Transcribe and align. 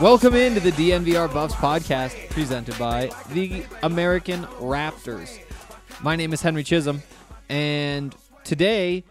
Welcome 0.00 0.36
into 0.36 0.60
the 0.60 0.70
DNVR 0.70 1.34
Buffs 1.34 1.56
podcast 1.56 2.30
presented 2.30 2.78
by 2.78 3.10
the 3.30 3.64
American 3.82 4.44
Raptors. 4.60 5.40
My 6.00 6.14
name 6.14 6.32
is 6.32 6.40
Henry 6.40 6.62
Chisholm, 6.62 7.02
and 7.48 8.14
today 8.44 9.02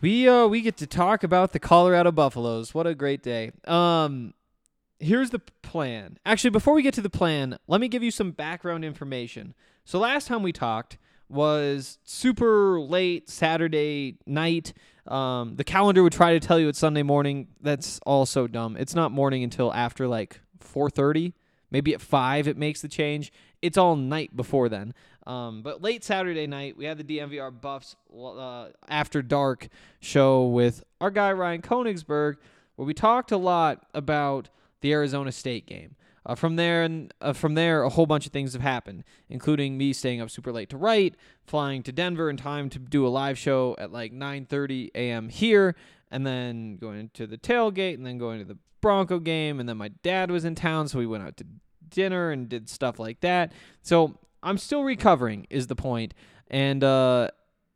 we 0.00 0.28
uh, 0.28 0.48
we 0.48 0.62
get 0.62 0.76
to 0.78 0.88
talk 0.88 1.22
about 1.22 1.52
the 1.52 1.60
Colorado 1.60 2.10
Buffaloes. 2.10 2.74
What 2.74 2.88
a 2.88 2.94
great 2.96 3.22
day! 3.22 3.52
Um, 3.68 4.34
here's 4.98 5.30
the 5.30 5.40
plan. 5.62 6.18
Actually, 6.26 6.50
before 6.50 6.74
we 6.74 6.82
get 6.82 6.94
to 6.94 7.00
the 7.00 7.08
plan, 7.08 7.56
let 7.68 7.80
me 7.80 7.86
give 7.86 8.02
you 8.02 8.10
some 8.10 8.32
background 8.32 8.84
information. 8.84 9.54
So 9.84 10.00
last 10.00 10.26
time 10.26 10.42
we 10.42 10.50
talked 10.50 10.98
was 11.34 11.98
super 12.04 12.80
late 12.80 13.28
Saturday 13.28 14.16
night. 14.26 14.72
Um, 15.06 15.56
the 15.56 15.64
calendar 15.64 16.02
would 16.02 16.12
try 16.12 16.32
to 16.32 16.40
tell 16.40 16.58
you 16.58 16.68
it's 16.68 16.78
Sunday 16.78 17.02
morning. 17.02 17.48
That's 17.60 18.00
all 18.06 18.24
so 18.24 18.46
dumb. 18.46 18.76
It's 18.78 18.94
not 18.94 19.12
morning 19.12 19.42
until 19.42 19.72
after 19.72 20.08
like 20.08 20.40
4:30. 20.60 21.34
Maybe 21.70 21.92
at 21.92 22.00
five 22.00 22.46
it 22.46 22.56
makes 22.56 22.80
the 22.80 22.88
change. 22.88 23.32
It's 23.60 23.76
all 23.76 23.96
night 23.96 24.36
before 24.36 24.68
then. 24.68 24.94
Um, 25.26 25.62
but 25.62 25.82
late 25.82 26.04
Saturday 26.04 26.46
night, 26.46 26.76
we 26.76 26.84
had 26.84 26.98
the 26.98 27.04
DNVR 27.04 27.50
Buffs 27.60 27.96
uh, 28.16 28.68
After 28.88 29.22
Dark 29.22 29.68
show 30.00 30.46
with 30.46 30.84
our 31.00 31.10
guy 31.10 31.32
Ryan 31.32 31.62
Koenigsberg, 31.62 32.36
where 32.76 32.86
we 32.86 32.94
talked 32.94 33.32
a 33.32 33.36
lot 33.36 33.86
about 33.94 34.50
the 34.82 34.92
Arizona 34.92 35.32
State 35.32 35.66
game. 35.66 35.96
Uh, 36.26 36.34
from 36.34 36.56
there 36.56 36.82
and 36.82 37.12
uh, 37.20 37.32
from 37.32 37.54
there, 37.54 37.82
a 37.82 37.90
whole 37.90 38.06
bunch 38.06 38.26
of 38.26 38.32
things 38.32 38.54
have 38.54 38.62
happened, 38.62 39.04
including 39.28 39.76
me 39.76 39.92
staying 39.92 40.20
up 40.20 40.30
super 40.30 40.52
late 40.52 40.70
to 40.70 40.76
write, 40.76 41.16
flying 41.44 41.82
to 41.82 41.92
Denver 41.92 42.30
in 42.30 42.36
time 42.36 42.70
to 42.70 42.78
do 42.78 43.06
a 43.06 43.08
live 43.08 43.38
show 43.38 43.76
at 43.78 43.92
like 43.92 44.12
9:30 44.12 44.90
a.m. 44.94 45.28
here, 45.28 45.74
and 46.10 46.26
then 46.26 46.76
going 46.76 47.10
to 47.14 47.26
the 47.26 47.36
tailgate, 47.36 47.94
and 47.94 48.06
then 48.06 48.16
going 48.16 48.38
to 48.38 48.44
the 48.46 48.58
Bronco 48.80 49.18
game, 49.18 49.60
and 49.60 49.68
then 49.68 49.76
my 49.76 49.88
dad 49.88 50.30
was 50.30 50.44
in 50.44 50.54
town, 50.54 50.88
so 50.88 50.98
we 50.98 51.06
went 51.06 51.24
out 51.24 51.36
to 51.38 51.46
dinner 51.88 52.30
and 52.30 52.48
did 52.48 52.68
stuff 52.70 52.98
like 52.98 53.20
that. 53.20 53.52
So 53.82 54.18
I'm 54.42 54.56
still 54.56 54.82
recovering, 54.82 55.46
is 55.50 55.66
the 55.66 55.76
point, 55.76 56.14
and 56.48 56.82
uh, 56.82 57.28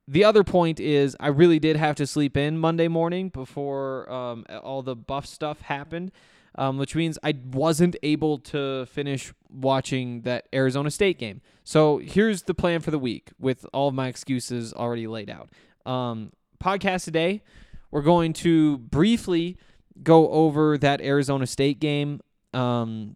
the 0.06 0.24
other 0.24 0.42
point 0.42 0.80
is 0.80 1.14
I 1.20 1.28
really 1.28 1.58
did 1.58 1.76
have 1.76 1.96
to 1.96 2.06
sleep 2.06 2.34
in 2.34 2.56
Monday 2.56 2.88
morning 2.88 3.28
before 3.28 4.10
um, 4.10 4.46
all 4.62 4.82
the 4.82 4.96
buff 4.96 5.26
stuff 5.26 5.60
happened 5.60 6.12
um, 6.58 6.76
which 6.76 6.96
means 6.96 7.18
I 7.22 7.34
wasn't 7.52 7.94
able 8.02 8.38
to 8.38 8.84
finish 8.86 9.32
watching 9.48 10.22
that 10.22 10.48
Arizona 10.52 10.90
State 10.90 11.16
game. 11.16 11.40
So 11.62 11.98
here's 11.98 12.42
the 12.42 12.52
plan 12.52 12.80
for 12.80 12.90
the 12.90 12.98
week 12.98 13.30
with 13.38 13.64
all 13.72 13.88
of 13.88 13.94
my 13.94 14.08
excuses 14.08 14.74
already 14.74 15.06
laid 15.06 15.30
out. 15.30 15.50
Um, 15.86 16.32
podcast 16.62 17.04
today, 17.04 17.44
we're 17.92 18.02
going 18.02 18.32
to 18.34 18.78
briefly 18.78 19.56
go 20.02 20.28
over 20.30 20.76
that 20.78 21.00
Arizona 21.00 21.46
State 21.46 21.78
game. 21.78 22.20
Um, 22.52 23.14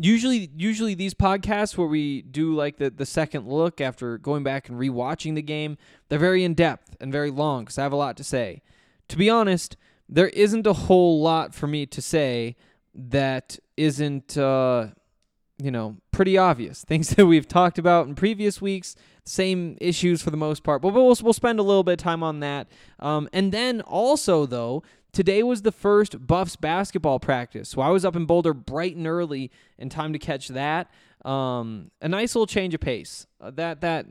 usually, 0.00 0.50
usually 0.56 0.94
these 0.94 1.12
podcasts 1.12 1.76
where 1.76 1.86
we 1.86 2.22
do 2.22 2.54
like 2.54 2.78
the 2.78 2.88
the 2.88 3.06
second 3.06 3.46
look 3.46 3.82
after 3.82 4.16
going 4.16 4.42
back 4.42 4.70
and 4.70 4.80
rewatching 4.80 5.34
the 5.34 5.42
game, 5.42 5.76
they're 6.08 6.18
very 6.18 6.42
in 6.42 6.54
depth 6.54 6.96
and 7.02 7.12
very 7.12 7.30
long 7.30 7.64
because 7.64 7.76
I 7.76 7.82
have 7.82 7.92
a 7.92 7.96
lot 7.96 8.16
to 8.16 8.24
say. 8.24 8.62
To 9.08 9.18
be 9.18 9.28
honest 9.28 9.76
there 10.08 10.28
isn't 10.28 10.66
a 10.66 10.72
whole 10.72 11.20
lot 11.20 11.54
for 11.54 11.66
me 11.66 11.86
to 11.86 12.00
say 12.00 12.56
that 12.94 13.58
isn't 13.76 14.36
uh, 14.38 14.88
you 15.58 15.70
know 15.70 15.96
pretty 16.10 16.38
obvious. 16.38 16.84
Things 16.88 17.10
that 17.10 17.26
we've 17.26 17.48
talked 17.48 17.78
about 17.78 18.06
in 18.06 18.14
previous 18.14 18.60
weeks 18.60 18.96
same 19.28 19.76
issues 19.80 20.22
for 20.22 20.30
the 20.30 20.36
most 20.36 20.62
part 20.62 20.80
but 20.80 20.94
we'll, 20.94 21.16
we'll 21.20 21.32
spend 21.32 21.58
a 21.58 21.62
little 21.62 21.82
bit 21.82 21.94
of 21.94 21.98
time 21.98 22.22
on 22.22 22.40
that. 22.40 22.68
Um, 23.00 23.28
and 23.32 23.50
then 23.50 23.80
also 23.80 24.46
though 24.46 24.82
today 25.12 25.42
was 25.42 25.62
the 25.62 25.72
first 25.72 26.26
buffs 26.26 26.54
basketball 26.56 27.18
practice 27.18 27.70
so 27.70 27.80
i 27.80 27.88
was 27.88 28.04
up 28.04 28.14
in 28.14 28.26
boulder 28.26 28.52
bright 28.54 28.94
and 28.94 29.06
early 29.06 29.50
in 29.78 29.88
time 29.88 30.12
to 30.12 30.18
catch 30.18 30.48
that. 30.48 30.90
Um, 31.24 31.90
a 32.00 32.08
nice 32.08 32.36
little 32.36 32.46
change 32.46 32.72
of 32.72 32.80
pace. 32.80 33.26
Uh, 33.40 33.50
that 33.52 33.80
that 33.80 34.06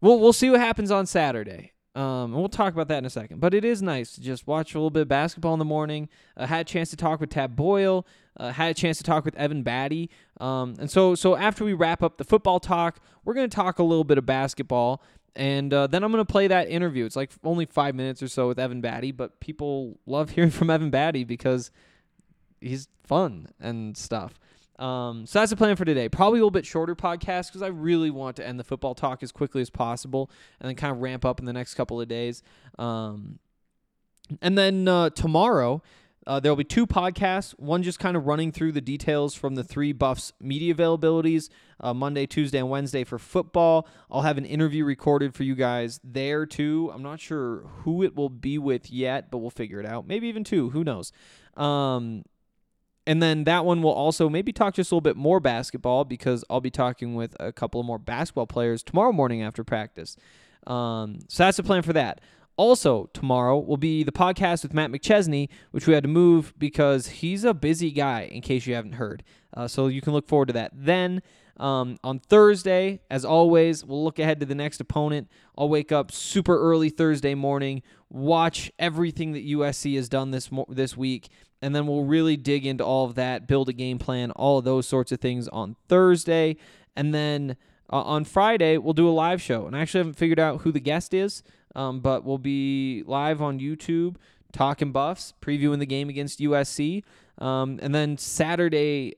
we'll, 0.00 0.20
we'll 0.20 0.32
see 0.32 0.48
what 0.48 0.60
happens 0.60 0.92
on 0.92 1.06
saturday 1.06 1.72
um, 1.94 2.32
and 2.32 2.34
we'll 2.34 2.48
talk 2.48 2.72
about 2.72 2.88
that 2.88 2.98
in 2.98 3.04
a 3.04 3.10
second. 3.10 3.40
But 3.40 3.52
it 3.52 3.64
is 3.64 3.82
nice 3.82 4.12
to 4.12 4.20
just 4.20 4.46
watch 4.46 4.74
a 4.74 4.78
little 4.78 4.90
bit 4.90 5.02
of 5.02 5.08
basketball 5.08 5.52
in 5.52 5.58
the 5.58 5.64
morning. 5.64 6.08
Uh, 6.36 6.46
had 6.46 6.62
a 6.62 6.64
chance 6.64 6.90
to 6.90 6.96
talk 6.96 7.20
with 7.20 7.30
Tad 7.30 7.54
Boyle. 7.54 8.06
Uh, 8.36 8.50
had 8.52 8.70
a 8.70 8.74
chance 8.74 8.96
to 8.98 9.04
talk 9.04 9.24
with 9.26 9.34
Evan 9.36 9.62
Battey. 9.62 10.08
Um, 10.40 10.74
and 10.78 10.90
so, 10.90 11.14
so 11.14 11.36
after 11.36 11.64
we 11.64 11.74
wrap 11.74 12.02
up 12.02 12.16
the 12.16 12.24
football 12.24 12.60
talk, 12.60 12.98
we're 13.24 13.34
going 13.34 13.48
to 13.48 13.54
talk 13.54 13.78
a 13.78 13.82
little 13.82 14.04
bit 14.04 14.16
of 14.16 14.24
basketball. 14.24 15.02
And 15.36 15.72
uh, 15.72 15.86
then 15.86 16.02
I'm 16.02 16.12
going 16.12 16.24
to 16.24 16.30
play 16.30 16.46
that 16.48 16.68
interview. 16.68 17.04
It's 17.04 17.16
like 17.16 17.30
only 17.44 17.66
five 17.66 17.94
minutes 17.94 18.22
or 18.22 18.28
so 18.28 18.48
with 18.48 18.58
Evan 18.58 18.80
Battey, 18.80 19.14
but 19.14 19.40
people 19.40 19.98
love 20.06 20.30
hearing 20.36 20.50
from 20.50 20.70
Evan 20.70 20.90
Battey 20.90 21.26
because 21.26 21.70
he's 22.60 22.88
fun 23.04 23.48
and 23.60 23.96
stuff. 23.96 24.38
Um, 24.78 25.26
so 25.26 25.38
that's 25.38 25.50
the 25.50 25.56
plan 25.56 25.76
for 25.76 25.84
today. 25.84 26.08
Probably 26.08 26.38
a 26.38 26.42
little 26.42 26.50
bit 26.50 26.66
shorter 26.66 26.94
podcast 26.96 27.48
because 27.48 27.62
I 27.62 27.68
really 27.68 28.10
want 28.10 28.36
to 28.36 28.46
end 28.46 28.58
the 28.58 28.64
football 28.64 28.94
talk 28.94 29.22
as 29.22 29.30
quickly 29.30 29.60
as 29.60 29.70
possible 29.70 30.30
and 30.60 30.68
then 30.68 30.76
kind 30.76 30.92
of 30.92 31.00
ramp 31.02 31.24
up 31.24 31.38
in 31.38 31.46
the 31.46 31.52
next 31.52 31.74
couple 31.74 32.00
of 32.00 32.08
days. 32.08 32.42
Um, 32.78 33.38
and 34.40 34.56
then 34.56 34.88
uh, 34.88 35.10
tomorrow, 35.10 35.82
uh, 36.26 36.40
there 36.40 36.50
will 36.50 36.56
be 36.56 36.64
two 36.64 36.86
podcasts. 36.86 37.50
One 37.58 37.82
just 37.82 37.98
kind 37.98 38.16
of 38.16 38.26
running 38.26 38.52
through 38.52 38.72
the 38.72 38.80
details 38.80 39.34
from 39.34 39.56
the 39.56 39.64
three 39.64 39.92
Buffs 39.92 40.32
media 40.40 40.74
availabilities 40.74 41.48
uh, 41.80 41.92
Monday, 41.92 42.26
Tuesday, 42.26 42.58
and 42.58 42.70
Wednesday 42.70 43.02
for 43.04 43.18
football. 43.18 43.88
I'll 44.10 44.22
have 44.22 44.38
an 44.38 44.44
interview 44.44 44.84
recorded 44.84 45.34
for 45.34 45.42
you 45.42 45.56
guys 45.56 46.00
there 46.04 46.46
too. 46.46 46.90
I'm 46.94 47.02
not 47.02 47.20
sure 47.20 47.64
who 47.82 48.02
it 48.04 48.14
will 48.14 48.28
be 48.28 48.56
with 48.56 48.90
yet, 48.90 49.30
but 49.30 49.38
we'll 49.38 49.50
figure 49.50 49.80
it 49.80 49.86
out. 49.86 50.06
Maybe 50.06 50.28
even 50.28 50.44
two. 50.44 50.70
Who 50.70 50.84
knows? 50.84 51.12
Um, 51.56 52.24
and 53.06 53.22
then 53.22 53.44
that 53.44 53.64
one 53.64 53.82
will 53.82 53.92
also 53.92 54.28
maybe 54.28 54.52
talk 54.52 54.74
just 54.74 54.90
a 54.90 54.94
little 54.94 55.00
bit 55.00 55.16
more 55.16 55.40
basketball 55.40 56.04
because 56.04 56.44
I'll 56.48 56.60
be 56.60 56.70
talking 56.70 57.14
with 57.14 57.36
a 57.40 57.52
couple 57.52 57.80
of 57.80 57.86
more 57.86 57.98
basketball 57.98 58.46
players 58.46 58.82
tomorrow 58.82 59.12
morning 59.12 59.42
after 59.42 59.64
practice. 59.64 60.16
Um, 60.66 61.18
so 61.28 61.44
that's 61.44 61.56
the 61.56 61.62
plan 61.62 61.82
for 61.82 61.92
that. 61.92 62.20
Also, 62.56 63.08
tomorrow 63.14 63.58
will 63.58 63.78
be 63.78 64.04
the 64.04 64.12
podcast 64.12 64.62
with 64.62 64.74
Matt 64.74 64.90
McChesney, 64.90 65.48
which 65.70 65.86
we 65.86 65.94
had 65.94 66.02
to 66.04 66.08
move 66.08 66.52
because 66.58 67.06
he's 67.08 67.44
a 67.44 67.54
busy 67.54 67.90
guy, 67.90 68.28
in 68.30 68.42
case 68.42 68.66
you 68.66 68.74
haven't 68.74 68.92
heard. 68.92 69.24
Uh, 69.54 69.66
so 69.66 69.86
you 69.86 70.00
can 70.00 70.12
look 70.12 70.28
forward 70.28 70.46
to 70.46 70.52
that. 70.52 70.70
Then 70.74 71.22
um, 71.56 71.96
on 72.04 72.18
Thursday, 72.18 73.00
as 73.10 73.24
always, 73.24 73.84
we'll 73.84 74.04
look 74.04 74.18
ahead 74.18 74.40
to 74.40 74.46
the 74.46 74.54
next 74.54 74.80
opponent. 74.80 75.28
I'll 75.56 75.68
wake 75.68 75.92
up 75.92 76.12
super 76.12 76.58
early 76.58 76.90
Thursday 76.90 77.34
morning, 77.34 77.82
watch 78.10 78.70
everything 78.78 79.32
that 79.32 79.46
USC 79.46 79.96
has 79.96 80.08
done 80.08 80.30
this 80.30 80.52
mo- 80.52 80.66
this 80.68 80.96
week, 80.96 81.30
and 81.62 81.74
then 81.74 81.86
we'll 81.86 82.04
really 82.04 82.36
dig 82.36 82.66
into 82.66 82.84
all 82.84 83.06
of 83.06 83.14
that, 83.14 83.46
build 83.46 83.68
a 83.68 83.72
game 83.72 83.98
plan, 83.98 84.30
all 84.32 84.58
of 84.58 84.64
those 84.64 84.86
sorts 84.86 85.12
of 85.12 85.20
things 85.20 85.48
on 85.48 85.76
Thursday, 85.88 86.56
and 86.96 87.14
then 87.14 87.56
uh, 87.90 88.02
on 88.02 88.24
Friday 88.24 88.76
we'll 88.76 88.92
do 88.92 89.08
a 89.08 89.10
live 89.10 89.40
show. 89.40 89.66
And 89.66 89.76
I 89.76 89.80
actually 89.80 90.00
haven't 90.00 90.14
figured 90.14 90.40
out 90.40 90.62
who 90.62 90.72
the 90.72 90.80
guest 90.80 91.14
is, 91.14 91.42
um, 91.74 92.00
but 92.00 92.24
we'll 92.24 92.38
be 92.38 93.04
live 93.06 93.40
on 93.40 93.60
YouTube 93.60 94.16
talking 94.52 94.92
buffs, 94.92 95.32
previewing 95.40 95.78
the 95.78 95.86
game 95.86 96.08
against 96.08 96.40
USC, 96.40 97.04
um, 97.38 97.78
and 97.80 97.94
then 97.94 98.18
Saturday 98.18 99.14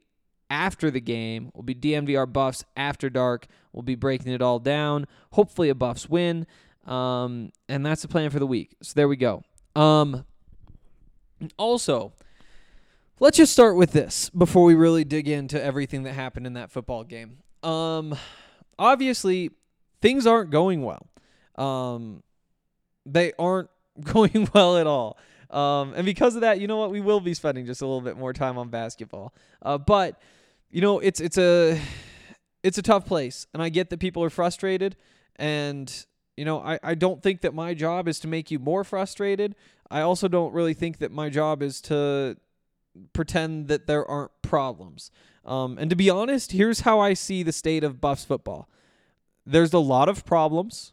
after 0.51 0.91
the 0.91 1.01
game 1.01 1.51
will 1.55 1.63
be 1.63 1.75
DNVR 1.75 2.33
Buffs 2.33 2.65
after 2.77 3.11
dark. 3.11 3.47
We'll 3.73 3.83
be 3.83 3.97
breaking 3.97 4.33
it 4.33 4.43
all 4.43 4.59
down. 4.59 5.07
Hopefully, 5.33 5.69
a 5.69 5.75
Buffs 5.75 6.09
win. 6.09 6.47
Um, 6.87 7.51
and 7.69 7.85
that's 7.85 8.03
the 8.03 8.09
plan 8.09 8.31
for 8.31 8.39
the 8.39 8.47
week. 8.47 8.77
So 8.83 8.93
there 8.95 9.09
we 9.09 9.17
go. 9.17 9.43
Um, 9.75 10.25
also, 11.57 12.13
let's 13.25 13.39
just 13.39 13.55
start 13.55 13.75
with 13.75 13.93
this 13.93 14.29
before 14.37 14.65
we 14.65 14.75
really 14.75 15.03
dig 15.03 15.27
into 15.29 15.61
everything 15.61 16.03
that 16.03 16.13
happened 16.13 16.47
in 16.47 16.53
that 16.53 16.71
football 16.71 17.03
game. 17.05 17.39
Um, 17.63 18.15
obviously, 18.79 19.51
things 20.03 20.27
aren't 20.27 20.51
going 20.51 20.83
well. 20.83 21.07
Um, 21.57 22.23
they 23.07 23.33
aren't 23.39 23.71
going 24.05 24.47
well 24.53 24.77
at 24.77 24.87
all. 24.87 25.17
Um, 25.49 25.95
and 25.97 26.05
because 26.05 26.35
of 26.35 26.43
that, 26.43 26.61
you 26.61 26.67
know 26.67 26.77
what? 26.77 26.91
We 26.91 27.01
will 27.01 27.21
be 27.21 27.33
spending 27.33 27.65
just 27.65 27.81
a 27.81 27.87
little 27.87 28.03
bit 28.03 28.19
more 28.19 28.35
time 28.35 28.59
on 28.59 28.69
basketball. 28.69 29.33
Uh, 29.63 29.79
but 29.79 30.21
you 30.71 30.83
know, 30.83 30.99
it's 30.99 31.19
it's 31.21 31.39
a 31.39 31.81
it's 32.63 32.77
a 32.77 32.83
tough 32.83 33.07
place, 33.07 33.47
and 33.55 33.63
I 33.63 33.71
get 33.71 33.89
that 33.89 34.01
people 34.01 34.23
are 34.23 34.31
frustrated, 34.31 34.97
and 35.37 35.91
you 36.37 36.45
know, 36.45 36.61
I, 36.61 36.79
I 36.83 36.95
don't 36.95 37.23
think 37.23 37.41
that 37.41 37.55
my 37.55 37.73
job 37.73 38.07
is 38.07 38.21
to 38.21 38.29
make 38.29 38.51
you 38.51 38.59
more 38.59 38.85
frustrated. 38.85 39.55
I 39.91 40.03
also 40.03 40.29
don't 40.29 40.53
really 40.53 40.75
think 40.75 40.99
that 40.99 41.11
my 41.11 41.31
job 41.31 41.63
is 41.63 41.81
to 41.83 42.37
pretend 43.13 43.69
that 43.69 43.87
there 43.87 44.05
aren't 44.05 44.31
problems. 44.43 45.11
Um, 45.45 45.79
and 45.79 45.91
to 45.91 45.97
be 45.97 46.09
honest, 46.11 46.53
here's 46.53 46.81
how 46.81 47.01
I 47.01 47.15
see 47.15 47.43
the 47.43 47.53
state 47.53 47.85
of 47.85 48.01
Buffs 48.01 48.25
football. 48.25 48.69
There's 49.45 49.73
a 49.73 49.79
lot 49.79 50.09
of 50.09 50.25
problems. 50.25 50.93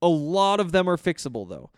A 0.00 0.08
lot 0.08 0.60
of 0.60 0.72
them 0.72 0.88
are 0.88 0.96
fixable, 0.96 1.48
though. 1.48 1.70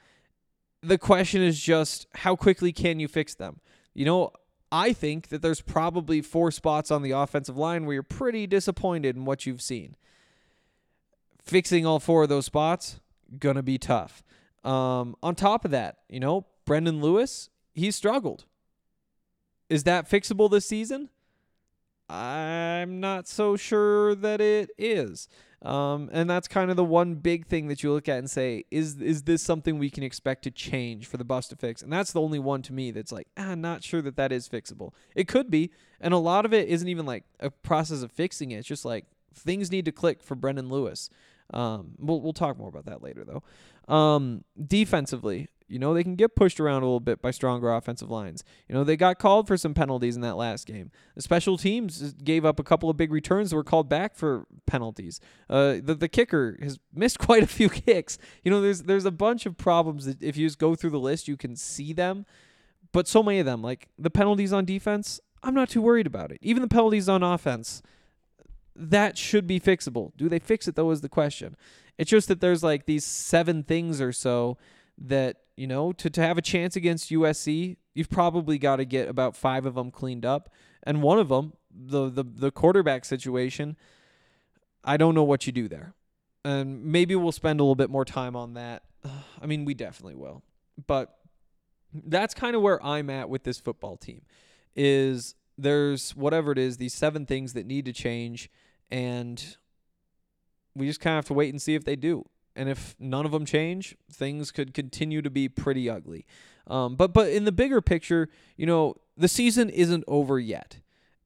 The 0.83 0.99
question 0.99 1.43
is 1.43 1.61
just 1.61 2.07
how 2.17 2.37
quickly 2.37 2.73
can 2.73 3.01
you 3.01 3.09
fix 3.09 3.35
them? 3.35 3.61
You 3.95 4.05
know, 4.05 4.33
I 4.71 4.93
think 4.93 5.29
that 5.29 5.43
there's 5.43 5.61
probably 5.61 6.21
four 6.21 6.51
spots 6.51 6.91
on 6.91 7.03
the 7.03 7.13
offensive 7.13 7.57
line 7.57 7.87
where 7.87 7.95
you're 7.95 8.03
pretty 8.03 8.47
disappointed 8.47 9.17
in 9.17 9.25
what 9.25 9.47
you've 9.47 9.63
seen. 9.63 9.97
Fixing 11.43 11.87
all 11.87 12.01
four 12.01 12.25
of 12.25 12.29
those 12.29 12.47
spots, 12.47 13.01
gonna 13.39 13.63
be 13.63 13.79
tough. 13.79 14.25
Um, 14.65 15.15
on 15.23 15.37
top 15.37 15.65
of 15.65 15.71
that, 15.71 15.99
you 16.09 16.19
know, 16.19 16.47
Brendan 16.65 17.01
Lewis, 17.01 17.49
he's 17.73 17.95
struggled. 17.95 18.45
Is 19.69 19.85
that 19.85 20.09
fixable 20.09 20.51
this 20.51 20.67
season? 20.67 21.11
I'm 22.09 23.01
not 23.01 23.27
so 23.27 23.57
sure 23.57 24.15
that 24.15 24.41
it 24.41 24.71
is. 24.79 25.29
Um, 25.63 26.09
and 26.13 26.31
that's 26.31 26.47
kind 26.47 26.71
of 26.71 26.77
the 26.77 26.85
one 26.85 27.17
big 27.17 27.47
thing 27.47 27.67
that 27.69 27.83
you 27.83 27.93
look 27.93 28.09
at 28.09 28.19
and 28.19 28.31
say, 28.31 28.65
is 28.71 29.01
is 29.01 29.23
this 29.23 29.43
something 29.43 29.79
we 29.79 29.91
can 29.91 30.05
expect 30.05 30.45
to 30.45 30.51
change 30.51 31.07
for 31.07 31.17
the 31.17 31.25
bus 31.25 31.49
to 31.49 31.57
fix? 31.57 31.83
And 31.83 31.93
that's 31.93 32.13
the 32.13 32.21
only 32.21 32.39
one 32.39 32.63
to 32.63 32.73
me 32.73 32.91
that's 32.91 33.11
like, 33.11 33.27
ah, 33.37 33.51
I'm 33.51 33.61
not 33.61 33.83
sure 33.83 34.03
that 34.03 34.17
that 34.17 34.31
is 34.31 34.49
fixable. 34.49 34.93
It 35.15 35.27
could 35.27 35.51
be, 35.51 35.73
and 36.01 36.15
a 36.15 36.19
lot 36.19 36.45
of 36.45 36.55
it 36.55 36.69
isn't 36.69 36.89
even 36.89 37.07
like 37.07 37.25
a 37.41 37.51
process 37.51 38.03
of 38.03 38.13
fixing 38.13 38.53
it. 38.53 38.59
It's 38.59 38.69
just 38.69 38.85
like 38.85 39.07
things 39.35 39.73
need 39.73 39.87
to 39.87 39.93
click 39.93 40.23
for 40.23 40.35
Brendan 40.35 40.69
Lewis. 40.69 41.11
Um, 41.53 41.93
we'll 41.99 42.21
we'll 42.21 42.33
talk 42.33 42.59
more 42.59 42.69
about 42.69 42.87
that 42.87 43.03
later 43.03 43.25
though. 43.25 43.93
Um, 43.93 44.45
defensively, 44.67 45.49
you 45.69 45.79
know, 45.79 45.95
they 45.95 46.05
can 46.05 46.15
get 46.15 46.37
pushed 46.37 46.61
around 46.61 46.83
a 46.83 46.87
little 46.87 47.01
bit 47.01 47.21
by 47.21 47.31
stronger 47.31 47.73
offensive 47.73 48.11
lines. 48.11 48.45
You 48.69 48.75
know, 48.75 48.85
they 48.85 48.97
got 48.97 49.19
called 49.19 49.49
for 49.49 49.57
some 49.57 49.75
penalties 49.75 50.15
in 50.15 50.23
that 50.23 50.37
last 50.37 50.67
game. 50.67 50.91
The 51.15 51.23
special 51.23 51.57
teams 51.57 52.13
gave 52.15 52.45
up 52.45 52.61
a 52.61 52.63
couple 52.63 52.89
of 52.89 52.97
big 52.97 53.11
returns 53.11 53.51
that 53.51 53.57
were 53.57 53.65
called 53.65 53.89
back 53.89 54.15
for 54.15 54.47
penalties. 54.67 55.21
Uh, 55.51 55.77
the, 55.83 55.97
the 55.99 56.09
kicker 56.09 56.57
has 56.63 56.79
missed 56.95 57.19
quite 57.19 57.43
a 57.43 57.49
few 57.49 57.69
kicks. 57.69 58.19
You 58.45 58.51
know, 58.51 58.61
there's 58.61 58.83
there's 58.83 59.05
a 59.05 59.11
bunch 59.11 59.47
of 59.47 59.57
problems 59.57 60.05
that 60.07 60.23
if 60.23 60.37
you 60.37 60.47
just 60.47 60.59
go 60.59 60.75
through 60.75 60.91
the 60.91 61.01
list, 61.01 61.29
you 61.29 61.37
can 61.37 61.57
see 61.57 61.93
them. 61.93 62.27
But 62.93 63.09
so 63.09 63.23
many 63.23 63.41
of 63.41 63.47
them, 63.47 63.63
like 63.63 63.89
the 63.99 64.11
penalties 64.11 64.53
on 64.53 64.65
defense, 64.65 65.21
I'm 65.43 65.55
not 65.55 65.69
too 65.69 65.83
worried 65.83 66.07
about 66.07 66.33
it. 66.33 66.39
Even 66.41 66.63
the 66.63 66.69
penalties 66.69 67.09
on 67.09 67.23
offense, 67.23 67.83
that 68.79 69.17
should 69.19 69.47
be 69.47 69.59
fixable. 69.59 70.13
Do 70.17 70.29
they 70.29 70.39
fix 70.39 70.69
it 70.69 70.77
though 70.77 70.91
is 70.91 71.01
the 71.01 71.09
question. 71.09 71.57
It's 71.99 72.11
just 72.11 72.29
that 72.29 72.41
there's 72.41 72.63
like 72.63 72.87
these 72.87 73.05
seven 73.05 73.63
things 73.63 74.01
or 74.01 74.13
so 74.13 74.59
that, 74.99 75.39
you 75.57 75.67
know, 75.67 75.93
to, 75.93 76.11
to 76.11 76.21
have 76.21 76.39
a 76.39 76.43
chance 76.43 76.77
against 76.77 77.11
USC, 77.11 77.77
you've 77.95 78.11
probably 78.11 78.59
got 78.59 78.77
to 78.77 78.85
get 78.85 79.09
about 79.09 79.35
five 79.35 79.67
of 79.67 79.75
them 79.75 79.91
cleaned 79.91 80.25
up. 80.25 80.53
And 80.83 81.03
one 81.03 81.19
of 81.19 81.29
them, 81.29 81.55
the, 81.71 82.11
the, 82.11 82.23
the 82.23 82.51
quarterback 82.51 83.05
situation, 83.05 83.77
I 84.85 84.97
don't 84.97 85.15
know 85.15 85.25
what 85.25 85.47
you 85.47 85.53
do 85.53 85.69
there. 85.69 85.95
And 86.45 86.85
maybe 86.85 87.17
we'll 87.17 87.33
spend 87.33 87.61
a 87.61 87.63
little 87.63 87.75
bit 87.75 87.91
more 87.91 88.05
time 88.05 88.37
on 88.37 88.55
that. 88.55 88.83
I 89.41 89.47
mean, 89.47 89.65
we 89.65 89.75
definitely 89.75 90.15
will. 90.15 90.43
But 90.87 91.17
that's 91.93 92.35
kind 92.35 92.55
of 92.55 92.63
where 92.63 92.83
I'm 92.85 93.09
at 93.09 93.29
with 93.29 93.45
this 93.45 93.59
football 93.59 93.97
team 93.97 94.23
is 94.75 95.35
there's 95.57 96.15
whatever 96.15 96.53
it 96.53 96.59
is, 96.59 96.77
these 96.77 96.93
seven 96.93 97.25
things 97.25 97.55
that 97.55 97.67
need 97.67 97.87
to 97.87 97.93
change 97.93 98.51
and 98.91 99.57
we 100.75 100.87
just 100.87 101.01
kind 101.01 101.15
of 101.15 101.19
have 101.19 101.25
to 101.27 101.35
wait 101.35 101.53
and 101.53 101.61
see 101.61 101.75
if 101.75 101.85
they 101.85 101.97
do. 101.97 102.25
And 102.55 102.69
if 102.69 102.95
none 102.99 103.27
of 103.27 103.33
them 103.33 103.45
change, 103.45 103.97
things 104.11 104.51
could 104.51 104.73
continue 104.73 105.21
to 105.23 105.31
be 105.31 105.49
pretty 105.49 105.91
ugly. 105.91 106.27
Um, 106.67 106.97
but 106.97 107.13
but 107.13 107.31
in 107.31 107.45
the 107.45 107.53
bigger 107.53 107.81
picture, 107.81 108.29
you 108.57 108.67
know, 108.67 108.97
the 109.17 109.29
season 109.29 109.71
isn't 109.71 110.05
over 110.09 110.39
yet. 110.39 110.81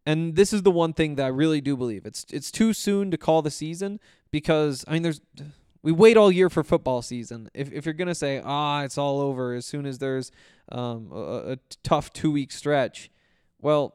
And 0.07 0.35
this 0.35 0.53
is 0.53 0.63
the 0.63 0.71
one 0.71 0.93
thing 0.93 1.17
that 1.17 1.25
I 1.25 1.29
really 1.29 1.61
do 1.61 1.77
believe. 1.77 2.05
It's 2.05 2.27
it's 2.33 2.51
too 2.51 2.73
soon 2.73 3.11
to 3.11 3.17
call 3.17 3.43
the 3.43 3.51
season 3.51 4.01
because 4.31 4.85
I 4.89 4.95
mean 4.95 5.03
there's 5.03 5.21
we 5.83 5.93
wait 5.93 6.17
all 6.17 6.33
year 6.33 6.51
for 6.51 6.65
football 6.65 7.01
season. 7.01 7.49
If 7.55 7.73
if 7.73 7.85
you're 7.87 7.95
gonna 7.95 8.15
say 8.15 8.43
ah 8.45 8.83
it's 8.83 8.99
all 8.99 9.21
over 9.21 9.55
as 9.55 9.67
soon 9.67 9.87
as 9.87 9.99
there's 9.99 10.33
um, 10.73 11.11
a, 11.13 11.53
a 11.53 11.57
tough 11.83 12.13
two 12.13 12.31
week 12.31 12.51
stretch, 12.51 13.11
well 13.61 13.95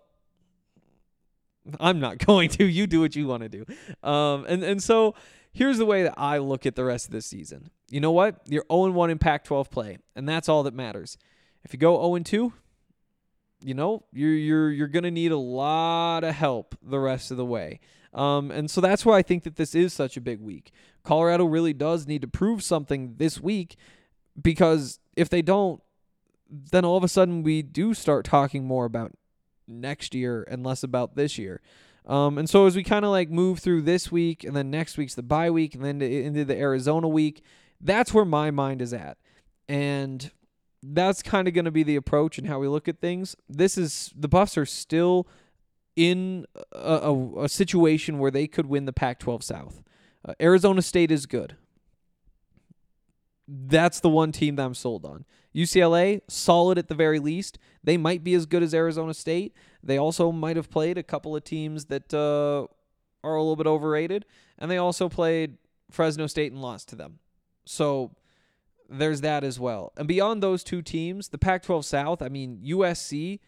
I'm 1.79 1.99
not 1.99 2.17
going 2.25 2.49
to. 2.51 2.65
You 2.65 2.87
do 2.87 3.01
what 3.01 3.15
you 3.15 3.27
want 3.27 3.43
to 3.43 3.49
do. 3.49 3.65
Um, 4.07 4.45
and 4.47 4.63
and 4.63 4.81
so 4.81 5.15
here's 5.51 5.77
the 5.77 5.85
way 5.85 6.03
that 6.03 6.13
I 6.17 6.37
look 6.37 6.65
at 6.65 6.75
the 6.75 6.83
rest 6.83 7.07
of 7.07 7.11
the 7.11 7.21
season. 7.21 7.69
You 7.89 7.99
know 7.99 8.11
what? 8.11 8.41
You're 8.47 8.65
0 8.71 8.91
1 8.91 9.09
in 9.09 9.17
Pac 9.17 9.43
12 9.45 9.69
play, 9.69 9.97
and 10.15 10.27
that's 10.27 10.49
all 10.49 10.63
that 10.63 10.73
matters. 10.73 11.17
If 11.63 11.73
you 11.73 11.79
go 11.79 11.95
0 11.95 12.23
2, 12.23 12.53
you 13.63 13.73
know, 13.73 14.03
you're 14.11 14.33
you're 14.33 14.71
you're 14.71 14.87
gonna 14.87 15.11
need 15.11 15.31
a 15.31 15.37
lot 15.37 16.23
of 16.23 16.35
help 16.35 16.75
the 16.83 16.99
rest 16.99 17.31
of 17.31 17.37
the 17.37 17.45
way. 17.45 17.79
Um, 18.13 18.49
and 18.49 18.71
so 18.71 18.79
that's 18.79 19.05
why 19.05 19.17
I 19.17 19.21
think 19.21 19.43
that 19.43 19.57
this 19.57 19.75
is 19.75 19.93
such 19.93 20.15
a 20.15 20.21
big 20.21 20.39
week. 20.39 20.71
Colorado 21.03 21.45
really 21.45 21.73
does 21.73 22.07
need 22.07 22.21
to 22.21 22.27
prove 22.27 22.63
something 22.63 23.15
this 23.17 23.41
week 23.41 23.75
because 24.41 24.99
if 25.17 25.29
they 25.29 25.41
don't, 25.41 25.81
then 26.49 26.85
all 26.85 26.95
of 26.95 27.03
a 27.03 27.09
sudden 27.09 27.43
we 27.43 27.61
do 27.61 27.93
start 27.93 28.23
talking 28.23 28.63
more 28.63 28.85
about 28.85 29.11
next 29.67 30.13
year 30.13 30.45
and 30.49 30.65
less 30.65 30.83
about 30.83 31.15
this 31.15 31.37
year. 31.37 31.61
Um, 32.05 32.37
and 32.37 32.49
so 32.49 32.67
as 32.67 32.75
we 32.75 32.83
kind 32.83 33.03
of 33.03 33.11
like 33.11 33.29
move 33.29 33.59
through 33.59 33.81
this 33.81 34.11
week 34.11 34.43
and 34.43 34.55
then 34.55 34.69
next 34.69 34.97
week's 34.97 35.15
the 35.15 35.23
bye 35.23 35.49
week 35.49 35.73
and 35.73 35.83
then 35.83 36.01
into 36.01 36.45
the 36.45 36.55
Arizona 36.55 37.07
week, 37.07 37.43
that's 37.81 38.13
where 38.13 38.25
my 38.25 38.51
mind 38.51 38.81
is 38.81 38.93
at. 38.93 39.17
And 39.67 40.31
that's 40.83 41.23
kind 41.23 41.47
of 41.47 41.53
going 41.53 41.65
to 41.65 41.71
be 41.71 41.83
the 41.83 41.95
approach 41.95 42.37
and 42.37 42.47
how 42.47 42.59
we 42.59 42.67
look 42.67 42.87
at 42.87 42.99
things. 42.99 43.35
This 43.49 43.77
is 43.77 44.13
the 44.15 44.27
Buffs 44.27 44.57
are 44.57 44.65
still 44.65 45.27
in 45.95 46.45
a, 46.73 46.77
a, 46.77 47.43
a 47.43 47.49
situation 47.49 48.19
where 48.19 48.31
they 48.31 48.47
could 48.47 48.67
win 48.67 48.85
the 48.85 48.93
Pac 48.93 49.19
12 49.19 49.43
South. 49.43 49.83
Uh, 50.23 50.33
Arizona 50.39 50.81
State 50.81 51.11
is 51.11 51.25
good. 51.25 51.55
That's 53.47 53.99
the 53.99 54.09
one 54.09 54.31
team 54.31 54.55
that 54.55 54.65
I'm 54.65 54.73
sold 54.73 55.05
on. 55.05 55.25
UCLA, 55.55 56.21
solid 56.27 56.77
at 56.77 56.87
the 56.87 56.95
very 56.95 57.19
least. 57.19 57.57
They 57.83 57.97
might 57.97 58.23
be 58.23 58.33
as 58.33 58.45
good 58.45 58.63
as 58.63 58.73
Arizona 58.73 59.13
State. 59.13 59.53
They 59.83 59.97
also 59.97 60.31
might 60.31 60.55
have 60.55 60.69
played 60.69 60.97
a 60.97 61.03
couple 61.03 61.35
of 61.35 61.43
teams 61.43 61.85
that 61.85 62.13
uh, 62.13 62.67
are 63.25 63.35
a 63.35 63.41
little 63.41 63.55
bit 63.55 63.67
overrated. 63.67 64.25
And 64.57 64.69
they 64.69 64.77
also 64.77 65.07
played 65.07 65.57
Fresno 65.91 66.27
State 66.27 66.51
and 66.51 66.61
lost 66.61 66.89
to 66.89 66.95
them. 66.95 67.19
So 67.65 68.11
there's 68.89 69.21
that 69.21 69.43
as 69.43 69.59
well. 69.59 69.93
And 69.97 70.07
beyond 70.07 70.43
those 70.43 70.63
two 70.63 70.81
teams, 70.81 71.29
the 71.29 71.37
Pac 71.37 71.63
12 71.63 71.85
South, 71.85 72.21
I 72.21 72.29
mean, 72.29 72.61
USC, 72.65 73.39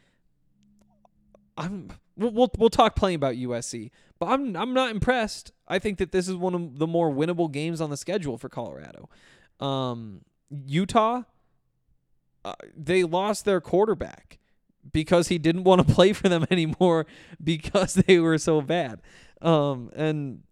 I'm 1.58 1.89
we'll, 2.16 2.32
we'll 2.32 2.51
we'll 2.58 2.70
talk 2.70 2.96
plenty 2.96 3.16
about 3.16 3.36
USC, 3.36 3.89
but 4.20 4.27
I'm 4.27 4.56
I'm 4.56 4.74
not 4.74 4.92
impressed. 4.92 5.51
I 5.68 5.80
think 5.80 5.98
that 5.98 6.12
this 6.12 6.27
is 6.27 6.36
one 6.36 6.54
of 6.54 6.80
the 6.80 6.88
more 6.88 7.12
winnable 7.12 7.51
games 7.51 7.82
on 7.82 7.89
the 7.89 7.98
schedule 7.98 8.38
for 8.38 8.50
Colorado. 8.50 9.10
Um, 9.60 10.22
Utah, 10.50 11.24
uh, 12.46 12.54
they 12.76 13.04
lost 13.04 13.46
their 13.46 13.60
quarterback 13.60 14.38
because 14.92 15.28
he 15.28 15.38
didn't 15.38 15.64
want 15.64 15.86
to 15.86 15.94
play 15.96 16.14
for 16.14 16.30
them 16.30 16.46
anymore 16.50 17.06
because 17.44 17.94
they 17.94 18.20
were 18.20 18.38
so 18.38 18.62
bad. 18.62 19.02
Um, 19.42 19.92
and 19.96 20.44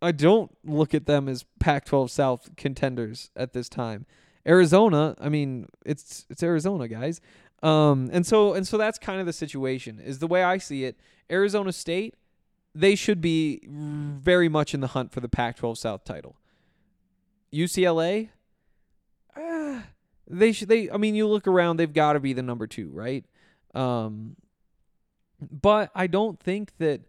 I 0.00 0.12
don't 0.12 0.56
look 0.64 0.94
at 0.94 1.06
them 1.06 1.28
as 1.28 1.44
Pac-12 1.60 2.10
South 2.10 2.50
contenders 2.56 3.30
at 3.34 3.52
this 3.52 3.68
time. 3.68 4.06
Arizona, 4.46 5.16
I 5.18 5.30
mean, 5.30 5.68
it's 5.86 6.26
it's 6.28 6.42
Arizona, 6.42 6.86
guys. 6.86 7.22
Um, 7.62 8.10
and 8.12 8.26
so 8.26 8.52
and 8.52 8.68
so 8.68 8.76
that's 8.76 8.98
kind 8.98 9.20
of 9.20 9.26
the 9.26 9.32
situation. 9.32 9.98
Is 9.98 10.18
the 10.18 10.26
way 10.26 10.42
I 10.42 10.58
see 10.58 10.84
it. 10.84 10.98
Arizona 11.30 11.72
State, 11.72 12.14
they 12.74 12.94
should 12.94 13.22
be 13.22 13.62
very 13.66 14.50
much 14.50 14.74
in 14.74 14.80
the 14.80 14.88
hunt 14.88 15.12
for 15.12 15.20
the 15.20 15.28
Pac-12 15.28 15.78
South 15.78 16.04
title. 16.04 16.36
UCLA, 17.54 18.30
uh, 19.36 19.80
they 20.28 20.52
should 20.52 20.68
they 20.68 20.90
I 20.90 20.96
mean 20.96 21.14
you 21.14 21.26
look 21.28 21.46
around 21.46 21.76
they've 21.76 21.92
got 21.92 22.14
to 22.14 22.20
be 22.20 22.32
the 22.32 22.42
number 22.42 22.66
2, 22.66 22.90
right? 22.90 23.24
Um 23.74 24.36
but 25.40 25.90
I 25.94 26.06
don't 26.06 26.40
think 26.40 26.76
that 26.78 27.02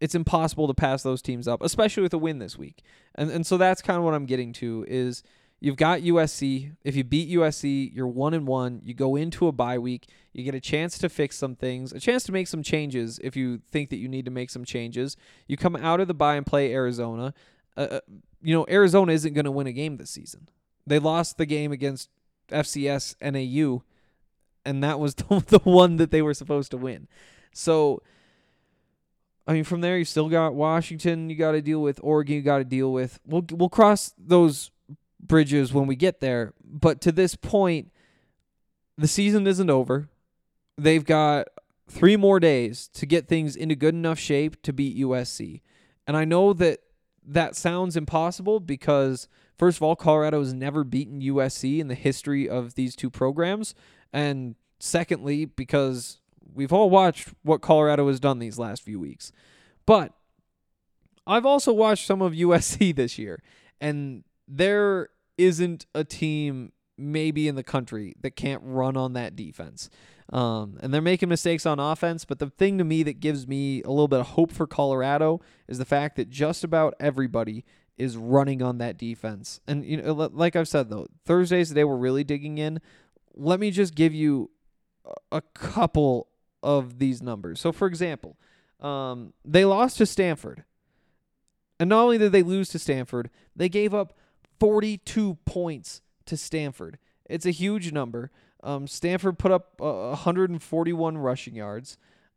it's 0.00 0.14
impossible 0.16 0.66
to 0.66 0.74
pass 0.74 1.04
those 1.04 1.22
teams 1.22 1.46
up, 1.46 1.62
especially 1.62 2.02
with 2.02 2.12
a 2.12 2.18
win 2.18 2.38
this 2.38 2.58
week. 2.58 2.82
And 3.14 3.30
and 3.30 3.46
so 3.46 3.56
that's 3.56 3.82
kind 3.82 3.98
of 3.98 4.04
what 4.04 4.14
I'm 4.14 4.26
getting 4.26 4.52
to 4.54 4.84
is 4.88 5.22
you've 5.60 5.76
got 5.76 6.00
USC. 6.00 6.72
If 6.82 6.96
you 6.96 7.04
beat 7.04 7.30
USC, 7.30 7.94
you're 7.94 8.08
1 8.08 8.34
and 8.34 8.46
1. 8.46 8.80
You 8.82 8.94
go 8.94 9.14
into 9.14 9.46
a 9.46 9.52
bye 9.52 9.78
week, 9.78 10.08
you 10.32 10.42
get 10.42 10.56
a 10.56 10.60
chance 10.60 10.98
to 10.98 11.08
fix 11.08 11.36
some 11.36 11.54
things, 11.54 11.92
a 11.92 12.00
chance 12.00 12.24
to 12.24 12.32
make 12.32 12.48
some 12.48 12.64
changes 12.64 13.20
if 13.22 13.36
you 13.36 13.60
think 13.70 13.90
that 13.90 13.98
you 13.98 14.08
need 14.08 14.24
to 14.24 14.32
make 14.32 14.50
some 14.50 14.64
changes. 14.64 15.16
You 15.46 15.56
come 15.56 15.76
out 15.76 16.00
of 16.00 16.08
the 16.08 16.14
bye 16.14 16.34
and 16.34 16.44
play 16.44 16.72
Arizona. 16.72 17.32
Uh, 17.76 17.80
uh 17.90 18.00
you 18.42 18.54
know, 18.54 18.66
Arizona 18.68 19.12
isn't 19.12 19.34
going 19.34 19.44
to 19.44 19.50
win 19.50 19.66
a 19.66 19.72
game 19.72 19.96
this 19.96 20.10
season. 20.10 20.48
They 20.86 20.98
lost 20.98 21.38
the 21.38 21.46
game 21.46 21.70
against 21.70 22.10
FCS 22.50 23.14
NAU, 23.20 23.82
and 24.64 24.82
that 24.82 24.98
was 24.98 25.14
the, 25.16 25.44
the 25.46 25.60
one 25.60 25.96
that 25.96 26.10
they 26.10 26.22
were 26.22 26.34
supposed 26.34 26.70
to 26.72 26.76
win. 26.76 27.08
So, 27.52 28.02
I 29.46 29.52
mean, 29.52 29.64
from 29.64 29.80
there 29.80 29.98
you 29.98 30.04
still 30.04 30.28
got 30.28 30.54
Washington. 30.54 31.30
You 31.30 31.36
got 31.36 31.52
to 31.52 31.62
deal 31.62 31.82
with 31.82 32.00
Oregon. 32.02 32.36
You 32.36 32.42
got 32.42 32.58
to 32.58 32.64
deal 32.64 32.92
with. 32.92 33.20
We'll 33.26 33.44
we'll 33.50 33.68
cross 33.68 34.12
those 34.18 34.70
bridges 35.20 35.72
when 35.72 35.86
we 35.86 35.96
get 35.96 36.20
there. 36.20 36.54
But 36.64 37.00
to 37.02 37.12
this 37.12 37.36
point, 37.36 37.92
the 38.96 39.08
season 39.08 39.46
isn't 39.46 39.70
over. 39.70 40.08
They've 40.78 41.04
got 41.04 41.48
three 41.88 42.16
more 42.16 42.40
days 42.40 42.88
to 42.94 43.06
get 43.06 43.28
things 43.28 43.54
into 43.54 43.74
good 43.74 43.94
enough 43.94 44.18
shape 44.18 44.62
to 44.62 44.72
beat 44.72 44.96
USC. 44.96 45.60
And 46.06 46.16
I 46.16 46.24
know 46.24 46.52
that 46.54 46.80
that 47.26 47.56
sounds 47.56 47.96
impossible 47.96 48.60
because 48.60 49.28
first 49.56 49.78
of 49.78 49.82
all, 49.82 49.96
Colorado 49.96 50.40
has 50.40 50.52
never 50.52 50.84
beaten 50.84 51.20
USC 51.20 51.78
in 51.78 51.88
the 51.88 51.94
history 51.94 52.48
of 52.48 52.74
these 52.74 52.96
two 52.96 53.10
programs, 53.10 53.74
and 54.12 54.56
secondly, 54.78 55.44
because 55.44 56.20
we've 56.54 56.72
all 56.72 56.90
watched 56.90 57.28
what 57.42 57.62
Colorado 57.62 58.08
has 58.08 58.20
done 58.20 58.38
these 58.38 58.58
last 58.58 58.82
few 58.82 58.98
weeks. 58.98 59.32
But 59.86 60.12
I've 61.26 61.46
also 61.46 61.72
watched 61.72 62.06
some 62.06 62.20
of 62.22 62.32
USC 62.32 62.94
this 62.96 63.18
year, 63.18 63.42
and 63.80 64.24
there 64.48 65.10
isn't 65.38 65.86
a 65.94 66.04
team 66.04 66.72
maybe 66.96 67.48
in 67.48 67.54
the 67.54 67.62
country 67.62 68.14
that 68.20 68.36
can't 68.36 68.62
run 68.64 68.96
on 68.96 69.14
that 69.14 69.36
defense. 69.36 69.90
Um, 70.32 70.78
and 70.80 70.92
they're 70.92 71.02
making 71.02 71.28
mistakes 71.28 71.66
on 71.66 71.78
offense, 71.78 72.24
but 72.24 72.38
the 72.38 72.50
thing 72.50 72.78
to 72.78 72.84
me 72.84 73.02
that 73.02 73.20
gives 73.20 73.46
me 73.46 73.82
a 73.82 73.90
little 73.90 74.08
bit 74.08 74.20
of 74.20 74.28
hope 74.28 74.50
for 74.50 74.66
Colorado 74.66 75.40
is 75.68 75.78
the 75.78 75.84
fact 75.84 76.16
that 76.16 76.30
just 76.30 76.64
about 76.64 76.94
everybody 77.00 77.64
is 77.98 78.16
running 78.16 78.62
on 78.62 78.78
that 78.78 78.96
defense. 78.96 79.60
And 79.66 79.84
you 79.84 80.00
know, 80.00 80.12
like 80.12 80.56
I've 80.56 80.68
said 80.68 80.88
though, 80.88 81.06
Thursdays 81.26 81.68
today 81.68 81.84
we're 81.84 81.96
really 81.96 82.24
digging 82.24 82.58
in. 82.58 82.80
Let 83.34 83.60
me 83.60 83.70
just 83.70 83.94
give 83.94 84.14
you 84.14 84.50
a 85.30 85.40
couple 85.40 86.28
of 86.62 86.98
these 86.98 87.22
numbers. 87.22 87.60
So, 87.60 87.72
for 87.72 87.86
example, 87.86 88.38
um, 88.80 89.32
they 89.44 89.64
lost 89.64 89.98
to 89.98 90.06
Stanford, 90.06 90.64
and 91.78 91.88
not 91.90 92.02
only 92.02 92.18
did 92.18 92.32
they 92.32 92.42
lose 92.42 92.68
to 92.70 92.78
Stanford, 92.78 93.30
they 93.54 93.68
gave 93.68 93.94
up 93.94 94.16
42 94.60 95.38
points 95.44 96.02
to 96.26 96.36
Stanford. 96.36 96.98
It's 97.28 97.46
a 97.46 97.50
huge 97.50 97.92
number. 97.92 98.30
Um, 98.62 98.86
Stanford 98.86 99.38
put 99.38 99.50
up 99.50 99.80
uh, 99.80 100.10
141 100.10 101.18
rushing 101.18 101.54
yards. 101.54 101.96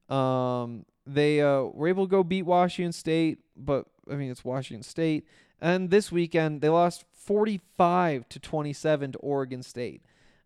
Um, 0.09 0.85
they 1.05 1.41
uh, 1.41 1.63
were 1.63 1.87
able 1.87 2.05
to 2.05 2.11
go 2.11 2.23
beat 2.23 2.43
Washington 2.43 2.91
State, 2.91 3.39
but 3.55 3.85
I 4.09 4.15
mean 4.15 4.31
it's 4.31 4.43
Washington 4.43 4.83
State. 4.83 5.27
And 5.61 5.89
this 5.89 6.11
weekend 6.11 6.61
they 6.61 6.69
lost 6.69 7.05
45 7.11 8.29
to 8.29 8.39
27 8.39 9.11
to 9.13 9.17
Oregon 9.19 9.63
State. 9.63 10.01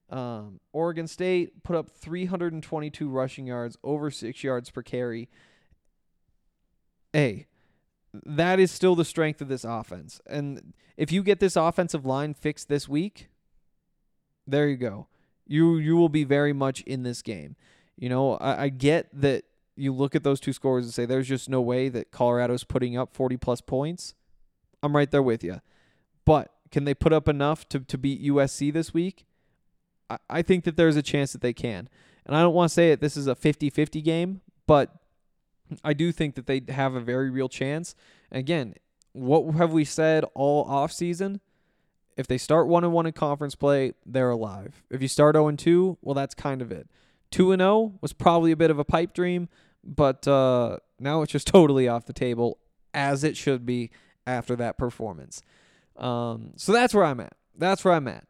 Um, 0.09 0.59
Oregon 0.73 1.07
State 1.07 1.63
put 1.63 1.75
up 1.75 1.89
322 1.89 3.09
rushing 3.09 3.47
yards, 3.47 3.77
over 3.83 4.09
six 4.09 4.43
yards 4.43 4.69
per 4.69 4.81
carry. 4.81 5.29
A, 7.15 7.45
that 8.13 8.59
is 8.59 8.71
still 8.71 8.95
the 8.95 9.05
strength 9.05 9.41
of 9.41 9.47
this 9.47 9.63
offense. 9.63 10.19
And 10.27 10.73
if 10.97 11.11
you 11.11 11.23
get 11.23 11.39
this 11.39 11.55
offensive 11.55 12.05
line 12.05 12.33
fixed 12.33 12.69
this 12.69 12.89
week, 12.89 13.28
there 14.49 14.67
you 14.67 14.77
go 14.77 15.07
you 15.49 15.77
you 15.77 15.97
will 15.97 16.09
be 16.09 16.23
very 16.23 16.53
much 16.53 16.81
in 16.81 17.03
this 17.03 17.21
game. 17.21 17.57
You 17.97 18.07
know, 18.07 18.35
I, 18.35 18.63
I 18.63 18.69
get 18.69 19.09
that 19.19 19.43
you 19.75 19.91
look 19.91 20.15
at 20.15 20.23
those 20.23 20.39
two 20.39 20.53
scores 20.53 20.85
and 20.85 20.93
say 20.93 21.05
there's 21.05 21.27
just 21.27 21.49
no 21.49 21.59
way 21.59 21.89
that 21.89 22.11
Colorado's 22.11 22.63
putting 22.63 22.95
up 22.95 23.13
40 23.13 23.35
plus 23.37 23.59
points. 23.59 24.13
I'm 24.81 24.95
right 24.95 25.09
there 25.09 25.23
with 25.23 25.43
you. 25.43 25.59
But 26.23 26.53
can 26.71 26.85
they 26.85 26.93
put 26.93 27.11
up 27.11 27.27
enough 27.27 27.67
to, 27.69 27.79
to 27.79 27.97
beat 27.97 28.23
USC 28.23 28.71
this 28.71 28.93
week? 28.93 29.25
I, 30.09 30.17
I 30.29 30.41
think 30.41 30.65
that 30.65 30.77
there's 30.77 30.95
a 30.95 31.01
chance 31.01 31.33
that 31.33 31.41
they 31.41 31.53
can. 31.53 31.89
And 32.25 32.35
I 32.35 32.41
don't 32.41 32.53
want 32.53 32.69
to 32.69 32.73
say 32.73 32.91
it 32.91 33.01
this 33.01 33.17
is 33.17 33.27
a 33.27 33.35
50-50 33.35 34.03
game, 34.03 34.41
but 34.67 34.93
I 35.83 35.93
do 35.93 36.11
think 36.11 36.35
that 36.35 36.45
they 36.45 36.61
have 36.69 36.93
a 36.93 37.01
very 37.01 37.29
real 37.29 37.49
chance. 37.49 37.95
Again, 38.31 38.75
what 39.13 39.55
have 39.55 39.73
we 39.73 39.85
said 39.85 40.25
all 40.35 40.65
off 40.65 40.91
season? 40.91 41.41
If 42.17 42.27
they 42.27 42.37
start 42.37 42.67
1 42.67 42.83
and 42.83 42.93
1 42.93 43.05
in 43.05 43.13
conference 43.13 43.55
play, 43.55 43.93
they're 44.05 44.29
alive. 44.29 44.83
If 44.89 45.01
you 45.01 45.07
start 45.07 45.35
0 45.35 45.47
and 45.47 45.57
2, 45.57 45.97
well 46.01 46.13
that's 46.13 46.35
kind 46.35 46.61
of 46.61 46.71
it. 46.71 46.89
2 47.31 47.51
and 47.51 47.61
0 47.61 47.93
was 48.01 48.13
probably 48.13 48.51
a 48.51 48.57
bit 48.57 48.71
of 48.71 48.79
a 48.79 48.83
pipe 48.83 49.13
dream, 49.13 49.49
but 49.83 50.27
uh, 50.27 50.77
now 50.99 51.21
it's 51.21 51.31
just 51.31 51.47
totally 51.55 51.87
off 51.87 52.05
the 52.05 52.13
table 52.13 52.59
as 52.93 53.23
it 53.23 53.37
should 53.37 53.65
be 53.65 53.91
after 54.25 54.55
that 54.55 54.77
performance. 54.77 55.41
Um, 55.95 56.53
so 56.55 56.71
that's 56.71 56.93
where 56.93 57.05
I'm 57.05 57.19
at. 57.19 57.33
That's 57.57 57.83
where 57.83 57.93
I'm 57.93 58.07
at. 58.07 58.25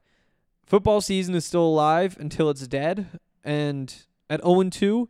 Football 0.65 1.01
season 1.01 1.33
is 1.33 1.45
still 1.45 1.65
alive 1.65 2.15
until 2.19 2.49
it's 2.49 2.67
dead, 2.67 3.19
and 3.43 3.95
at 4.29 4.41
0 4.43 4.61
and 4.61 4.73
2, 4.73 5.09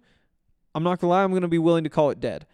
I'm 0.74 0.84
not 0.84 1.00
gonna 1.00 1.12
lie, 1.12 1.24
I'm 1.24 1.34
gonna 1.34 1.48
be 1.48 1.58
willing 1.58 1.84
to 1.84 1.90
call 1.90 2.10
it 2.12 2.20
dead. 2.20 2.46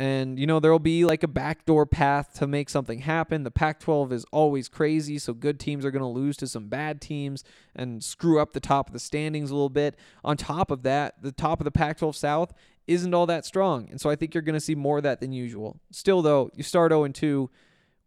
And, 0.00 0.38
you 0.38 0.46
know, 0.46 0.60
there 0.60 0.72
will 0.72 0.78
be 0.78 1.04
like 1.04 1.22
a 1.22 1.28
backdoor 1.28 1.84
path 1.84 2.32
to 2.38 2.46
make 2.46 2.70
something 2.70 3.00
happen. 3.00 3.42
The 3.42 3.50
Pac 3.50 3.80
12 3.80 4.14
is 4.14 4.24
always 4.32 4.66
crazy, 4.66 5.18
so 5.18 5.34
good 5.34 5.60
teams 5.60 5.84
are 5.84 5.90
going 5.90 6.00
to 6.00 6.08
lose 6.08 6.38
to 6.38 6.46
some 6.46 6.68
bad 6.68 7.02
teams 7.02 7.44
and 7.76 8.02
screw 8.02 8.40
up 8.40 8.54
the 8.54 8.60
top 8.60 8.86
of 8.86 8.94
the 8.94 8.98
standings 8.98 9.50
a 9.50 9.54
little 9.54 9.68
bit. 9.68 9.96
On 10.24 10.38
top 10.38 10.70
of 10.70 10.84
that, 10.84 11.20
the 11.20 11.32
top 11.32 11.60
of 11.60 11.66
the 11.66 11.70
Pac 11.70 11.98
12 11.98 12.16
South 12.16 12.54
isn't 12.86 13.12
all 13.12 13.26
that 13.26 13.44
strong. 13.44 13.90
And 13.90 14.00
so 14.00 14.08
I 14.08 14.16
think 14.16 14.32
you're 14.32 14.40
going 14.40 14.54
to 14.54 14.60
see 14.60 14.74
more 14.74 14.96
of 14.96 15.02
that 15.02 15.20
than 15.20 15.32
usual. 15.32 15.78
Still, 15.90 16.22
though, 16.22 16.48
you 16.54 16.62
start 16.62 16.92
0 16.92 17.06
2, 17.06 17.50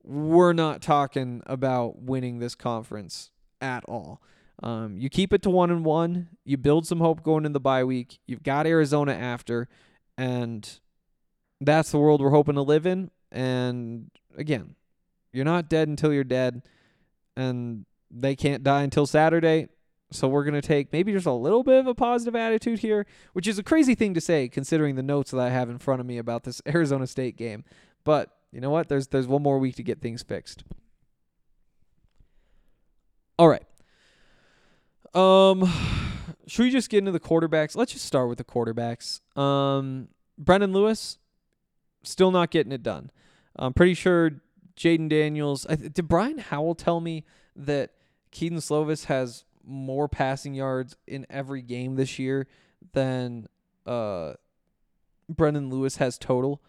we're 0.02 0.54
not 0.54 0.82
talking 0.82 1.44
about 1.46 2.02
winning 2.02 2.40
this 2.40 2.56
conference 2.56 3.30
at 3.62 3.84
all. 3.88 4.20
Um, 4.64 4.98
you 4.98 5.12
keep 5.12 5.32
it 5.32 5.44
to 5.44 5.52
1 5.52 5.70
and 5.70 5.86
1, 5.86 6.28
you 6.44 6.58
build 6.58 6.88
some 6.88 7.02
hope 7.02 7.22
going 7.22 7.46
in 7.46 7.54
the 7.54 7.60
bye 7.60 7.84
week. 7.84 8.18
You've 8.26 8.42
got 8.42 8.66
Arizona 8.66 9.14
after, 9.14 9.68
and 10.18 10.80
that's 11.66 11.92
the 11.92 12.00
world 12.00 12.22
we're 12.22 12.30
hoping 12.30 12.56
to 12.56 12.62
live 12.62 12.86
in. 12.86 13.12
And 13.32 14.12
again, 14.38 14.76
you're 15.32 15.46
not 15.46 15.70
dead 15.70 15.88
until 15.88 16.14
you're 16.14 16.24
dead, 16.24 16.64
and 17.36 17.86
they 18.12 18.36
can't 18.36 18.64
die 18.64 18.84
until 18.84 19.06
Saturday. 19.06 19.68
So 20.12 20.28
we're 20.28 20.44
going 20.44 20.54
to 20.54 20.62
take 20.62 20.94
maybe 20.94 21.12
just 21.12 21.26
a 21.26 21.32
little 21.32 21.64
bit 21.64 21.80
of 21.80 21.88
a 21.88 21.96
positive 21.96 22.36
attitude 22.36 22.80
here, 22.80 23.08
which 23.34 23.48
is 23.48 23.58
a 23.58 23.64
crazy 23.64 23.96
thing 23.96 24.14
to 24.14 24.22
say 24.22 24.48
considering 24.48 24.96
the 24.96 25.02
notes 25.04 25.32
that 25.32 25.40
I 25.40 25.50
have 25.50 25.70
in 25.70 25.80
front 25.80 26.02
of 26.02 26.06
me 26.06 26.20
about 26.20 26.44
this 26.44 26.62
Arizona 26.68 27.08
State 27.08 27.36
game. 27.36 27.64
But 28.04 28.30
you 28.52 28.62
know 28.62 28.70
what? 28.70 28.90
There's 28.90 29.08
there's 29.08 29.28
one 29.28 29.42
more 29.42 29.58
week 29.58 29.76
to 29.78 29.84
get 29.84 30.02
things 30.02 30.22
fixed. 30.22 30.64
All 33.40 33.48
right. 33.48 33.64
Um 35.16 35.68
should 36.48 36.64
we 36.64 36.70
just 36.70 36.90
get 36.90 37.00
into 37.00 37.12
the 37.12 37.20
quarterbacks? 37.20 37.76
Let's 37.76 37.94
just 37.94 38.06
start 38.06 38.30
with 38.30 38.38
the 38.38 38.44
quarterbacks. 38.44 39.22
Um 39.38 40.10
Brendan 40.38 40.74
Lewis, 40.74 41.18
still 42.04 42.32
not 42.32 42.52
getting 42.52 42.72
it 42.72 42.84
done. 42.84 43.12
I'm 43.56 43.74
pretty 43.74 43.94
sure 43.94 44.42
Jayden 44.76 45.10
Daniels. 45.10 45.66
did 45.66 46.08
Brian 46.08 46.40
Howell 46.40 46.76
tell 46.76 47.00
me 47.00 47.26
that 47.56 47.92
Kedon 48.32 48.60
Slovis 48.60 49.06
has 49.06 49.46
more 49.66 50.08
passing 50.08 50.54
yards 50.54 50.96
in 51.08 51.26
every 51.30 51.62
game 51.62 51.96
this 51.96 52.20
year 52.20 52.48
than 52.94 53.48
uh, 53.86 54.34
Brendan 55.30 55.70
Lewis 55.70 55.98
has 55.98 56.18
total. 56.18 56.62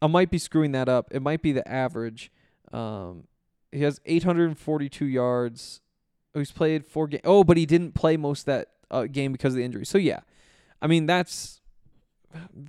I 0.00 0.08
might 0.08 0.30
be 0.30 0.38
screwing 0.38 0.72
that 0.72 0.88
up. 0.88 1.08
It 1.12 1.22
might 1.22 1.42
be 1.42 1.52
the 1.52 1.66
average. 1.66 2.30
Um, 2.72 3.24
he 3.70 3.82
has 3.82 4.00
842 4.04 5.06
yards. 5.06 5.80
Oh, 6.34 6.40
he's 6.40 6.52
played 6.52 6.84
four 6.84 7.06
games. 7.06 7.22
Oh, 7.24 7.44
but 7.44 7.56
he 7.56 7.66
didn't 7.66 7.92
play 7.92 8.16
most 8.16 8.46
that 8.46 8.68
uh, 8.90 9.04
game 9.04 9.32
because 9.32 9.54
of 9.54 9.58
the 9.58 9.64
injury. 9.64 9.86
So 9.86 9.98
yeah, 9.98 10.20
I 10.80 10.86
mean 10.86 11.06
that's 11.06 11.61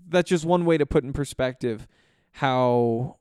that's 0.08 0.30
just 0.30 0.46
one 0.46 0.66
way 0.66 0.78
to 0.78 0.86
put 0.86 1.04
in 1.04 1.14
perspective 1.14 1.88
how 2.38 3.18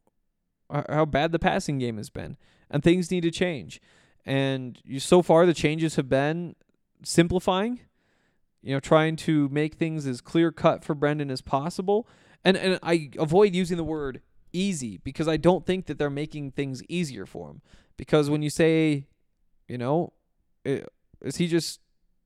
how 0.89 1.05
bad 1.05 1.33
the 1.33 1.39
passing 1.39 1.79
game 1.79 1.99
has 1.99 2.09
been, 2.09 2.37
and 2.71 2.83
things 2.83 3.11
need 3.11 3.23
to 3.23 3.31
change. 3.31 3.81
And 4.25 4.81
you, 4.85 5.01
so 5.01 5.21
far, 5.21 5.45
the 5.45 5.55
changes 5.55 5.97
have 5.97 6.09
been 6.09 6.55
simplifying, 7.03 7.81
you 8.63 8.73
know, 8.73 8.81
trying 8.81 9.17
to 9.17 9.49
make 9.51 9.75
things 9.75 10.07
as 10.07 10.21
clear 10.21 10.51
cut 10.51 10.85
for 10.85 10.95
Brendan 10.95 11.31
as 11.31 11.43
possible. 11.43 12.09
And 12.45 12.57
and 12.57 12.79
I 12.83 13.11
avoid 13.19 13.55
using 13.55 13.77
the 13.77 13.85
word 13.85 14.23
easy 14.53 14.99
because 14.99 15.29
I 15.29 15.37
don't 15.37 15.67
think 15.67 15.87
that 15.87 15.99
they're 15.99 16.11
making 16.11 16.53
things 16.53 16.83
easier 16.89 17.27
for 17.27 17.51
him. 17.51 17.61
Because 17.97 18.31
when 18.31 18.43
you 18.43 18.51
say, 18.51 19.07
you 19.69 19.77
know, 19.79 20.13
i- 20.67 20.85
is 21.21 21.37
he 21.37 21.47
just 21.47 21.81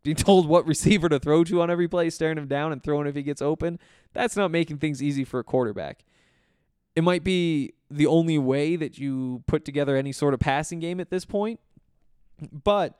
being 0.07 0.17
told 0.17 0.49
what 0.49 0.67
receiver 0.67 1.09
to 1.09 1.19
throw 1.19 1.45
to 1.45 1.61
on 1.61 1.71
every 1.71 1.89
play, 1.89 2.09
staring 2.11 2.39
him 2.39 2.47
down 2.47 2.73
and 2.73 2.83
throwing 2.83 3.07
if 3.07 3.15
he 3.15 3.23
gets 3.23 3.43
open? 3.43 3.79
That's 4.13 4.37
not 4.37 4.51
making 4.51 4.79
things 4.79 5.03
easy 5.03 5.25
for 5.25 5.41
a 5.41 5.45
quarterback. 5.45 6.05
It 6.95 7.03
might 7.03 7.25
be 7.25 7.75
the 7.91 8.07
only 8.07 8.39
way 8.39 8.77
that 8.77 8.99
you 8.99 9.43
put 9.47 9.65
together 9.65 9.97
any 9.97 10.13
sort 10.13 10.33
of 10.33 10.41
passing 10.41 10.79
game 10.79 11.01
at 11.01 11.11
this 11.11 11.25
point, 11.25 11.61
but 12.51 12.99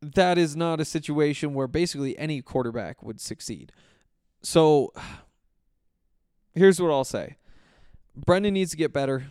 that 0.00 0.38
is 0.38 0.56
not 0.56 0.80
a 0.80 0.84
situation 0.84 1.52
where 1.52 1.66
basically 1.66 2.16
any 2.18 2.40
quarterback 2.40 3.02
would 3.02 3.20
succeed. 3.20 3.72
So 4.42 4.92
here's 6.54 6.80
what 6.80 6.90
I'll 6.90 7.04
say. 7.04 7.36
Brendan 8.16 8.54
needs 8.54 8.70
to 8.70 8.76
get 8.76 8.92
better. 8.92 9.26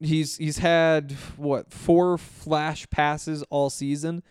He's 0.00 0.36
he's 0.36 0.58
had 0.58 1.12
what 1.36 1.72
four 1.72 2.18
flash 2.18 2.88
passes 2.90 3.42
all 3.50 3.70
season. 3.70 4.22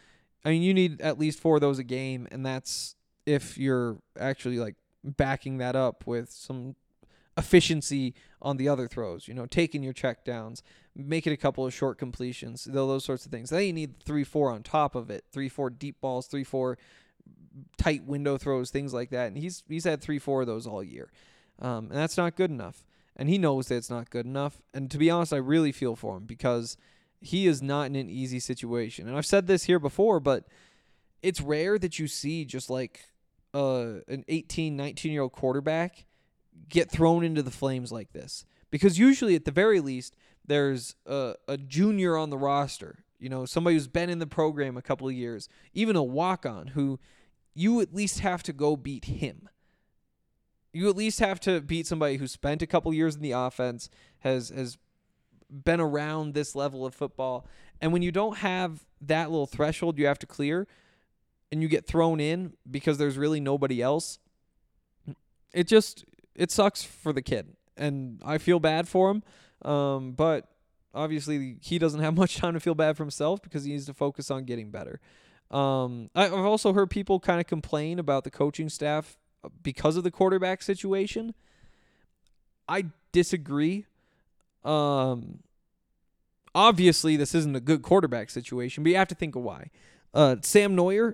I 0.44 0.50
mean, 0.50 0.62
you 0.62 0.74
need 0.74 1.02
at 1.02 1.20
least 1.20 1.40
four 1.40 1.56
of 1.56 1.62
those 1.62 1.80
a 1.80 1.84
game, 1.84 2.28
and 2.32 2.46
that's 2.46 2.96
if 3.26 3.58
you're 3.58 3.98
actually 4.20 4.58
like 4.58 4.76
backing 5.04 5.58
that 5.58 5.76
up 5.76 6.06
with 6.08 6.32
some 6.32 6.76
efficiency 7.38 8.14
on 8.42 8.58
the 8.58 8.68
other 8.68 8.88
throws. 8.88 9.28
You 9.28 9.34
know, 9.34 9.46
taking 9.46 9.84
your 9.84 9.94
check 9.94 10.26
downs, 10.26 10.64
making 10.96 11.34
a 11.34 11.38
couple 11.38 11.66
of 11.66 11.74
short 11.74 11.98
completions, 11.98 12.66
those 12.66 13.06
sorts 13.06 13.26
of 13.26 13.32
things. 13.32 13.50
Then 13.50 13.64
you 13.64 13.74
need 13.74 14.04
three, 14.04 14.24
four 14.24 14.52
on 14.52 14.64
top 14.64 14.96
of 14.96 15.10
it. 15.10 15.26
Three, 15.32 15.50
four 15.50 15.70
deep 15.70 16.02
balls, 16.02 16.28
three, 16.28 16.44
four 16.44 16.78
tight 17.78 18.06
window 18.06 18.38
throws, 18.38 18.72
things 18.72 18.94
like 18.94 19.10
that. 19.12 19.28
And 19.28 19.38
he's 19.38 19.64
he's 19.68 19.86
had 19.86 20.02
three, 20.02 20.20
four 20.20 20.42
of 20.42 20.48
those 20.48 20.68
all 20.68 20.84
year, 20.84 21.12
um, 21.60 21.86
and 21.90 21.98
that's 21.98 22.18
not 22.18 22.36
good 22.36 22.50
enough. 22.50 22.86
And 23.16 23.30
he 23.30 23.38
knows 23.38 23.68
that 23.68 23.76
it's 23.76 23.90
not 23.90 24.10
good 24.10 24.26
enough. 24.26 24.62
And 24.74 24.90
to 24.90 24.98
be 24.98 25.10
honest, 25.10 25.34
I 25.34 25.38
really 25.38 25.72
feel 25.72 25.96
for 25.96 26.18
him 26.18 26.26
because 26.26 26.78
he 27.22 27.48
is 27.48 27.62
not 27.62 27.86
in 27.88 27.96
an 27.96 28.10
easy 28.10 28.40
situation. 28.40 29.08
And 29.08 29.16
I've 29.16 29.26
said 29.26 29.48
this 29.48 29.64
here 29.64 29.80
before, 29.80 30.20
but 30.20 30.48
it's 31.22 31.40
rare 31.40 31.78
that 31.78 32.00
you 32.00 32.08
see 32.08 32.46
just 32.46 32.70
like 32.70 33.06
uh, 33.54 34.00
an 34.08 34.26
18, 34.28 34.76
19 34.76 35.12
year 35.12 35.22
old 35.22 35.32
quarterback 35.32 36.06
get 36.68 36.90
thrown 36.90 37.24
into 37.24 37.44
the 37.44 37.52
flames 37.52 37.92
like 37.92 38.12
this. 38.12 38.46
Because 38.72 38.98
usually, 38.98 39.36
at 39.36 39.46
the 39.46 39.52
very 39.52 39.80
least, 39.80 40.16
there's 40.46 40.96
a, 41.06 41.36
a 41.48 41.58
junior 41.58 42.18
on 42.18 42.30
the 42.30 42.38
roster, 42.38 43.04
you 43.20 43.30
know, 43.30 43.46
somebody 43.46 43.76
who's 43.76 43.88
been 43.88 44.10
in 44.10 44.20
the 44.20 44.28
program 44.28 44.78
a 44.78 44.82
couple 44.82 45.08
of 45.08 45.14
years, 45.14 45.48
even 45.74 45.96
a 45.96 46.04
walk 46.04 46.46
on 46.46 46.68
who 46.68 47.00
you 47.54 47.82
at 47.82 47.94
least 47.94 48.20
have 48.20 48.42
to 48.44 48.54
go 48.54 48.76
beat 48.76 49.06
him. 49.06 49.50
You 50.74 50.90
at 50.90 50.96
least 50.96 51.20
have 51.20 51.40
to 51.42 51.60
beat 51.60 51.86
somebody 51.86 52.16
who 52.16 52.28
spent 52.28 52.62
a 52.62 52.68
couple 52.68 52.94
years 52.94 53.16
in 53.16 53.22
the 53.22 53.34
offense, 53.34 53.90
has 54.20 54.50
has 54.50 54.78
been 55.52 55.80
around 55.80 56.34
this 56.34 56.56
level 56.56 56.86
of 56.86 56.96
football. 56.96 57.46
And 57.82 57.92
when 57.92 58.02
you 58.02 58.12
don't 58.12 58.38
have 58.38 58.86
that 59.02 59.30
little 59.30 59.48
threshold 59.48 59.98
you 59.98 60.06
have 60.06 60.20
to 60.20 60.28
clear 60.28 60.68
and 61.52 61.62
you 61.62 61.68
get 61.68 61.86
thrown 61.86 62.20
in 62.20 62.54
because 62.70 62.98
there's 62.98 63.18
really 63.18 63.40
nobody 63.40 63.82
else, 63.82 64.20
it 65.54 65.68
just 65.68 66.06
it 66.36 66.52
sucks 66.52 66.84
for 66.84 67.12
the 67.12 67.22
kid. 67.22 67.56
And 67.76 68.22
I 68.24 68.38
feel 68.38 68.60
bad 68.60 68.88
for 68.88 69.12
him. 69.12 69.24
Um, 69.64 70.12
but 70.14 70.48
obviously 70.94 71.58
he 71.62 71.78
doesn't 71.80 72.02
have 72.02 72.16
much 72.18 72.38
time 72.38 72.54
to 72.54 72.60
feel 72.60 72.76
bad 72.76 72.98
for 72.98 73.04
himself 73.04 73.42
because 73.42 73.64
he 73.64 73.72
needs 73.72 73.86
to 73.86 73.94
focus 73.94 74.32
on 74.32 74.46
getting 74.46 74.72
better. 74.72 75.00
Um, 75.50 76.10
I've 76.16 76.34
also 76.34 76.72
heard 76.72 76.90
people 76.90 77.20
kind 77.20 77.42
of 77.42 77.48
complain 77.48 78.00
about 78.00 78.24
the 78.24 78.32
coaching 78.32 78.70
staff 78.70 79.18
because 79.62 79.98
of 79.98 80.04
the 80.04 80.12
quarterback 80.12 80.62
situation. 80.62 81.34
I 82.70 82.86
disagree. 83.12 83.86
Um, 84.64 85.40
obviously, 86.54 87.18
this 87.18 87.34
isn't 87.36 87.56
a 87.56 87.62
good 87.62 87.82
quarterback 87.82 88.30
situation, 88.30 88.84
but 88.84 88.92
you 88.92 88.96
have 88.98 89.08
to 89.10 89.16
think 89.16 89.36
of 89.36 89.44
why. 89.44 89.70
Uh, 90.14 90.38
Sam 90.42 90.76
Noyer, 90.76 91.14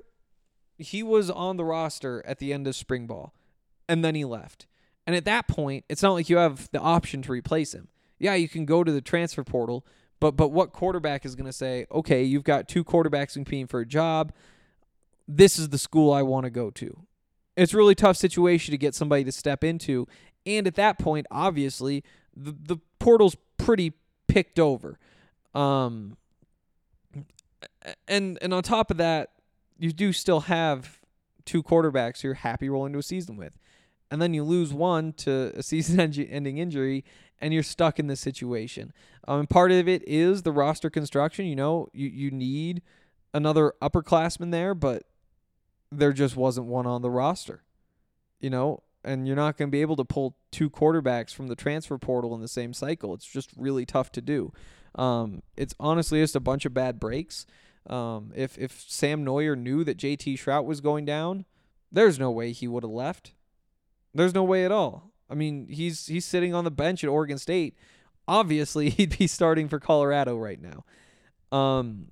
he 0.77 1.03
was 1.03 1.29
on 1.29 1.57
the 1.57 1.65
roster 1.65 2.23
at 2.25 2.39
the 2.39 2.53
end 2.53 2.67
of 2.67 2.75
spring 2.75 3.07
ball, 3.07 3.33
and 3.87 4.03
then 4.03 4.15
he 4.15 4.25
left. 4.25 4.67
And 5.05 5.15
at 5.15 5.25
that 5.25 5.47
point, 5.47 5.85
it's 5.87 6.03
not 6.03 6.13
like 6.13 6.29
you 6.29 6.37
have 6.37 6.69
the 6.71 6.79
option 6.79 7.21
to 7.23 7.31
replace 7.31 7.73
him. 7.73 7.87
Yeah, 8.19 8.35
you 8.35 8.49
can 8.49 8.65
go 8.65 8.83
to 8.83 8.91
the 8.91 9.01
transfer 9.01 9.43
portal, 9.43 9.85
but 10.19 10.35
but 10.35 10.49
what 10.49 10.73
quarterback 10.73 11.25
is 11.25 11.35
going 11.35 11.45
to 11.45 11.53
say, 11.53 11.85
okay, 11.91 12.23
you've 12.23 12.43
got 12.43 12.67
two 12.67 12.83
quarterbacks 12.83 13.33
competing 13.33 13.67
for 13.67 13.79
a 13.79 13.85
job. 13.85 14.33
This 15.27 15.59
is 15.59 15.69
the 15.69 15.77
school 15.77 16.11
I 16.11 16.23
want 16.23 16.45
to 16.45 16.49
go 16.49 16.71
to. 16.71 17.05
It's 17.55 17.73
a 17.73 17.77
really 17.77 17.95
tough 17.95 18.17
situation 18.17 18.71
to 18.71 18.77
get 18.77 18.95
somebody 18.95 19.23
to 19.23 19.31
step 19.31 19.63
into. 19.63 20.07
And 20.45 20.67
at 20.67 20.75
that 20.75 20.99
point, 20.99 21.25
obviously, 21.31 22.03
the, 22.37 22.55
the 22.75 22.77
portal's 22.99 23.35
pretty 23.57 23.93
picked 24.27 24.59
over. 24.59 24.99
Um, 25.53 26.17
and 28.07 28.37
and 28.41 28.53
on 28.53 28.63
top 28.63 28.91
of 28.91 28.97
that, 28.97 29.31
you 29.77 29.91
do 29.91 30.13
still 30.13 30.41
have 30.41 30.99
two 31.45 31.63
quarterbacks 31.63 32.23
you're 32.23 32.35
happy 32.35 32.69
rolling 32.69 32.93
to 32.93 32.99
a 32.99 33.03
season 33.03 33.37
with. 33.37 33.57
And 34.11 34.21
then 34.21 34.33
you 34.33 34.43
lose 34.43 34.73
one 34.73 35.13
to 35.13 35.51
a 35.55 35.63
season 35.63 35.99
ending 35.99 36.57
injury, 36.57 37.03
and 37.39 37.53
you're 37.53 37.63
stuck 37.63 37.99
in 37.99 38.07
this 38.07 38.19
situation. 38.19 38.93
Um, 39.27 39.41
and 39.41 39.49
part 39.49 39.71
of 39.71 39.87
it 39.87 40.07
is 40.07 40.43
the 40.43 40.51
roster 40.51 40.89
construction. 40.89 41.45
You 41.45 41.55
know, 41.55 41.87
you, 41.93 42.07
you 42.07 42.31
need 42.31 42.81
another 43.33 43.73
upperclassman 43.81 44.51
there, 44.51 44.73
but 44.73 45.03
there 45.91 46.13
just 46.13 46.35
wasn't 46.35 46.67
one 46.67 46.85
on 46.85 47.01
the 47.01 47.09
roster. 47.09 47.63
You 48.39 48.49
know, 48.49 48.83
and 49.07 49.25
you're 49.25 49.35
not 49.35 49.57
going 49.57 49.69
to 49.69 49.71
be 49.71 49.81
able 49.81 49.95
to 49.95 50.05
pull 50.05 50.37
two 50.51 50.69
quarterbacks 50.69 51.33
from 51.33 51.47
the 51.47 51.55
transfer 51.55 51.97
portal 51.97 52.35
in 52.35 52.41
the 52.41 52.47
same 52.47 52.73
cycle. 52.73 53.13
It's 53.13 53.25
just 53.25 53.51
really 53.57 53.85
tough 53.85 54.11
to 54.13 54.21
do. 54.21 54.51
Um, 54.95 55.41
it's 55.55 55.73
honestly 55.79 56.19
just 56.21 56.35
a 56.35 56.41
bunch 56.41 56.65
of 56.65 56.73
bad 56.73 56.99
breaks. 56.99 57.45
Um, 57.89 58.33
if 58.35 58.57
if 58.57 58.83
Sam 58.87 59.25
Noyer 59.25 59.57
knew 59.57 59.83
that 59.83 59.97
JT 59.97 60.33
Shrout 60.33 60.65
was 60.65 60.81
going 60.81 61.05
down, 61.05 61.45
there's 61.91 62.19
no 62.19 62.29
way 62.31 62.51
he 62.51 62.67
would 62.67 62.83
have 62.83 62.91
left. 62.91 63.33
There's 64.13 64.33
no 64.33 64.43
way 64.43 64.65
at 64.65 64.71
all. 64.71 65.13
I 65.29 65.35
mean, 65.35 65.67
he's 65.69 66.07
he's 66.07 66.25
sitting 66.25 66.53
on 66.53 66.63
the 66.63 66.71
bench 66.71 67.03
at 67.03 67.09
Oregon 67.09 67.37
State. 67.37 67.77
Obviously, 68.27 68.89
he'd 68.91 69.17
be 69.17 69.27
starting 69.27 69.69
for 69.69 69.79
Colorado 69.79 70.37
right 70.37 70.59
now. 70.61 71.57
Um, 71.57 72.07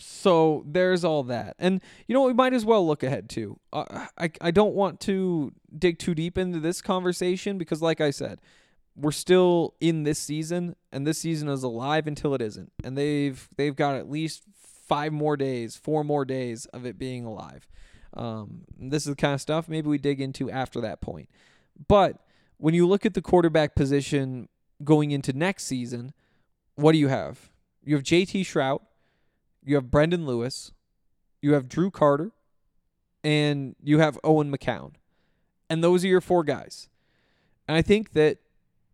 so 0.00 0.64
there's 0.66 1.04
all 1.04 1.22
that, 1.24 1.56
and 1.58 1.80
you 2.06 2.14
know 2.14 2.22
we 2.22 2.32
might 2.32 2.52
as 2.52 2.64
well 2.64 2.86
look 2.86 3.02
ahead 3.02 3.28
too. 3.28 3.58
Uh, 3.72 4.06
I 4.18 4.30
I 4.40 4.50
don't 4.50 4.74
want 4.74 5.00
to 5.02 5.52
dig 5.76 5.98
too 5.98 6.14
deep 6.14 6.36
into 6.38 6.60
this 6.60 6.82
conversation 6.82 7.58
because, 7.58 7.82
like 7.82 8.00
I 8.00 8.10
said, 8.10 8.40
we're 8.96 9.12
still 9.12 9.74
in 9.80 10.02
this 10.02 10.18
season, 10.18 10.76
and 10.92 11.06
this 11.06 11.18
season 11.18 11.48
is 11.48 11.62
alive 11.62 12.06
until 12.06 12.34
it 12.34 12.42
isn't, 12.42 12.72
and 12.84 12.96
they've 12.96 13.48
they've 13.56 13.76
got 13.76 13.94
at 13.94 14.10
least 14.10 14.44
five 14.90 15.12
more 15.12 15.36
days, 15.36 15.76
four 15.76 16.02
more 16.02 16.24
days 16.24 16.66
of 16.66 16.84
it 16.84 16.98
being 16.98 17.24
alive. 17.24 17.68
Um, 18.12 18.62
this 18.76 19.04
is 19.04 19.10
the 19.10 19.16
kind 19.16 19.34
of 19.34 19.40
stuff 19.40 19.68
maybe 19.68 19.88
we 19.88 19.98
dig 19.98 20.20
into 20.20 20.50
after 20.50 20.80
that 20.80 21.00
point. 21.00 21.28
But 21.86 22.16
when 22.56 22.74
you 22.74 22.86
look 22.86 23.06
at 23.06 23.14
the 23.14 23.22
quarterback 23.22 23.74
position 23.74 24.48
going 24.82 25.12
into 25.12 25.32
next 25.32 25.64
season, 25.64 26.12
what 26.74 26.92
do 26.92 26.98
you 26.98 27.08
have? 27.08 27.50
You 27.84 27.94
have 27.94 28.04
JT 28.04 28.42
Shrout, 28.42 28.80
you 29.64 29.74
have 29.74 29.90
Brendan 29.90 30.26
Lewis, 30.26 30.72
you 31.42 31.54
have 31.54 31.68
Drew 31.68 31.90
Carter, 31.90 32.32
and 33.22 33.76
you 33.82 33.98
have 33.98 34.18
Owen 34.24 34.50
McCown. 34.50 34.92
And 35.68 35.84
those 35.84 36.04
are 36.04 36.08
your 36.08 36.20
four 36.20 36.42
guys. 36.42 36.88
And 37.68 37.76
I 37.76 37.82
think 37.82 38.12
that 38.12 38.38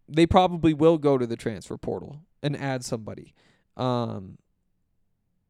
they 0.09 0.27
probably 0.27 0.75
will 0.75 0.99
go 0.99 1.19
to 1.19 1.27
the 1.27 1.37
transfer 1.37 1.77
portal 1.77 2.21
and 2.43 2.57
add 2.57 2.85
somebody. 2.85 3.35
Um, 3.77 4.39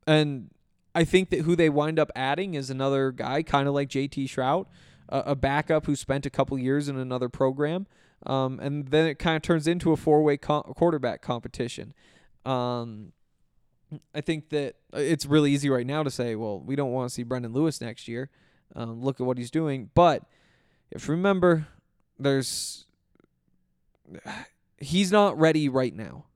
and 0.07 0.50
I 0.94 1.05
think 1.05 1.31
that 1.31 1.40
who 1.40 1.57
they 1.57 1.68
wind 1.68 1.98
up 1.98 2.11
adding 2.14 2.55
is 2.55 2.70
another 2.70 3.11
guy, 3.11 3.42
kind 3.42 3.68
of 3.68 3.74
like 3.74 3.88
JT 3.88 4.26
Shrout, 4.26 4.66
a, 5.09 5.18
a 5.26 5.35
backup 5.35 5.87
who 5.87 5.96
spent 5.96 6.24
a 6.24 6.31
couple 6.31 6.59
years 6.59 6.88
in 6.88 6.96
another 6.96 7.29
program. 7.29 7.87
Um, 8.24 8.59
and 8.61 8.88
then 8.88 9.07
it 9.07 9.18
kind 9.18 9.37
of 9.37 9.42
turns 9.42 9.66
into 9.66 9.92
a 9.92 9.96
four 9.96 10.22
way 10.22 10.37
co- 10.37 10.62
quarterback 10.62 11.20
competition. 11.20 11.92
Um, 12.44 13.12
I 14.14 14.20
think 14.20 14.51
that 14.51 14.77
it's 14.92 15.27
really 15.27 15.53
easy 15.53 15.70
right 15.70 15.87
now 15.87 16.03
to 16.03 16.11
say, 16.11 16.35
well, 16.35 16.61
we 16.61 16.77
don't 16.77 16.92
want 16.92 17.09
to 17.09 17.14
see 17.14 17.22
Brendan 17.22 17.53
Lewis 17.53 17.81
next 17.81 18.09
year. 18.09 18.31
Um, 18.75 19.01
look 19.01 19.20
at 19.20 19.27
what 19.27 19.38
he's 19.38 19.51
doing. 19.51 19.90
But 19.94 20.25
if 20.90 21.07
you 21.07 21.12
remember, 21.12 21.68
there's 22.18 22.87
he's 24.79 25.12
not 25.12 25.38
ready 25.38 25.68
right 25.68 25.94
now. 25.94 26.27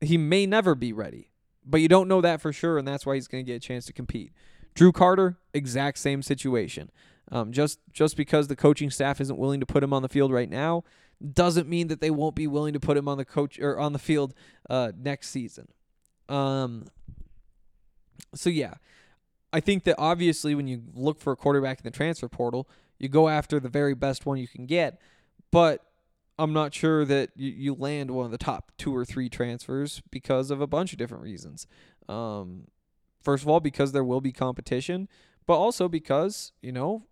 He 0.00 0.18
may 0.18 0.44
never 0.44 0.74
be 0.74 0.92
ready, 0.92 1.30
but 1.64 1.80
you 1.80 1.88
don't 1.88 2.08
know 2.08 2.20
that 2.20 2.40
for 2.40 2.52
sure, 2.52 2.78
and 2.78 2.86
that's 2.86 3.06
why 3.06 3.14
he's 3.14 3.28
going 3.28 3.44
to 3.44 3.50
get 3.50 3.56
a 3.56 3.66
chance 3.66 3.86
to 3.86 3.92
compete. 3.92 4.32
Drew 4.74 4.92
Carter, 4.92 5.38
exact 5.54 5.98
same 5.98 6.20
situation. 6.20 6.90
Um, 7.32 7.52
just 7.52 7.78
just 7.90 8.16
because 8.16 8.48
the 8.48 8.56
coaching 8.56 8.90
staff 8.90 9.20
isn't 9.20 9.38
willing 9.38 9.60
to 9.60 9.66
put 9.66 9.82
him 9.82 9.92
on 9.92 10.02
the 10.02 10.08
field 10.08 10.30
right 10.30 10.50
now, 10.50 10.84
doesn't 11.32 11.68
mean 11.68 11.88
that 11.88 12.00
they 12.00 12.10
won't 12.10 12.34
be 12.34 12.46
willing 12.46 12.74
to 12.74 12.80
put 12.80 12.96
him 12.96 13.08
on 13.08 13.16
the 13.16 13.24
coach 13.24 13.58
or 13.58 13.78
on 13.78 13.92
the 13.92 13.98
field 13.98 14.34
uh, 14.68 14.92
next 14.96 15.30
season. 15.30 15.68
Um, 16.28 16.86
so 18.34 18.50
yeah, 18.50 18.74
I 19.52 19.60
think 19.60 19.84
that 19.84 19.96
obviously 19.98 20.54
when 20.54 20.66
you 20.66 20.82
look 20.94 21.20
for 21.20 21.32
a 21.32 21.36
quarterback 21.36 21.78
in 21.78 21.84
the 21.84 21.90
transfer 21.90 22.28
portal, 22.28 22.68
you 22.98 23.08
go 23.08 23.28
after 23.28 23.60
the 23.60 23.68
very 23.68 23.94
best 23.94 24.26
one 24.26 24.38
you 24.38 24.48
can 24.48 24.66
get. 24.66 25.00
But 25.50 25.84
I'm 26.38 26.52
not 26.52 26.74
sure 26.74 27.04
that 27.04 27.30
you, 27.36 27.50
you 27.50 27.74
land 27.74 28.10
one 28.10 28.24
of 28.24 28.32
the 28.32 28.38
top 28.38 28.72
two 28.76 28.94
or 28.94 29.04
three 29.04 29.28
transfers 29.28 30.02
because 30.10 30.50
of 30.50 30.60
a 30.60 30.66
bunch 30.66 30.92
of 30.92 30.98
different 30.98 31.22
reasons. 31.22 31.66
Um, 32.08 32.66
first 33.22 33.44
of 33.44 33.48
all, 33.48 33.60
because 33.60 33.92
there 33.92 34.04
will 34.04 34.20
be 34.20 34.32
competition, 34.32 35.08
but 35.46 35.56
also 35.56 35.88
because, 35.88 36.52
you 36.60 36.72
know, 36.72 37.04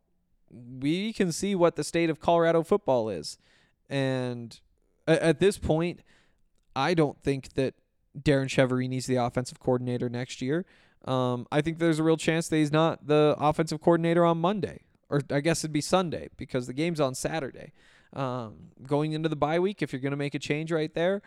we 0.51 1.13
can 1.13 1.33
see 1.33 1.55
what 1.55 1.77
the 1.77 1.85
state 1.85 2.11
of 2.11 2.21
Colorado 2.21 2.63
football 2.63 3.09
is. 3.09 3.39
And 3.89 4.59
at, 5.07 5.21
at 5.21 5.39
this 5.39 5.59
point, 5.59 6.01
I 6.75 6.95
don't 6.95 7.23
think 7.23 7.55
that 7.55 7.75
Darrin 8.21 8.49
Chiaverini 8.49 8.99
is 8.99 9.07
the 9.07 9.17
offensive 9.17 9.59
coordinator 9.61 10.09
next 10.09 10.43
year. 10.43 10.65
Um, 11.05 11.47
I 11.51 11.61
think 11.61 11.79
there's 11.79 11.99
a 11.99 12.03
real 12.03 12.17
chance 12.17 12.49
that 12.49 12.57
he's 12.57 12.73
not 12.73 13.07
the 13.07 13.35
offensive 13.39 13.81
coordinator 13.81 14.25
on 14.25 14.39
Monday, 14.39 14.83
or 15.11 15.23
I 15.31 15.41
guess 15.41 15.61
it'd 15.61 15.73
be 15.73 15.81
Sunday 15.81 16.29
because 16.37 16.67
the 16.67 16.73
game's 16.73 17.01
on 17.01 17.15
Saturday. 17.15 17.73
Um, 18.13 18.71
going 18.87 19.13
into 19.13 19.29
the 19.29 19.37
bye 19.37 19.59
week, 19.59 19.83
if 19.83 19.93
you're 19.93 20.01
going 20.03 20.13
to 20.13 20.17
make 20.17 20.35
a 20.35 20.39
change 20.39 20.71
right 20.71 20.93
there, 20.95 21.23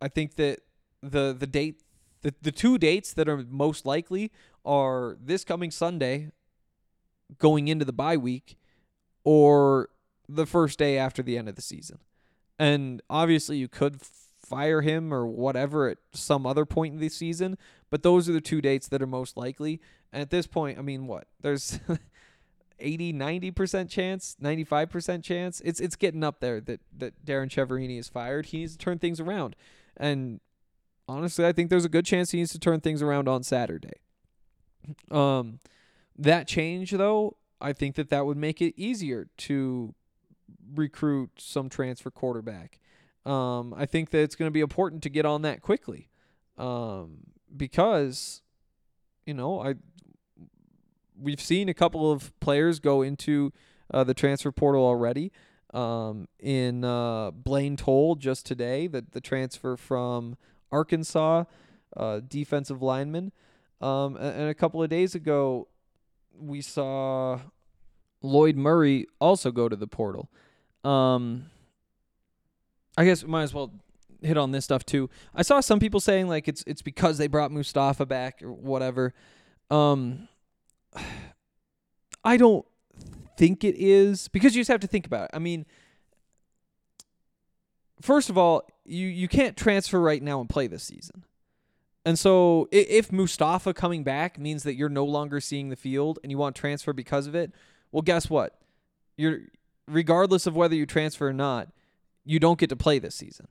I 0.00 0.08
think 0.08 0.34
that 0.36 0.60
the 1.02 1.34
the 1.38 1.46
date, 1.46 1.82
the 2.22 2.34
the 2.42 2.52
two 2.52 2.78
dates 2.78 3.12
that 3.14 3.28
are 3.28 3.44
most 3.48 3.86
likely 3.86 4.32
are 4.64 5.16
this 5.20 5.44
coming 5.44 5.70
Sunday, 5.70 6.32
going 7.38 7.68
into 7.68 7.84
the 7.84 7.92
bye 7.92 8.16
week, 8.16 8.58
or 9.24 9.88
the 10.28 10.46
first 10.46 10.78
day 10.78 10.98
after 10.98 11.22
the 11.22 11.38
end 11.38 11.48
of 11.48 11.54
the 11.54 11.62
season. 11.62 11.98
And 12.58 13.00
obviously, 13.08 13.56
you 13.56 13.68
could 13.68 14.00
fire 14.50 14.82
him 14.82 15.14
or 15.14 15.26
whatever 15.26 15.88
at 15.88 15.98
some 16.12 16.44
other 16.44 16.66
point 16.66 16.94
in 16.94 17.00
the 17.00 17.08
season, 17.08 17.56
but 17.88 18.02
those 18.02 18.28
are 18.28 18.32
the 18.32 18.40
two 18.40 18.60
dates 18.60 18.88
that 18.88 19.00
are 19.00 19.06
most 19.06 19.36
likely. 19.36 19.80
And 20.12 20.20
at 20.20 20.30
this 20.30 20.48
point, 20.48 20.76
I 20.76 20.82
mean, 20.82 21.06
what? 21.06 21.28
There's 21.40 21.78
80, 22.80 23.12
90% 23.12 23.88
chance, 23.88 24.36
95% 24.42 25.22
chance. 25.22 25.60
It's 25.64 25.78
it's 25.78 25.94
getting 25.94 26.24
up 26.24 26.40
there 26.40 26.60
that 26.62 26.80
that 26.98 27.24
Darrin 27.24 27.48
Chiaverini 27.48 27.98
is 27.98 28.08
fired. 28.08 28.46
He 28.46 28.58
needs 28.58 28.72
to 28.72 28.78
turn 28.78 28.98
things 28.98 29.20
around. 29.20 29.54
And 29.96 30.40
honestly, 31.08 31.46
I 31.46 31.52
think 31.52 31.70
there's 31.70 31.84
a 31.84 31.90
good 31.90 32.04
chance 32.04 32.32
he 32.32 32.38
needs 32.38 32.52
to 32.52 32.58
turn 32.58 32.80
things 32.80 33.02
around 33.02 33.28
on 33.28 33.44
Saturday. 33.44 34.00
Um 35.12 35.60
that 36.18 36.48
change 36.48 36.90
though, 36.90 37.36
I 37.60 37.72
think 37.72 37.94
that 37.94 38.10
that 38.10 38.26
would 38.26 38.36
make 38.36 38.60
it 38.60 38.74
easier 38.76 39.28
to 39.38 39.94
recruit 40.74 41.30
some 41.38 41.68
transfer 41.68 42.10
quarterback. 42.10 42.80
Um, 43.26 43.74
I 43.76 43.86
think 43.86 44.10
that 44.10 44.20
it's 44.20 44.34
going 44.34 44.46
to 44.46 44.52
be 44.52 44.60
important 44.60 45.02
to 45.02 45.10
get 45.10 45.26
on 45.26 45.42
that 45.42 45.60
quickly, 45.60 46.08
um, 46.56 47.18
because, 47.54 48.42
you 49.26 49.34
know, 49.34 49.60
I 49.60 49.74
we've 51.20 51.40
seen 51.40 51.68
a 51.68 51.74
couple 51.74 52.10
of 52.10 52.38
players 52.40 52.80
go 52.80 53.02
into 53.02 53.52
uh, 53.92 54.04
the 54.04 54.14
transfer 54.14 54.50
portal 54.50 54.84
already. 54.84 55.32
Um, 55.72 56.26
in 56.40 56.82
uh, 56.82 57.30
Blaine 57.30 57.76
Toll 57.76 58.16
just 58.16 58.44
today, 58.44 58.88
that 58.88 59.12
the 59.12 59.20
transfer 59.20 59.76
from 59.76 60.36
Arkansas, 60.72 61.44
uh, 61.96 62.20
defensive 62.26 62.82
lineman, 62.82 63.30
um, 63.80 64.16
and, 64.16 64.48
a 64.48 64.54
couple 64.54 64.82
of 64.82 64.90
days 64.90 65.14
ago, 65.14 65.68
we 66.36 66.60
saw 66.60 67.38
Lloyd 68.20 68.56
Murray 68.56 69.06
also 69.20 69.52
go 69.52 69.68
to 69.68 69.76
the 69.76 69.86
portal. 69.86 70.28
Um, 70.82 71.46
I 72.96 73.04
guess 73.04 73.22
we 73.22 73.30
might 73.30 73.42
as 73.42 73.54
well 73.54 73.72
hit 74.22 74.36
on 74.36 74.52
this 74.52 74.64
stuff 74.64 74.84
too. 74.84 75.08
I 75.34 75.42
saw 75.42 75.60
some 75.60 75.80
people 75.80 76.00
saying 76.00 76.28
like 76.28 76.48
it's 76.48 76.62
it's 76.66 76.82
because 76.82 77.18
they 77.18 77.26
brought 77.26 77.50
Mustafa 77.50 78.06
back 78.06 78.42
or 78.42 78.52
whatever. 78.52 79.14
Um, 79.70 80.28
I 82.24 82.36
don't 82.36 82.66
think 83.36 83.64
it 83.64 83.76
is 83.76 84.28
because 84.28 84.54
you 84.54 84.60
just 84.60 84.70
have 84.70 84.80
to 84.80 84.86
think 84.86 85.06
about 85.06 85.24
it. 85.24 85.30
I 85.32 85.38
mean, 85.38 85.64
first 88.00 88.28
of 88.28 88.36
all, 88.36 88.68
you 88.84 89.06
you 89.06 89.28
can't 89.28 89.56
transfer 89.56 90.00
right 90.00 90.22
now 90.22 90.40
and 90.40 90.48
play 90.48 90.66
this 90.66 90.84
season. 90.84 91.24
And 92.04 92.18
so 92.18 92.66
if 92.72 93.12
Mustafa 93.12 93.74
coming 93.74 94.04
back 94.04 94.38
means 94.38 94.62
that 94.62 94.74
you're 94.74 94.88
no 94.88 95.04
longer 95.04 95.38
seeing 95.38 95.68
the 95.68 95.76
field 95.76 96.18
and 96.22 96.32
you 96.32 96.38
want 96.38 96.56
transfer 96.56 96.94
because 96.94 97.26
of 97.26 97.34
it, 97.34 97.52
well 97.92 98.02
guess 98.02 98.30
what? 98.30 98.58
You're 99.16 99.40
regardless 99.86 100.46
of 100.46 100.56
whether 100.56 100.74
you 100.74 100.86
transfer 100.86 101.28
or 101.28 101.32
not, 101.32 101.68
you 102.24 102.38
don't 102.38 102.58
get 102.58 102.70
to 102.70 102.76
play 102.76 102.98
this 102.98 103.14
season. 103.14 103.48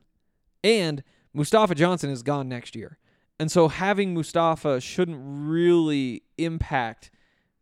And 0.64 1.04
Mustafa 1.34 1.76
Johnson 1.76 2.10
is 2.10 2.24
gone 2.24 2.50
next 2.50 2.76
year. 2.76 2.98
And 3.40 3.52
so 3.52 3.70
having 3.70 4.14
Mustafa 4.14 4.82
shouldn't 4.82 5.20
really 5.22 6.24
impact 6.38 7.10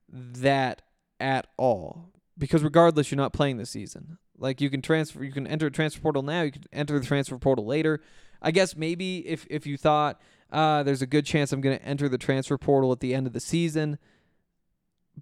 that 0.10 0.82
at 1.20 1.48
all 1.58 2.10
because 2.38 2.63
regardless 2.63 3.12
you're 3.12 3.17
not 3.17 3.34
playing 3.34 3.58
this 3.58 3.70
season. 3.70 4.17
Like 4.38 4.62
you 4.62 4.70
can 4.70 4.82
transfer 4.82 5.24
you 5.24 5.32
can 5.32 5.48
enter 5.48 5.67
a 5.67 5.72
transfer 5.72 6.02
portal 6.02 6.22
now, 6.22 6.43
you 6.43 6.52
can 6.52 6.63
enter 6.72 7.00
the 7.00 7.06
transfer 7.06 7.38
portal 7.38 7.65
later. 7.65 8.02
I 8.41 8.52
guess 8.52 8.76
maybe 8.76 9.28
if 9.28 9.48
if 9.50 9.65
you 9.65 9.78
thought 9.78 10.22
uh, 10.52 10.84
there's 10.84 11.02
a 11.02 11.08
good 11.08 11.26
chance 11.26 11.52
I'm 11.52 11.62
going 11.62 11.78
to 11.78 11.86
enter 11.86 12.08
the 12.08 12.17
transfer 12.17 12.58
portal 12.58 12.91
at 12.91 13.00
the 13.00 13.13
end 13.13 13.28
of 13.28 13.34
the 13.34 13.39
season, 13.39 13.98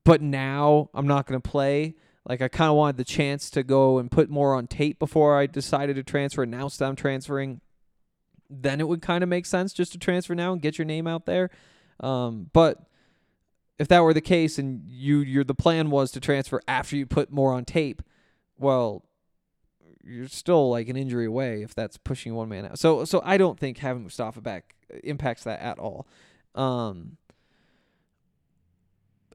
but 0.04 0.22
now 0.22 0.90
I'm 0.94 1.08
not 1.08 1.26
going 1.26 1.42
to 1.42 1.50
play. 1.50 1.96
Like 2.26 2.42
I 2.42 2.48
kind 2.48 2.70
of 2.70 2.76
wanted 2.76 2.98
the 2.98 3.04
chance 3.04 3.50
to 3.52 3.64
go 3.64 4.00
and 4.00 4.10
put 4.10 4.30
more 4.30 4.56
on 4.56 4.68
tape 4.68 4.98
before 4.98 5.38
I 5.38 5.46
decided 5.46 5.96
to 5.98 6.04
transfer. 6.04 6.42
Announced 6.44 6.82
I'm 6.82 6.96
transferring, 6.96 7.62
then 8.50 8.80
it 8.80 8.88
would 8.88 9.02
kind 9.02 9.24
of 9.24 9.30
make 9.30 9.46
sense 9.46 9.74
just 9.74 9.92
to 9.92 10.00
transfer 10.00 10.34
now 10.34 10.52
and 10.52 10.62
get 10.62 10.78
your 10.78 10.86
name 10.86 11.06
out 11.08 11.26
there. 11.26 11.52
Um, 12.00 12.50
but 12.52 12.82
if 13.78 13.88
that 13.90 14.02
were 14.02 14.14
the 14.14 14.22
case 14.22 14.58
and 14.58 14.82
you 14.88 15.20
your 15.20 15.44
the 15.44 15.54
plan 15.54 15.92
was 15.92 16.12
to 16.12 16.20
transfer 16.20 16.62
after 16.68 16.96
you 16.96 17.06
put 17.06 17.32
more 17.32 17.54
on 17.54 17.64
tape, 17.64 18.02
well, 18.58 19.06
you're 20.04 20.28
still 20.28 20.70
like 20.70 20.90
an 20.90 20.96
injury 20.96 21.26
away 21.26 21.62
if 21.62 21.76
that's 21.76 21.98
pushing 21.98 22.34
one 22.34 22.50
man 22.50 22.66
out. 22.66 22.80
So 22.80 23.06
so 23.06 23.22
I 23.24 23.38
don't 23.38 23.60
think 23.60 23.78
having 23.78 24.04
Mustafa 24.04 24.42
back 24.42 24.76
impacts 25.04 25.44
that 25.44 25.60
at 25.60 25.78
all. 25.78 26.08
Um, 26.56 27.18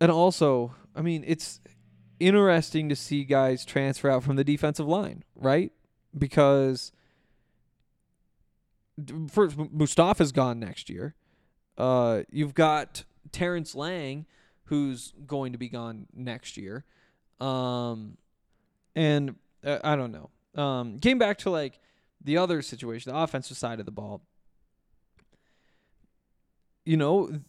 and 0.01 0.11
also, 0.11 0.75
I 0.97 1.03
mean, 1.03 1.23
it's 1.27 1.61
interesting 2.21 2.89
to 2.89 2.97
see 2.97 3.25
guys 3.25 3.65
transfer 3.65 4.11
out 4.11 4.23
from 4.23 4.37
the 4.37 4.45
defensive 4.45 4.87
line, 4.87 5.25
right? 5.35 5.73
Because 6.17 6.93
first 9.31 9.57
Mustafa's 9.57 10.33
gone 10.33 10.61
next 10.61 10.91
year. 10.91 11.15
Uh, 11.79 12.23
you've 12.31 12.55
got 12.55 13.05
Terrence 13.33 13.75
Lang, 13.75 14.27
who's 14.65 15.15
going 15.27 15.53
to 15.53 15.59
be 15.59 15.69
gone 15.69 16.07
next 16.15 16.57
year. 16.57 16.85
Um, 17.41 18.19
and 18.95 19.37
uh, 19.65 19.79
I 19.83 19.97
don't 19.97 20.13
know. 20.13 20.31
Um, 20.61 20.97
getting 20.99 21.19
back 21.19 21.39
to 21.39 21.51
like 21.51 21.79
the 22.23 22.37
other 22.37 22.63
situation, 22.63 23.13
the 23.13 23.19
offensive 23.19 23.57
side 23.57 23.81
of 23.81 23.87
the 23.87 23.93
ball. 23.93 24.23
You 26.85 26.97
know, 26.97 27.41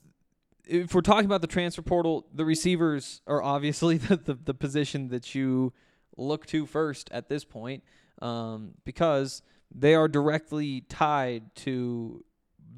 if 0.68 0.94
we're 0.94 1.02
talking 1.02 1.26
about 1.26 1.42
the 1.42 1.48
transfer 1.48 1.82
portal, 1.82 2.26
the 2.34 2.46
receivers 2.46 3.22
are 3.28 3.42
obviously 3.42 3.98
the, 3.98 4.18
the, 4.18 4.34
the 4.34 4.54
position 4.54 5.10
that 5.10 5.36
you 5.36 5.74
look 6.18 6.46
to 6.48 6.66
first 6.66 7.10
at 7.12 7.30
this 7.30 7.44
point 7.44 7.84
um, 8.22 8.74
because 8.84 9.42
they 9.74 9.96
are 9.96 10.08
directly 10.08 10.82
tied 10.82 11.56
to 11.56 12.24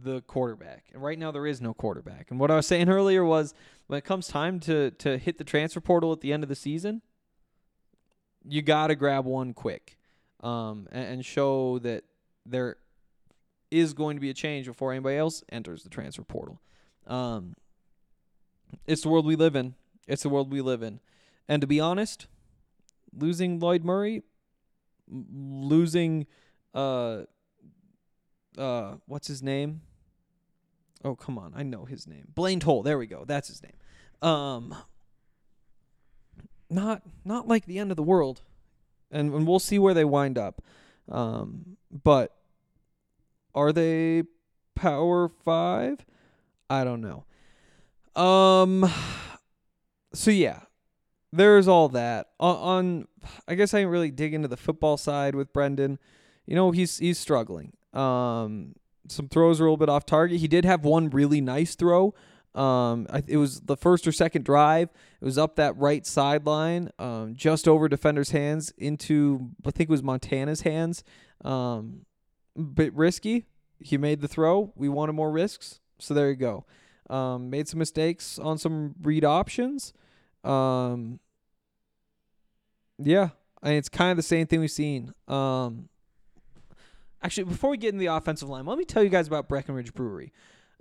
the 0.03 0.21
quarterback. 0.21 0.85
And 0.93 1.01
right 1.01 1.17
now 1.17 1.31
there 1.31 1.47
is 1.47 1.61
no 1.61 1.73
quarterback. 1.73 2.27
And 2.29 2.39
what 2.39 2.51
I 2.51 2.55
was 2.55 2.67
saying 2.67 2.89
earlier 2.89 3.23
was 3.23 3.53
when 3.87 3.97
it 3.97 4.05
comes 4.05 4.27
time 4.27 4.59
to 4.61 4.91
to 4.91 5.17
hit 5.17 5.37
the 5.37 5.43
transfer 5.43 5.81
portal 5.81 6.11
at 6.11 6.21
the 6.21 6.33
end 6.33 6.43
of 6.43 6.49
the 6.49 6.55
season, 6.55 7.01
you 8.43 8.61
got 8.61 8.87
to 8.87 8.95
grab 8.95 9.25
one 9.25 9.53
quick 9.53 9.97
um, 10.41 10.87
and, 10.91 11.05
and 11.05 11.25
show 11.25 11.79
that 11.79 12.03
there 12.45 12.77
is 13.71 13.93
going 13.93 14.15
to 14.15 14.21
be 14.21 14.29
a 14.29 14.33
change 14.33 14.67
before 14.67 14.91
anybody 14.91 15.17
else 15.17 15.43
enters 15.49 15.83
the 15.83 15.89
transfer 15.89 16.23
portal. 16.23 16.61
Um, 17.07 17.55
it's 18.88 19.01
the 19.03 19.09
world 19.09 19.25
we 19.25 19.36
live 19.36 19.55
in. 19.55 19.75
It's 20.07 20.23
the 20.23 20.29
world 20.29 20.51
we 20.51 20.62
live 20.62 20.81
in. 20.83 20.99
And 21.47 21.62
to 21.62 21.67
be 21.67 21.79
honest, 21.79 22.27
losing 23.17 23.59
Lloyd 23.59 23.83
Murray, 23.83 24.23
losing 25.07 26.25
uh 26.73 27.23
uh 28.57 28.95
what's 29.05 29.27
his 29.27 29.43
name? 29.43 29.81
Oh, 31.03 31.15
come 31.15 31.38
on. 31.38 31.53
I 31.55 31.63
know 31.63 31.86
his 31.86 32.07
name. 32.07 32.29
Blaine 32.33 32.59
Toll. 32.59 32.83
There 32.83 32.97
we 32.97 33.07
go. 33.07 33.25
That's 33.25 33.47
his 33.47 33.62
name. 33.62 33.73
Um 34.21 34.75
not 36.73 37.03
not 37.23 37.47
like 37.47 37.65
the 37.65 37.79
end 37.79 37.91
of 37.91 37.97
the 37.97 38.03
world, 38.03 38.41
and 39.12 39.33
and 39.33 39.47
we'll 39.47 39.59
see 39.59 39.79
where 39.79 39.93
they 39.93 40.05
wind 40.05 40.38
up. 40.38 40.62
Um, 41.09 41.77
but 41.91 42.36
are 43.53 43.71
they 43.71 44.23
Power 44.75 45.29
Five? 45.29 46.05
I 46.69 46.83
don't 46.83 47.01
know. 47.01 47.25
Um. 48.15 48.89
So 50.13 50.30
yeah, 50.32 50.62
there's 51.32 51.67
all 51.67 51.89
that 51.89 52.28
on, 52.39 52.56
on. 52.56 53.08
I 53.47 53.56
guess 53.56 53.73
I 53.73 53.80
didn't 53.80 53.91
really 53.91 54.12
dig 54.12 54.34
into 54.34 54.47
the 54.47 54.58
football 54.58 54.97
side 54.97 55.36
with 55.36 55.52
Brendan. 55.52 55.99
You 56.45 56.56
know, 56.56 56.71
he's 56.71 56.99
he's 56.99 57.17
struggling. 57.17 57.73
Um, 57.93 58.76
some 59.08 59.28
throws 59.28 59.60
are 59.60 59.63
a 59.63 59.67
little 59.67 59.78
bit 59.78 59.89
off 59.89 60.06
target. 60.06 60.39
He 60.39 60.47
did 60.47 60.65
have 60.65 60.86
one 60.86 61.10
really 61.10 61.41
nice 61.41 61.76
throw. 61.76 62.13
Um, 62.56 63.08
it 63.28 63.38
was 63.38 63.62
the 63.62 63.76
first 63.76 64.08
or 64.08 64.12
second 64.12 64.45
drive. 64.45 64.89
It 65.19 65.26
was 65.26 65.38
up 65.38 65.56
that 65.56 65.76
right 65.78 66.06
sideline, 66.06 66.91
um, 66.99 67.34
just 67.36 67.67
over 67.67 67.89
defender's 67.89 68.30
hands 68.30 68.71
into 68.78 69.49
I 69.65 69.71
think 69.71 69.89
it 69.89 69.91
was 69.91 70.04
Montana's 70.04 70.62
hands. 70.62 71.04
Um, 71.43 72.06
bit 72.76 72.93
risky. 72.93 73.45
He 73.80 73.97
made 73.97 74.21
the 74.21 74.28
throw. 74.28 74.71
We 74.76 74.88
wanted 74.88 75.13
more 75.13 75.32
risks, 75.32 75.80
so 75.99 76.13
there 76.13 76.30
you 76.30 76.36
go. 76.36 76.65
Um, 77.09 77.49
made 77.49 77.67
some 77.67 77.79
mistakes 77.79 78.39
on 78.39 78.57
some 78.57 78.95
read 79.01 79.25
options. 79.25 79.93
Um, 80.43 81.19
yeah, 82.97 83.29
mean, 83.69 83.77
it's 83.77 83.89
kind 83.89 84.11
of 84.11 84.17
the 84.17 84.23
same 84.23 84.47
thing 84.47 84.59
we've 84.59 84.71
seen. 84.71 85.13
Um, 85.27 85.89
actually, 87.21 87.45
before 87.45 87.69
we 87.69 87.77
get 87.77 87.89
into 87.89 87.99
the 87.99 88.07
offensive 88.07 88.49
line, 88.49 88.65
let 88.65 88.77
me 88.77 88.85
tell 88.85 89.03
you 89.03 89.09
guys 89.09 89.27
about 89.27 89.47
Breckenridge 89.47 89.93
Brewery. 89.93 90.31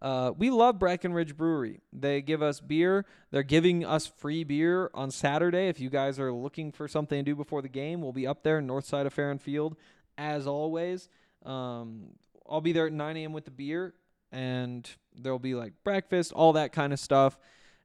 Uh, 0.01 0.33
we 0.37 0.51
love 0.51 0.81
Breckenridge 0.81 1.37
Brewery. 1.37 1.81
They 1.93 2.23
give 2.23 2.43
us 2.43 2.61
beer. 2.61 3.07
They're 3.31 3.45
giving 3.45 3.85
us 3.85 4.07
free 4.07 4.43
beer 4.43 4.91
on 4.95 5.13
Saturday. 5.13 5.69
If 5.69 5.79
you 5.79 5.91
guys 5.91 6.19
are 6.19 6.33
looking 6.33 6.73
for 6.73 6.89
something 6.89 7.19
to 7.19 7.23
do 7.23 7.37
before 7.37 7.63
the 7.63 7.69
game, 7.69 8.03
we'll 8.03 8.13
be 8.13 8.27
up 8.27 8.43
there, 8.43 8.61
north 8.61 8.85
side 8.85 9.07
of 9.07 9.13
Farrand 9.13 9.41
Field, 9.41 9.77
as 10.19 10.47
always. 10.47 11.09
Um, 11.45 12.17
I'll 12.51 12.61
be 12.61 12.73
there 12.73 12.87
at 12.87 12.93
9 12.93 13.17
a.m. 13.17 13.33
with 13.33 13.45
the 13.45 13.53
beer, 13.53 13.95
and 14.33 14.89
there'll 15.15 15.39
be 15.39 15.55
like 15.55 15.73
breakfast, 15.85 16.33
all 16.33 16.55
that 16.55 16.73
kind 16.73 16.93
of 16.93 16.99
stuff. 16.99 17.39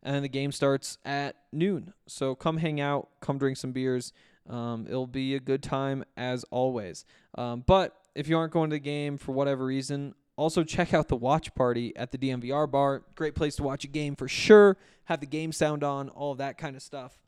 And 0.04 0.24
the 0.24 0.30
game 0.30 0.52
starts 0.52 0.98
at 1.06 1.36
noon. 1.52 1.94
So 2.08 2.34
come 2.34 2.58
hang 2.58 2.80
out, 2.80 3.10
come 3.20 3.38
drink 3.38 3.58
some 3.58 3.74
beers. 3.74 4.14
Um, 4.50 4.86
it'll 4.88 5.08
be 5.08 5.36
a 5.36 5.40
good 5.40 5.62
time 5.62 6.06
as 6.16 6.46
always. 6.46 7.04
Um, 7.38 7.64
but 7.68 7.96
if 8.16 8.30
you 8.30 8.38
aren't 8.38 8.54
going 8.54 8.70
to 8.70 8.76
the 8.76 8.80
game 8.80 9.18
for 9.18 9.34
whatever 9.34 9.66
reason, 9.66 10.16
also 10.38 10.64
check 10.64 10.94
out 10.94 11.10
the 11.10 11.16
watch 11.16 11.54
party 11.56 11.96
at 11.98 12.12
the 12.12 12.18
DNVR 12.18 12.70
bar. 12.70 13.04
Great 13.16 13.36
place 13.36 13.56
to 13.58 13.64
watch 13.64 13.84
a 13.84 13.88
game 13.88 14.16
for 14.16 14.28
sure. 14.28 14.78
Have 15.06 15.20
the 15.20 15.26
game 15.26 15.52
sound 15.52 15.84
on, 15.84 16.10
all 16.10 16.36
that 16.36 16.58
kind 16.58 16.76
of 16.76 16.82
stuff. 16.82 17.20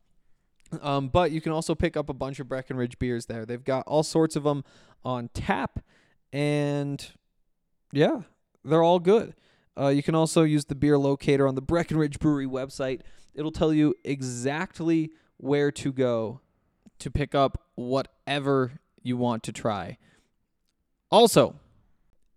Um, 0.81 1.09
but 1.09 1.31
you 1.31 1.41
can 1.41 1.51
also 1.51 1.73
pick 1.75 1.97
up 1.97 2.09
a 2.09 2.13
bunch 2.13 2.39
of 2.39 2.47
Breckenridge 2.47 2.99
beers 2.99 3.25
there. 3.25 3.45
They've 3.45 3.63
got 3.63 3.87
all 3.87 4.03
sorts 4.03 4.35
of 4.35 4.43
them 4.43 4.63
on 5.03 5.29
tap, 5.33 5.79
and 6.31 7.05
yeah, 7.91 8.21
they're 8.63 8.83
all 8.83 8.99
good. 8.99 9.35
Uh, 9.79 9.87
you 9.87 10.03
can 10.03 10.15
also 10.15 10.43
use 10.43 10.65
the 10.65 10.75
beer 10.75 10.97
locator 10.97 11.47
on 11.47 11.55
the 11.55 11.61
Breckenridge 11.61 12.19
Brewery 12.19 12.47
website. 12.47 13.01
It'll 13.33 13.51
tell 13.51 13.73
you 13.73 13.95
exactly 14.03 15.11
where 15.37 15.71
to 15.71 15.93
go 15.93 16.41
to 16.99 17.09
pick 17.09 17.33
up 17.33 17.63
whatever 17.75 18.73
you 19.01 19.15
want 19.15 19.43
to 19.43 19.53
try. 19.53 19.97
Also, 21.09 21.55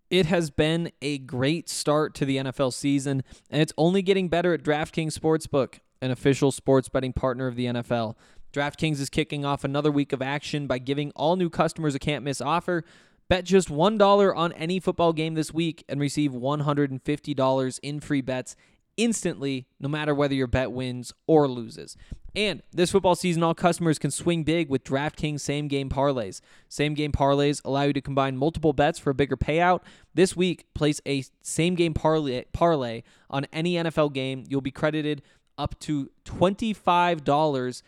it 0.08 0.26
has 0.26 0.50
been 0.50 0.92
a 1.00 1.18
great 1.18 1.68
start 1.68 2.14
to 2.14 2.24
the 2.24 2.36
NFL 2.36 2.72
season, 2.72 3.22
and 3.50 3.60
it's 3.60 3.72
only 3.76 4.02
getting 4.02 4.28
better 4.28 4.54
at 4.54 4.62
DraftKings 4.62 5.18
Sportsbook, 5.18 5.80
an 6.00 6.10
official 6.10 6.52
sports 6.52 6.88
betting 6.88 7.12
partner 7.12 7.46
of 7.46 7.56
the 7.56 7.66
NFL. 7.66 8.14
DraftKings 8.52 9.00
is 9.00 9.08
kicking 9.08 9.44
off 9.44 9.64
another 9.64 9.90
week 9.90 10.12
of 10.12 10.20
action 10.20 10.66
by 10.66 10.78
giving 10.78 11.10
all 11.16 11.36
new 11.36 11.48
customers 11.48 11.94
a 11.94 11.98
can't 11.98 12.24
miss 12.24 12.40
offer. 12.40 12.84
Bet 13.28 13.44
just 13.44 13.68
$1 13.68 14.36
on 14.36 14.52
any 14.52 14.78
football 14.78 15.12
game 15.12 15.34
this 15.34 15.52
week 15.52 15.84
and 15.88 16.00
receive 16.00 16.32
$150 16.32 17.80
in 17.82 18.00
free 18.00 18.20
bets 18.20 18.56
instantly, 18.96 19.66
no 19.80 19.88
matter 19.88 20.14
whether 20.14 20.34
your 20.34 20.46
bet 20.46 20.70
wins 20.72 21.12
or 21.26 21.48
loses. 21.48 21.96
And 22.34 22.62
this 22.72 22.90
football 22.90 23.14
season, 23.14 23.42
all 23.42 23.54
customers 23.54 23.98
can 23.98 24.10
swing 24.10 24.42
big 24.42 24.68
with 24.68 24.84
DraftKings 24.84 25.40
same 25.40 25.68
game 25.68 25.90
parlays. 25.90 26.40
Same 26.68 26.94
game 26.94 27.12
parlays 27.12 27.60
allow 27.64 27.82
you 27.82 27.92
to 27.92 28.00
combine 28.00 28.36
multiple 28.36 28.72
bets 28.72 28.98
for 28.98 29.10
a 29.10 29.14
bigger 29.14 29.36
payout. 29.36 29.80
This 30.14 30.34
week, 30.34 30.66
place 30.74 31.00
a 31.06 31.24
same 31.42 31.74
game 31.74 31.92
parlay, 31.92 32.44
parlay 32.52 33.02
on 33.28 33.46
any 33.52 33.74
NFL 33.74 34.14
game. 34.14 34.44
You'll 34.48 34.62
be 34.62 34.70
credited 34.70 35.22
up 35.58 35.78
to 35.80 36.10
$25 36.24 37.82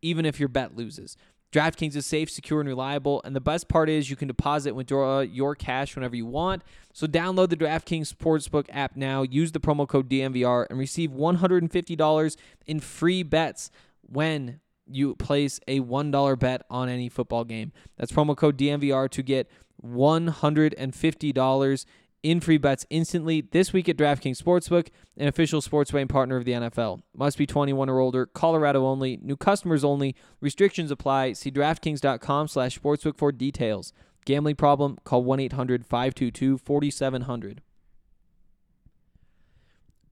even 0.00 0.24
if 0.24 0.38
your 0.38 0.48
bet 0.48 0.76
loses. 0.76 1.16
DraftKings 1.52 1.96
is 1.96 2.04
safe, 2.04 2.30
secure, 2.30 2.60
and 2.60 2.68
reliable. 2.68 3.22
And 3.24 3.34
the 3.34 3.40
best 3.40 3.68
part 3.68 3.88
is 3.88 4.10
you 4.10 4.16
can 4.16 4.28
deposit 4.28 4.70
and 4.70 4.76
withdraw 4.76 5.20
your 5.20 5.54
cash 5.54 5.94
whenever 5.94 6.14
you 6.14 6.26
want. 6.26 6.62
So 6.92 7.06
download 7.06 7.48
the 7.48 7.56
DraftKings 7.56 8.12
Sportsbook 8.12 8.66
app 8.70 8.96
now, 8.96 9.22
use 9.22 9.52
the 9.52 9.60
promo 9.60 9.88
code 9.88 10.10
DNVR, 10.10 10.66
and 10.68 10.78
receive 10.78 11.10
$150 11.10 12.36
in 12.66 12.80
free 12.80 13.22
bets 13.22 13.70
when 14.02 14.60
you 14.86 15.14
place 15.16 15.60
a 15.68 15.80
$1 15.80 16.38
bet 16.38 16.62
on 16.70 16.88
any 16.88 17.08
football 17.08 17.44
game. 17.44 17.72
That's 17.96 18.12
promo 18.12 18.36
code 18.36 18.58
DNVR 18.58 19.08
to 19.10 19.22
get 19.22 19.50
$150 19.84 21.84
in 22.22 22.40
free 22.40 22.58
bets 22.58 22.86
instantly 22.90 23.40
this 23.40 23.72
week 23.72 23.88
at 23.88 23.96
DraftKings 23.96 24.42
Sportsbook, 24.42 24.88
an 25.16 25.28
official 25.28 25.60
sports 25.60 25.90
betting 25.90 26.06
partner 26.08 26.36
of 26.36 26.44
the 26.44 26.52
NFL. 26.52 27.00
Must 27.14 27.38
be 27.38 27.46
21 27.46 27.88
or 27.88 28.00
older, 28.00 28.26
Colorado 28.26 28.84
only, 28.86 29.18
new 29.22 29.36
customers 29.36 29.84
only, 29.84 30.16
restrictions 30.40 30.90
apply. 30.90 31.34
See 31.34 31.50
DraftKings.com 31.50 32.48
slash 32.48 32.78
sportsbook 32.78 33.16
for 33.16 33.32
details. 33.32 33.92
Gambling 34.24 34.56
problem? 34.56 34.98
Call 35.04 35.24
1-800-522-4700. 35.24 37.58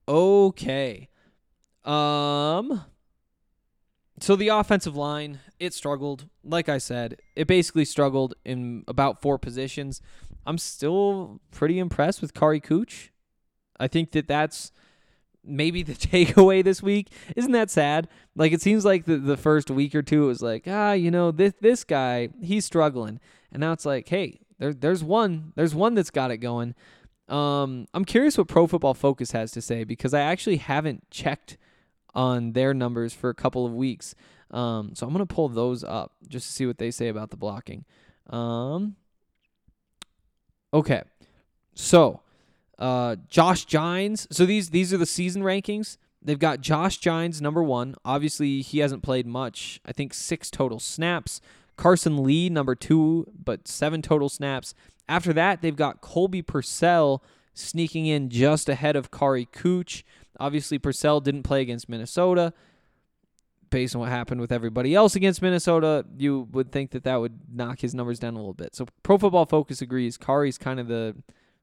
Okay. 0.08 1.08
Um 1.84 2.84
so 4.18 4.34
the 4.34 4.48
offensive 4.48 4.96
line, 4.96 5.40
it 5.60 5.74
struggled. 5.74 6.26
Like 6.42 6.70
I 6.70 6.78
said, 6.78 7.20
it 7.34 7.46
basically 7.46 7.84
struggled 7.84 8.32
in 8.44 8.82
about 8.88 9.20
four 9.20 9.38
positions. 9.38 10.00
I'm 10.46 10.58
still 10.58 11.40
pretty 11.50 11.78
impressed 11.78 12.22
with 12.22 12.34
Kary 12.34 12.60
Kutsch. 12.60 13.10
I 13.78 13.88
think 13.88 14.12
that 14.12 14.28
that's 14.28 14.72
maybe 15.44 15.82
the 15.82 15.92
takeaway 15.94 16.62
this 16.62 16.82
week. 16.82 17.08
Isn't 17.34 17.52
that 17.52 17.70
sad? 17.70 18.08
Like 18.34 18.52
it 18.52 18.62
seems 18.62 18.84
like 18.84 19.04
the, 19.04 19.16
the 19.16 19.36
first 19.36 19.70
week 19.70 19.94
or 19.94 20.02
two 20.02 20.24
it 20.24 20.28
was 20.28 20.42
like, 20.42 20.64
ah, 20.66 20.92
you 20.92 21.10
know, 21.10 21.30
this 21.30 21.54
this 21.60 21.84
guy, 21.84 22.30
he's 22.42 22.64
struggling. 22.64 23.20
And 23.52 23.60
now 23.60 23.72
it's 23.72 23.86
like, 23.86 24.08
hey, 24.08 24.40
there 24.58 24.72
there's 24.72 25.04
one. 25.04 25.52
There's 25.56 25.74
one 25.74 25.94
that's 25.94 26.10
got 26.10 26.30
it 26.30 26.38
going. 26.38 26.74
Um, 27.28 27.86
I'm 27.92 28.04
curious 28.04 28.38
what 28.38 28.48
Pro 28.48 28.66
Football 28.66 28.94
Focus 28.94 29.32
has 29.32 29.50
to 29.52 29.60
say 29.60 29.84
because 29.84 30.14
I 30.14 30.20
actually 30.20 30.58
haven't 30.58 31.10
checked 31.10 31.56
on 32.14 32.52
their 32.52 32.72
numbers 32.72 33.12
for 33.12 33.30
a 33.30 33.34
couple 33.34 33.66
of 33.66 33.74
weeks. 33.74 34.14
Um, 34.52 34.92
so 34.94 35.06
I'm 35.06 35.12
gonna 35.12 35.26
pull 35.26 35.48
those 35.48 35.82
up 35.82 36.12
just 36.28 36.46
to 36.46 36.52
see 36.52 36.66
what 36.66 36.78
they 36.78 36.90
say 36.90 37.08
about 37.08 37.30
the 37.30 37.36
blocking. 37.36 37.84
Um, 38.30 38.96
okay, 40.78 41.02
so 41.74 42.20
uh, 42.78 43.16
Josh 43.28 43.64
Gines. 43.64 44.26
So 44.30 44.46
these 44.46 44.70
these 44.70 44.92
are 44.92 44.98
the 44.98 45.06
season 45.06 45.42
rankings. 45.42 45.96
They've 46.22 46.38
got 46.38 46.60
Josh 46.60 46.98
Gines 46.98 47.40
number 47.40 47.62
one. 47.62 47.94
Obviously, 48.04 48.60
he 48.60 48.80
hasn't 48.80 49.02
played 49.02 49.26
much. 49.26 49.80
I 49.86 49.92
think 49.92 50.12
six 50.12 50.50
total 50.50 50.80
snaps. 50.80 51.40
Carson 51.76 52.22
Lee 52.24 52.48
number 52.48 52.74
two, 52.74 53.26
but 53.44 53.68
seven 53.68 54.02
total 54.02 54.28
snaps. 54.28 54.74
After 55.08 55.32
that, 55.34 55.62
they've 55.62 55.76
got 55.76 56.00
Colby 56.00 56.42
Pursell 56.42 57.20
sneaking 57.54 58.06
in 58.06 58.28
just 58.28 58.68
ahead 58.68 58.96
of 58.96 59.10
Kary 59.10 59.46
Kutsch. 59.46 60.02
Obviously, 60.40 60.78
Purcell 60.78 61.20
didn't 61.20 61.44
play 61.44 61.62
against 61.62 61.88
Minnesota. 61.88 62.52
Based 63.68 63.96
on 63.96 64.00
what 64.00 64.10
happened 64.10 64.40
with 64.40 64.52
everybody 64.52 64.94
else 64.94 65.16
against 65.16 65.42
Minnesota, 65.42 66.04
you 66.16 66.48
would 66.52 66.70
think 66.70 66.92
that 66.92 67.02
that 67.04 67.16
would 67.16 67.40
knock 67.52 67.80
his 67.80 67.94
numbers 67.94 68.20
down 68.20 68.34
a 68.34 68.36
little 68.36 68.54
bit. 68.54 68.76
So, 68.76 68.86
Pro 69.02 69.18
Football 69.18 69.46
Focus 69.46 69.82
agrees. 69.82 70.16
Kary's 70.16 70.56
kind 70.56 70.78
of 70.78 70.86
the 70.86 71.16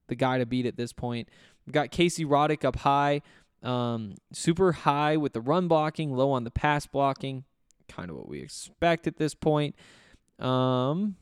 the 0.07 0.15
guy 0.15 0.37
to 0.37 0.45
beat 0.45 0.65
at 0.65 0.75
this 0.75 0.91
point. 0.93 1.29
We've 1.65 1.73
got 1.73 1.91
Casey 1.91 2.25
Roddick 2.25 2.65
up 2.65 2.77
high, 2.77 3.21
um, 3.61 4.15
super 4.31 4.73
high 4.73 5.17
with 5.17 5.33
the 5.33 5.41
run 5.41 5.67
blocking, 5.67 6.13
low 6.13 6.31
on 6.31 6.43
the 6.43 6.51
pass 6.51 6.85
blocking. 6.85 7.45
Kind 7.87 8.09
of 8.09 8.17
what 8.17 8.27
we 8.27 8.41
expect 8.41 9.07
at 9.07 9.17
this 9.17 9.33
point. 9.33 9.75
Um, 10.39 11.15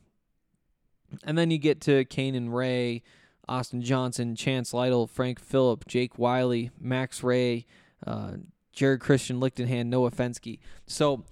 and 1.24 1.36
then 1.36 1.50
you 1.50 1.58
get 1.58 1.80
to 1.82 2.04
Kane 2.06 2.34
and 2.34 2.54
Ray, 2.54 3.02
Austin 3.48 3.82
Johnson, 3.82 4.34
Chance 4.34 4.72
Lytle, 4.72 5.06
Frank 5.06 5.40
Fillip, 5.40 5.86
Jake 5.86 6.18
Wiley, 6.18 6.70
Max 6.80 7.22
Ray, 7.22 7.66
uh, 8.06 8.32
Jared 8.72 9.00
Christian, 9.00 9.40
Lichtenhand, 9.40 9.90
Noah 9.90 10.10
Fensky. 10.10 10.58
So, 10.86 11.24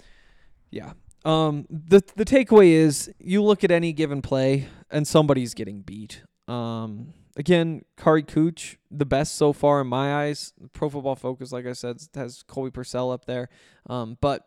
yeah. 0.70 0.92
Um, 1.24 1.66
the 1.68 2.02
the 2.16 2.24
takeaway 2.24 2.70
is 2.72 3.10
you 3.18 3.42
look 3.42 3.62
at 3.62 3.70
any 3.70 3.92
given 3.92 4.22
play 4.22 4.68
and 4.90 5.06
somebody's 5.06 5.52
getting 5.52 5.82
beat. 5.82 6.22
Um, 6.48 7.12
again, 7.36 7.84
Kary 7.96 8.22
Kutsch, 8.22 8.76
the 8.90 9.04
best 9.04 9.34
so 9.34 9.52
far 9.52 9.82
in 9.82 9.86
my 9.86 10.24
eyes. 10.24 10.52
Pro 10.72 10.88
Football 10.88 11.16
Focus, 11.16 11.52
like 11.52 11.66
I 11.66 11.72
said, 11.74 11.98
has 12.14 12.42
Colby 12.42 12.70
Pursell 12.70 13.12
up 13.12 13.26
there. 13.26 13.50
Um, 13.86 14.16
but 14.20 14.46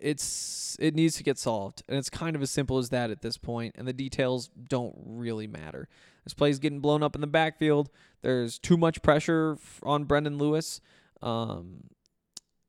it's 0.00 0.76
it 0.80 0.94
needs 0.94 1.16
to 1.16 1.22
get 1.22 1.38
solved, 1.38 1.82
and 1.88 1.96
it's 1.96 2.10
kind 2.10 2.34
of 2.34 2.42
as 2.42 2.50
simple 2.50 2.78
as 2.78 2.88
that 2.88 3.10
at 3.10 3.22
this 3.22 3.36
point. 3.36 3.52
point, 3.52 3.74
and 3.76 3.86
the 3.86 3.92
details 3.92 4.48
don't 4.68 4.94
really 5.04 5.46
matter. 5.46 5.88
This 6.24 6.34
play's 6.34 6.58
getting 6.58 6.80
blown 6.80 7.02
up 7.02 7.14
in 7.14 7.20
the 7.20 7.26
backfield. 7.26 7.90
There's 8.22 8.58
too 8.58 8.76
much 8.76 9.02
pressure 9.02 9.58
on 9.82 10.04
Brendan 10.04 10.38
Lewis, 10.38 10.80
um, 11.22 11.84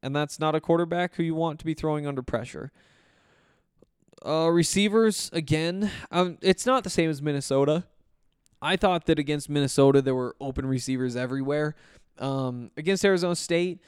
and 0.02 0.16
that's 0.16 0.40
not 0.40 0.56
a 0.56 0.62
quarterback 0.62 1.16
who 1.16 1.24
you 1.24 1.36
want 1.36 1.60
to 1.60 1.66
be 1.66 1.74
throwing 1.74 2.06
under 2.06 2.22
pressure. 2.22 2.72
Uh, 4.26 4.50
receivers 4.50 5.30
again, 5.34 5.92
um, 6.12 6.38
it's 6.42 6.66
not 6.66 6.84
the 6.84 6.90
same 6.90 7.10
as 7.10 7.22
Minnesota. 7.22 7.86
I 8.62 8.78
thought 8.78 9.06
that 9.08 9.20
against 9.20 9.50
Minnesota 9.50 10.02
there 10.02 10.16
were 10.16 10.36
open 10.40 10.66
receivers 10.66 11.16
everywhere. 11.16 11.76
Um, 12.20 12.72
against 12.78 13.04
Arizona 13.04 13.36
State, 13.36 13.82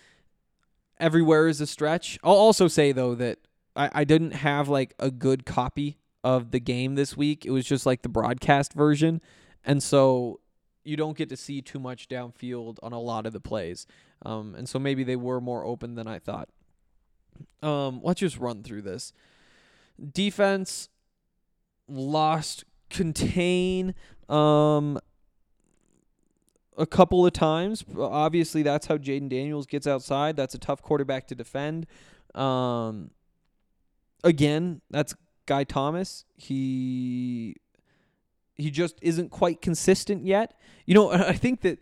everywhere 0.99 1.47
is 1.47 1.61
a 1.61 1.67
stretch. 1.67 2.19
I'll 2.23 2.33
also 2.33 2.67
say 2.67 2.91
though 2.91 3.15
that 3.15 3.39
I, 3.75 3.89
I 3.93 4.03
didn't 4.03 4.31
have 4.31 4.67
like 4.67 4.93
a 4.99 5.11
good 5.11 5.45
copy 5.45 5.99
of 6.23 6.51
the 6.51 6.59
game 6.59 6.95
this 6.95 7.15
week. 7.15 7.45
It 7.45 7.51
was 7.51 7.65
just 7.65 7.85
like 7.85 8.01
the 8.01 8.09
broadcast 8.09 8.73
version, 8.73 9.21
and 9.63 9.81
so 9.81 10.39
you 10.85 10.95
don't 10.95 11.17
get 11.17 11.29
to 11.29 11.37
see 11.37 11.61
too 11.61 11.79
much 11.79 12.07
downfield 12.07 12.77
on 12.83 12.93
a 12.93 12.99
lot 12.99 13.25
of 13.25 13.33
the 13.33 13.39
plays. 13.39 13.87
Um, 14.25 14.55
and 14.55 14.69
so 14.69 14.79
maybe 14.79 15.03
they 15.03 15.15
were 15.15 15.41
more 15.41 15.65
open 15.65 15.95
than 15.95 16.07
I 16.07 16.19
thought. 16.19 16.49
Um, 17.61 17.99
let's 18.03 18.19
just 18.19 18.37
run 18.37 18.63
through 18.63 18.83
this. 18.83 19.11
Defense 20.13 20.89
lost 21.87 22.63
contain 22.89 23.93
um 24.29 24.99
a 26.77 26.85
couple 26.85 27.25
of 27.25 27.33
times. 27.33 27.83
Obviously, 27.97 28.61
that's 28.61 28.87
how 28.87 28.97
Jayden 28.97 29.29
Daniels 29.29 29.65
gets 29.65 29.87
outside. 29.87 30.35
That's 30.35 30.53
a 30.55 30.59
tough 30.59 30.81
quarterback 30.81 31.27
to 31.27 31.35
defend. 31.35 31.87
Um, 32.33 33.11
again, 34.23 34.81
that's 34.89 35.15
Guy 35.45 35.63
Thomas. 35.63 36.25
He 36.35 37.55
he 38.55 38.71
just 38.71 38.97
isn't 39.01 39.29
quite 39.29 39.61
consistent 39.61 40.25
yet. 40.25 40.57
You 40.85 40.95
know, 40.95 41.11
I 41.11 41.33
think 41.33 41.61
that 41.61 41.79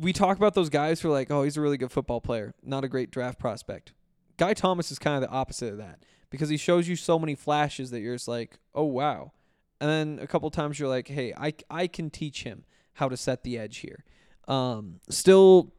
we 0.00 0.12
talk 0.12 0.36
about 0.36 0.54
those 0.54 0.68
guys 0.68 1.00
who 1.00 1.08
are 1.08 1.12
like, 1.12 1.30
oh, 1.30 1.42
he's 1.42 1.56
a 1.56 1.60
really 1.60 1.78
good 1.78 1.92
football 1.92 2.20
player, 2.20 2.54
not 2.62 2.84
a 2.84 2.88
great 2.88 3.10
draft 3.10 3.38
prospect. 3.38 3.92
Guy 4.36 4.54
Thomas 4.54 4.90
is 4.90 4.98
kind 4.98 5.22
of 5.22 5.28
the 5.28 5.34
opposite 5.34 5.72
of 5.72 5.78
that 5.78 6.04
because 6.30 6.48
he 6.48 6.56
shows 6.56 6.88
you 6.88 6.96
so 6.96 7.18
many 7.18 7.34
flashes 7.34 7.90
that 7.90 8.00
you're 8.00 8.14
just 8.14 8.28
like, 8.28 8.58
oh 8.74 8.84
wow. 8.84 9.32
And 9.80 9.90
then 9.90 10.18
a 10.22 10.26
couple 10.26 10.50
times 10.50 10.78
you're 10.78 10.88
like, 10.88 11.08
hey, 11.08 11.32
I, 11.36 11.54
I 11.70 11.86
can 11.86 12.10
teach 12.10 12.44
him 12.44 12.64
how 12.94 13.08
to 13.08 13.16
set 13.16 13.42
the 13.42 13.58
edge 13.58 13.78
here. 13.78 14.04
Um, 14.46 15.00
still 15.08 15.72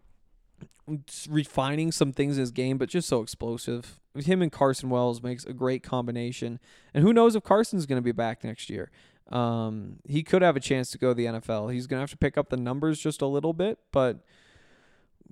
refining 1.30 1.92
some 1.92 2.12
things 2.12 2.38
in 2.38 2.42
his 2.42 2.52
game, 2.52 2.78
but 2.78 2.90
just 2.90 3.08
so 3.08 3.22
explosive. 3.22 4.00
Him 4.16 4.42
and 4.42 4.52
Carson 4.52 4.90
Wells 4.90 5.24
makes 5.24 5.46
a 5.46 5.54
great 5.54 5.84
combination. 5.84 6.60
And 6.94 7.04
who 7.04 7.14
knows 7.14 7.36
if 7.36 7.44
Carson's 7.44 7.86
going 7.86 7.98
to 7.98 8.04
be 8.04 8.12
back 8.12 8.44
next 8.44 8.70
year. 8.70 8.92
Um, 9.34 9.98
he 10.08 10.22
could 10.22 10.44
have 10.44 10.56
a 10.56 10.60
chance 10.60 10.92
to 10.92 11.00
go 11.00 11.10
to 11.10 11.14
the 11.16 11.26
NFL. 11.26 11.74
He's 11.74 11.88
going 11.88 11.98
to 11.98 12.02
have 12.02 12.12
to 12.12 12.18
pick 12.18 12.38
up 12.38 12.50
the 12.50 12.58
numbers 12.58 13.00
just 13.00 13.22
a 13.22 13.26
little 13.26 13.52
bit, 13.52 13.80
but 13.92 14.20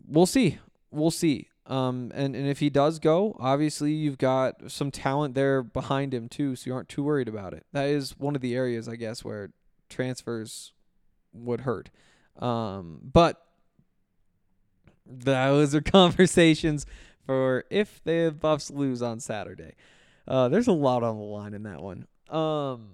we'll 0.08 0.26
see. 0.26 0.58
We'll 0.90 1.12
see. 1.12 1.50
Um, 1.68 2.12
and, 2.16 2.36
and 2.36 2.48
if 2.48 2.60
he 2.60 2.72
does 2.72 2.98
go, 2.98 3.38
obviously 3.40 3.92
you've 3.94 4.18
got 4.18 4.72
some 4.72 4.90
talent 4.90 5.36
there 5.36 5.62
behind 5.62 6.16
him 6.16 6.30
too, 6.30 6.56
so 6.56 6.68
you 6.68 6.74
aren't 6.74 6.90
too 6.90 7.04
worried 7.04 7.28
about 7.28 7.54
it. 7.54 7.68
That 7.74 7.86
is 7.86 8.18
one 8.18 8.36
of 8.36 8.42
the 8.42 8.56
areas, 8.56 8.90
I 8.90 8.96
guess, 8.96 9.24
where 9.24 9.52
transfers 9.88 10.74
would 11.32 11.62
hurt. 11.62 11.92
Um, 12.40 13.02
but 13.04 13.40
those 15.06 15.76
are 15.76 15.82
conversations 15.82 16.88
for 17.28 17.66
if 17.70 18.04
the 18.04 18.36
Buffs 18.38 18.72
lose 18.72 19.04
on 19.04 19.20
Saturday. 19.20 19.76
Uh, 20.28 20.50
there's 20.50 20.68
a 20.68 20.74
lot 20.74 21.04
on 21.04 21.18
the 21.18 21.24
line 21.24 21.54
in 21.54 21.64
that 21.64 21.82
one. 21.82 22.08
Um, 22.30 22.94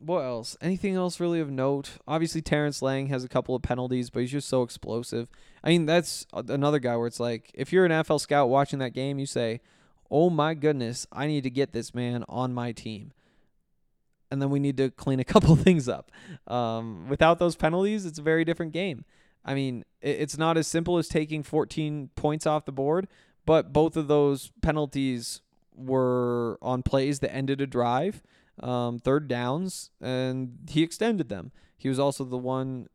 what 0.00 0.20
else? 0.20 0.56
Anything 0.62 0.94
else 0.94 1.20
really 1.20 1.40
of 1.40 1.50
note? 1.50 1.98
Obviously, 2.08 2.40
Terrance 2.40 2.80
Lang 2.80 3.08
has 3.08 3.22
a 3.22 3.28
couple 3.28 3.54
of 3.54 3.62
penalties, 3.62 4.08
but 4.08 4.20
he's 4.20 4.32
just 4.32 4.48
so 4.48 4.62
explosive. 4.62 5.28
I 5.62 5.68
mean, 5.68 5.84
that's 5.84 6.26
another 6.32 6.78
guy 6.78 6.96
where 6.96 7.06
it's 7.06 7.20
like, 7.20 7.50
if 7.52 7.72
you're 7.72 7.84
an 7.84 7.92
NFL 7.92 8.20
scout 8.20 8.48
watching 8.48 8.78
that 8.78 8.94
game, 8.94 9.18
you 9.18 9.26
say, 9.26 9.60
"Oh 10.10 10.30
my 10.30 10.54
goodness, 10.54 11.06
I 11.12 11.26
need 11.26 11.42
to 11.42 11.50
get 11.50 11.72
this 11.72 11.94
man 11.94 12.24
on 12.28 12.54
my 12.54 12.72
team." 12.72 13.12
And 14.30 14.40
then 14.40 14.48
we 14.48 14.58
need 14.58 14.78
to 14.78 14.90
clean 14.90 15.20
a 15.20 15.24
couple 15.32 15.54
things 15.54 15.88
up. 15.88 16.10
Um, 16.46 17.06
without 17.08 17.38
those 17.38 17.56
penalties, 17.56 18.06
it's 18.06 18.18
a 18.18 18.22
very 18.22 18.44
different 18.44 18.72
game. 18.72 19.04
I 19.44 19.54
mean, 19.54 19.84
it's 20.00 20.38
not 20.38 20.56
as 20.56 20.66
simple 20.66 20.96
as 20.96 21.08
taking 21.08 21.42
14 21.42 22.10
points 22.14 22.46
off 22.46 22.64
the 22.64 22.72
board, 22.72 23.06
but 23.44 23.72
both 23.72 23.96
of 23.96 24.08
those 24.08 24.50
penalties 24.62 25.42
were 25.74 26.58
on 26.60 26.82
plays 26.82 27.20
that 27.20 27.34
ended 27.34 27.60
a 27.60 27.66
drive 27.66 28.22
um, 28.62 28.98
third 28.98 29.28
downs, 29.28 29.90
and 30.00 30.58
he 30.68 30.82
extended 30.82 31.28
them. 31.28 31.52
He 31.76 31.88
was 31.88 31.98
also 31.98 32.24
the 32.24 32.38
one, 32.38 32.88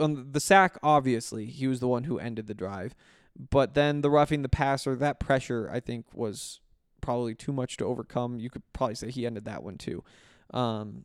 um, 0.00 0.28
the 0.32 0.40
sack, 0.40 0.78
obviously, 0.82 1.46
he 1.46 1.66
was 1.66 1.80
the 1.80 1.88
one 1.88 2.04
who 2.04 2.18
ended 2.18 2.46
the 2.46 2.54
drive. 2.54 2.94
But 3.50 3.74
then 3.74 4.00
the 4.00 4.10
roughing 4.10 4.42
the 4.42 4.48
passer, 4.48 4.96
that 4.96 5.20
pressure, 5.20 5.70
I 5.72 5.80
think, 5.80 6.06
was 6.12 6.60
probably 7.00 7.34
too 7.34 7.52
much 7.52 7.76
to 7.78 7.84
overcome. 7.84 8.40
You 8.40 8.50
could 8.50 8.62
probably 8.72 8.96
say 8.96 9.10
he 9.10 9.26
ended 9.26 9.44
that 9.44 9.62
one 9.62 9.78
too. 9.78 10.02
Um, 10.52 11.04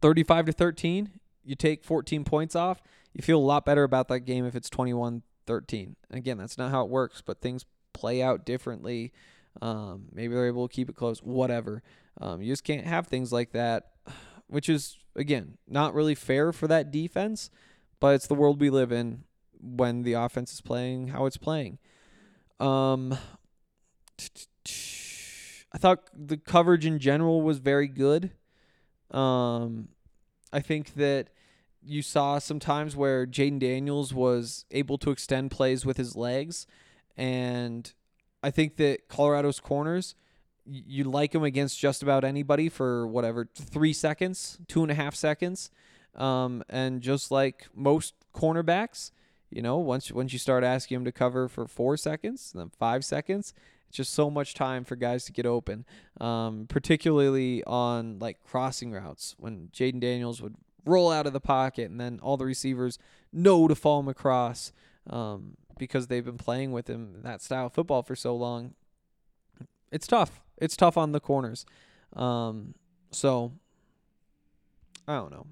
35 0.00 0.46
to 0.46 0.52
13, 0.52 1.10
you 1.44 1.54
take 1.54 1.84
14 1.84 2.24
points 2.24 2.54
off. 2.54 2.82
You 3.12 3.22
feel 3.22 3.38
a 3.38 3.40
lot 3.40 3.64
better 3.64 3.84
about 3.84 4.08
that 4.08 4.20
game 4.20 4.44
if 4.44 4.54
it's 4.54 4.70
21 4.70 5.22
13. 5.46 5.96
Again, 6.10 6.38
that's 6.38 6.58
not 6.58 6.70
how 6.70 6.84
it 6.84 6.90
works, 6.90 7.22
but 7.24 7.40
things 7.40 7.64
play 7.92 8.22
out 8.22 8.44
differently. 8.44 9.12
Um, 9.62 10.06
maybe 10.12 10.34
they're 10.34 10.46
able 10.46 10.68
to 10.68 10.74
keep 10.74 10.88
it 10.88 10.96
close, 10.96 11.20
whatever. 11.20 11.82
Um, 12.20 12.42
you 12.42 12.52
just 12.52 12.64
can't 12.64 12.86
have 12.86 13.06
things 13.06 13.32
like 13.32 13.52
that, 13.52 13.90
which 14.46 14.68
is, 14.68 14.98
again, 15.16 15.58
not 15.68 15.94
really 15.94 16.14
fair 16.14 16.52
for 16.52 16.66
that 16.68 16.90
defense, 16.90 17.50
but 18.00 18.14
it's 18.14 18.26
the 18.26 18.34
world 18.34 18.60
we 18.60 18.70
live 18.70 18.92
in 18.92 19.24
when 19.60 20.02
the 20.02 20.12
offense 20.12 20.52
is 20.52 20.60
playing 20.60 21.08
how 21.08 21.26
it's 21.26 21.36
playing. 21.36 21.78
Um, 22.60 23.16
I 25.72 25.78
thought 25.78 26.08
the 26.14 26.36
coverage 26.36 26.86
in 26.86 26.98
general 26.98 27.42
was 27.42 27.58
very 27.58 27.88
good. 27.88 28.30
Um, 29.10 29.88
I 30.52 30.60
think 30.60 30.94
that 30.94 31.30
you 31.82 32.00
saw 32.02 32.38
some 32.38 32.58
times 32.58 32.96
where 32.96 33.26
Jayden 33.26 33.58
Daniels 33.58 34.14
was 34.14 34.64
able 34.70 34.98
to 34.98 35.10
extend 35.10 35.50
plays 35.50 35.84
with 35.84 35.96
his 35.96 36.16
legs, 36.16 36.66
and 37.16 37.92
I 38.44 38.50
think 38.50 38.76
that 38.76 39.08
Colorado's 39.08 39.58
corners 39.58 40.14
you 40.66 41.04
like 41.04 41.32
them 41.32 41.44
against 41.44 41.78
just 41.78 42.02
about 42.02 42.24
anybody 42.24 42.68
for 42.68 43.06
whatever 43.06 43.48
three 43.54 43.92
seconds, 43.92 44.58
two 44.66 44.82
and 44.82 44.90
a 44.90 44.94
half 44.94 45.14
seconds, 45.14 45.70
um, 46.14 46.62
and 46.68 47.02
just 47.02 47.30
like 47.30 47.66
most 47.74 48.14
cornerbacks, 48.34 49.10
you 49.50 49.62
know, 49.62 49.78
once 49.78 50.10
once 50.10 50.32
you 50.32 50.38
start 50.38 50.64
asking 50.64 50.96
them 50.96 51.04
to 51.04 51.12
cover 51.12 51.48
for 51.48 51.66
four 51.66 51.96
seconds, 51.96 52.52
then 52.54 52.70
five 52.70 53.04
seconds, 53.04 53.52
it's 53.88 53.96
just 53.96 54.14
so 54.14 54.30
much 54.30 54.54
time 54.54 54.84
for 54.84 54.96
guys 54.96 55.24
to 55.24 55.32
get 55.32 55.46
open, 55.46 55.84
um, 56.20 56.66
particularly 56.68 57.62
on 57.64 58.18
like 58.18 58.42
crossing 58.42 58.92
routes 58.92 59.34
when 59.38 59.68
Jayden 59.72 60.00
Daniels 60.00 60.40
would 60.40 60.54
roll 60.86 61.10
out 61.10 61.26
of 61.26 61.32
the 61.32 61.40
pocket 61.40 61.90
and 61.90 62.00
then 62.00 62.20
all 62.22 62.36
the 62.36 62.44
receivers 62.44 62.98
know 63.32 63.68
to 63.68 63.74
fall 63.74 64.00
him 64.00 64.08
across 64.08 64.72
um, 65.10 65.56
because 65.78 66.06
they've 66.06 66.24
been 66.24 66.38
playing 66.38 66.72
with 66.72 66.88
him 66.88 67.20
that 67.22 67.42
style 67.42 67.66
of 67.66 67.72
football 67.72 68.02
for 68.02 68.16
so 68.16 68.34
long. 68.34 68.74
It's 69.90 70.06
tough 70.06 70.40
it's 70.58 70.76
tough 70.76 70.96
on 70.96 71.12
the 71.12 71.20
corners. 71.20 71.66
Um, 72.14 72.74
so 73.10 73.52
I 75.06 75.16
don't 75.16 75.30
know. 75.30 75.46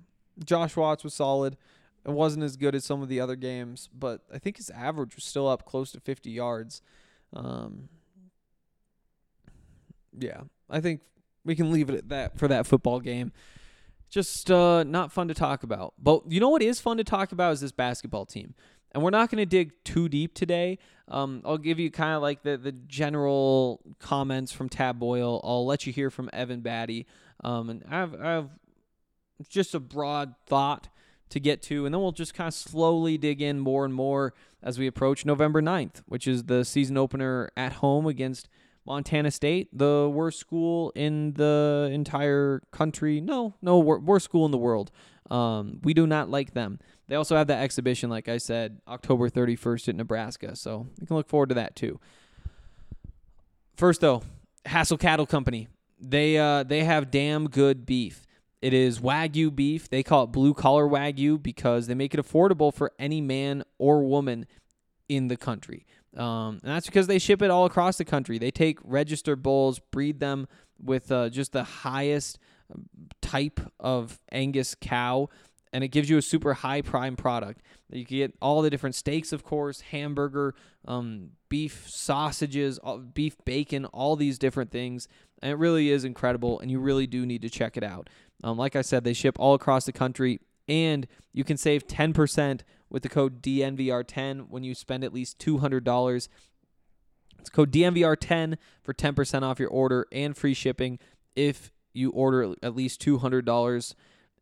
Josh 0.45 0.77
Watts 0.77 1.05
was 1.05 1.15
solid. 1.15 1.57
It 2.05 2.11
wasn't 2.11 2.45
as 2.45 2.57
good 2.57 2.75
as 2.75 2.85
some 2.85 3.03
of 3.03 3.09
the 3.09 3.20
other 3.20 3.37
games, 3.37 3.89
but 3.97 4.22
I 4.33 4.39
think 4.39 4.57
his 4.57 4.70
average 4.70 5.14
was 5.14 5.24
still 5.24 5.47
up 5.47 5.64
close 5.64 5.93
to 5.93 6.01
50 6.01 6.31
yards. 6.31 6.83
Um, 7.33 7.89
yeah, 10.18 10.43
I 10.68 10.81
think 10.81 11.01
we 11.45 11.55
can 11.55 11.70
leave 11.70 11.89
it 11.91 11.97
at 11.97 12.09
that 12.09 12.39
for 12.39 12.49
that 12.49 12.66
football 12.66 13.01
game. 13.01 13.33
Just 14.11 14.51
uh, 14.51 14.83
not 14.83 15.12
fun 15.12 15.29
to 15.29 15.35
talk 15.35 15.62
about. 15.62 15.95
But 15.99 16.31
you 16.31 16.41
know 16.41 16.51
what 16.51 16.62
is 16.62 16.81
fun 16.81 16.97
to 16.97 17.05
talk 17.05 17.33
about 17.33 17.53
is 17.53 17.61
this 17.61 17.72
basketball 17.72 18.26
team. 18.26 18.55
And 18.93 19.03
we're 19.03 19.11
not 19.11 19.30
going 19.30 19.38
to 19.40 19.47
dig 19.47 19.72
too 19.84 20.09
deep 20.09 20.34
today. 20.34 20.78
Um, 21.09 21.43
I'll 21.45 21.59
give 21.59 21.78
you 21.78 21.90
kind 21.90 22.14
of 22.14 22.22
like 22.22 22.43
the, 22.43 22.57
the 22.57 22.72
general 22.72 23.80
comments 23.99 24.53
from 24.53 24.68
Tad 24.68 24.99
Boyle. 24.99 25.40
I'll 25.43 25.66
let 25.66 25.86
you 25.86 25.93
hear 25.93 26.11
from 26.11 26.30
Evan 26.32 26.62
Battey. 26.62 27.07
Um, 27.43 27.70
and 27.70 27.84
I 27.88 27.97
have, 27.97 28.14
I 28.20 28.30
have 28.32 28.51
just 29.49 29.74
a 29.74 29.80
broad 29.80 30.34
thought 30.47 30.88
to 31.30 31.40
get 31.40 31.62
to, 31.62 31.86
and 31.86 31.95
then 31.95 32.01
we'll 32.01 32.12
just 32.12 32.34
kind 32.34 32.49
of 32.49 32.55
slowly 32.55 33.16
dig 33.16 33.40
in 33.40 33.59
more 33.59 33.86
and 33.86 33.95
more 33.95 34.34
as 34.62 34.78
we 34.78 34.86
approach 34.86 35.24
November 35.24 35.62
9th, 35.62 36.03
which 36.07 36.28
is 36.28 36.45
the 36.45 36.64
season 36.64 36.99
opener 36.99 37.51
at 37.57 37.74
home 37.74 38.07
against 38.07 38.51
Montana 38.84 39.30
State, 39.30 39.68
the 39.76 40.11
worst 40.12 40.38
school 40.38 40.93
in 40.95 41.32
the 41.34 41.88
entire 41.93 42.62
country. 42.70 43.20
No, 43.20 43.55
no, 43.62 43.78
worst 43.78 44.24
school 44.24 44.45
in 44.45 44.51
the 44.51 44.59
world. 44.59 44.90
Um, 45.30 45.80
we 45.82 45.95
do 45.95 46.07
not 46.07 46.28
like 46.28 46.53
them. 46.53 46.78
They 47.13 47.17
also 47.17 47.37
have 47.37 47.49
that 47.49 47.63
exhibition, 47.63 48.09
like 48.09 48.31
I 48.31 48.39
said, 48.39 48.81
October 48.89 49.29
31st 49.29 49.89
at 49.89 49.97
Nebraska. 49.97 50.57
So 50.57 50.87
you 50.99 51.07
can 51.07 51.15
look 51.15 51.29
forward 51.29 51.51
to 51.51 51.57
that 51.57 51.77
too. 51.77 52.01
First 53.77 54.01
though, 54.01 54.23
Hassell 54.65 54.99
Cattle 54.99 55.27
Company. 55.27 55.69
They 56.01 56.39
uh 56.39 56.63
they 56.63 56.85
have 56.85 57.11
damn 57.11 57.51
good 57.51 57.85
beef. 57.85 58.27
It 58.63 58.73
is 58.73 59.01
wagyu 59.01 59.55
beef. 59.55 59.91
They 59.91 60.03
call 60.03 60.25
it 60.25 60.29
blue 60.29 60.55
collar 60.55 60.89
wagyu 60.89 61.43
because 61.43 61.87
they 61.87 61.93
make 61.93 62.15
it 62.15 62.19
affordable 62.19 62.73
for 62.73 62.93
any 62.99 63.21
man 63.21 63.63
or 63.77 64.05
woman 64.05 64.47
in 65.07 65.29
the 65.29 65.37
country. 65.37 65.85
Um, 66.17 66.61
and 66.63 66.73
that's 66.73 66.87
because 66.87 67.09
they 67.09 67.19
ship 67.19 67.43
it 67.43 67.51
all 67.51 67.67
across 67.67 67.99
the 67.99 68.07
country. 68.07 68.39
They 68.39 68.51
take 68.51 68.79
registered 68.83 69.43
bulls, 69.43 69.81
breed 69.91 70.19
them 70.19 70.49
with 70.83 71.13
uh, 71.13 71.29
just 71.29 71.53
the 71.53 71.65
highest 71.65 72.39
um, 72.75 72.87
type 73.21 73.61
of 73.79 74.19
Angus 74.31 74.75
cow, 74.75 75.29
and 75.73 75.83
it 75.83 75.89
gives 75.89 76.11
you 76.11 76.18
a 76.18 76.23
super 76.23 76.55
high 76.55 76.83
prime 76.83 77.16
product. 77.16 77.62
You 77.91 78.05
can 78.05 78.16
get 78.16 78.35
all 78.43 78.62
the 78.62 78.70
different 78.70 78.95
steaks, 78.95 79.33
of 79.33 79.43
course, 79.43 79.81
hamburger, 79.81 80.55
um, 80.87 81.31
beef 81.49 81.87
sausages, 81.89 82.79
beef 83.14 83.37
bacon, 83.45 83.87
all 83.87 84.16
these 84.16 84.39
different 84.39 84.70
things. 84.70 85.09
And 85.41 85.51
it 85.51 85.57
really 85.57 85.91
is 85.91 86.05
incredible, 86.05 86.61
and 86.61 86.70
you 86.70 86.79
really 86.79 87.07
do 87.07 87.27
need 87.27 87.43
to 87.43 87.51
check 87.51 87.77
it 87.77 87.83
out. 87.83 88.09
Um, 88.45 88.59
like 88.59 88.77
I 88.77 88.83
said, 88.83 89.05
they 89.05 89.12
ship 89.12 89.37
all 89.39 89.55
across 89.55 89.87
the 89.87 89.93
country, 89.93 90.41
and 90.68 91.07
you 91.33 91.45
can 91.45 91.57
save 91.57 91.87
10% 91.87 92.61
with 92.91 93.03
the 93.03 93.09
code 93.09 93.43
DNVR10 93.43 94.49
when 94.49 94.62
you 94.62 94.75
spend 94.75 95.05
at 95.05 95.14
least 95.14 95.39
$200. 95.39 96.29
It's 97.41 97.51
code 97.51 97.73
DNVR10 97.73 98.57
for 98.83 98.95
10% 98.95 99.43
off 99.43 99.59
your 99.59 99.70
order 99.70 100.07
and 100.12 100.37
free 100.37 100.55
shipping 100.55 100.99
if 101.35 101.73
you 101.93 102.11
order 102.11 102.55
at 102.62 102.77
least 102.77 103.05
$200. 103.05 103.95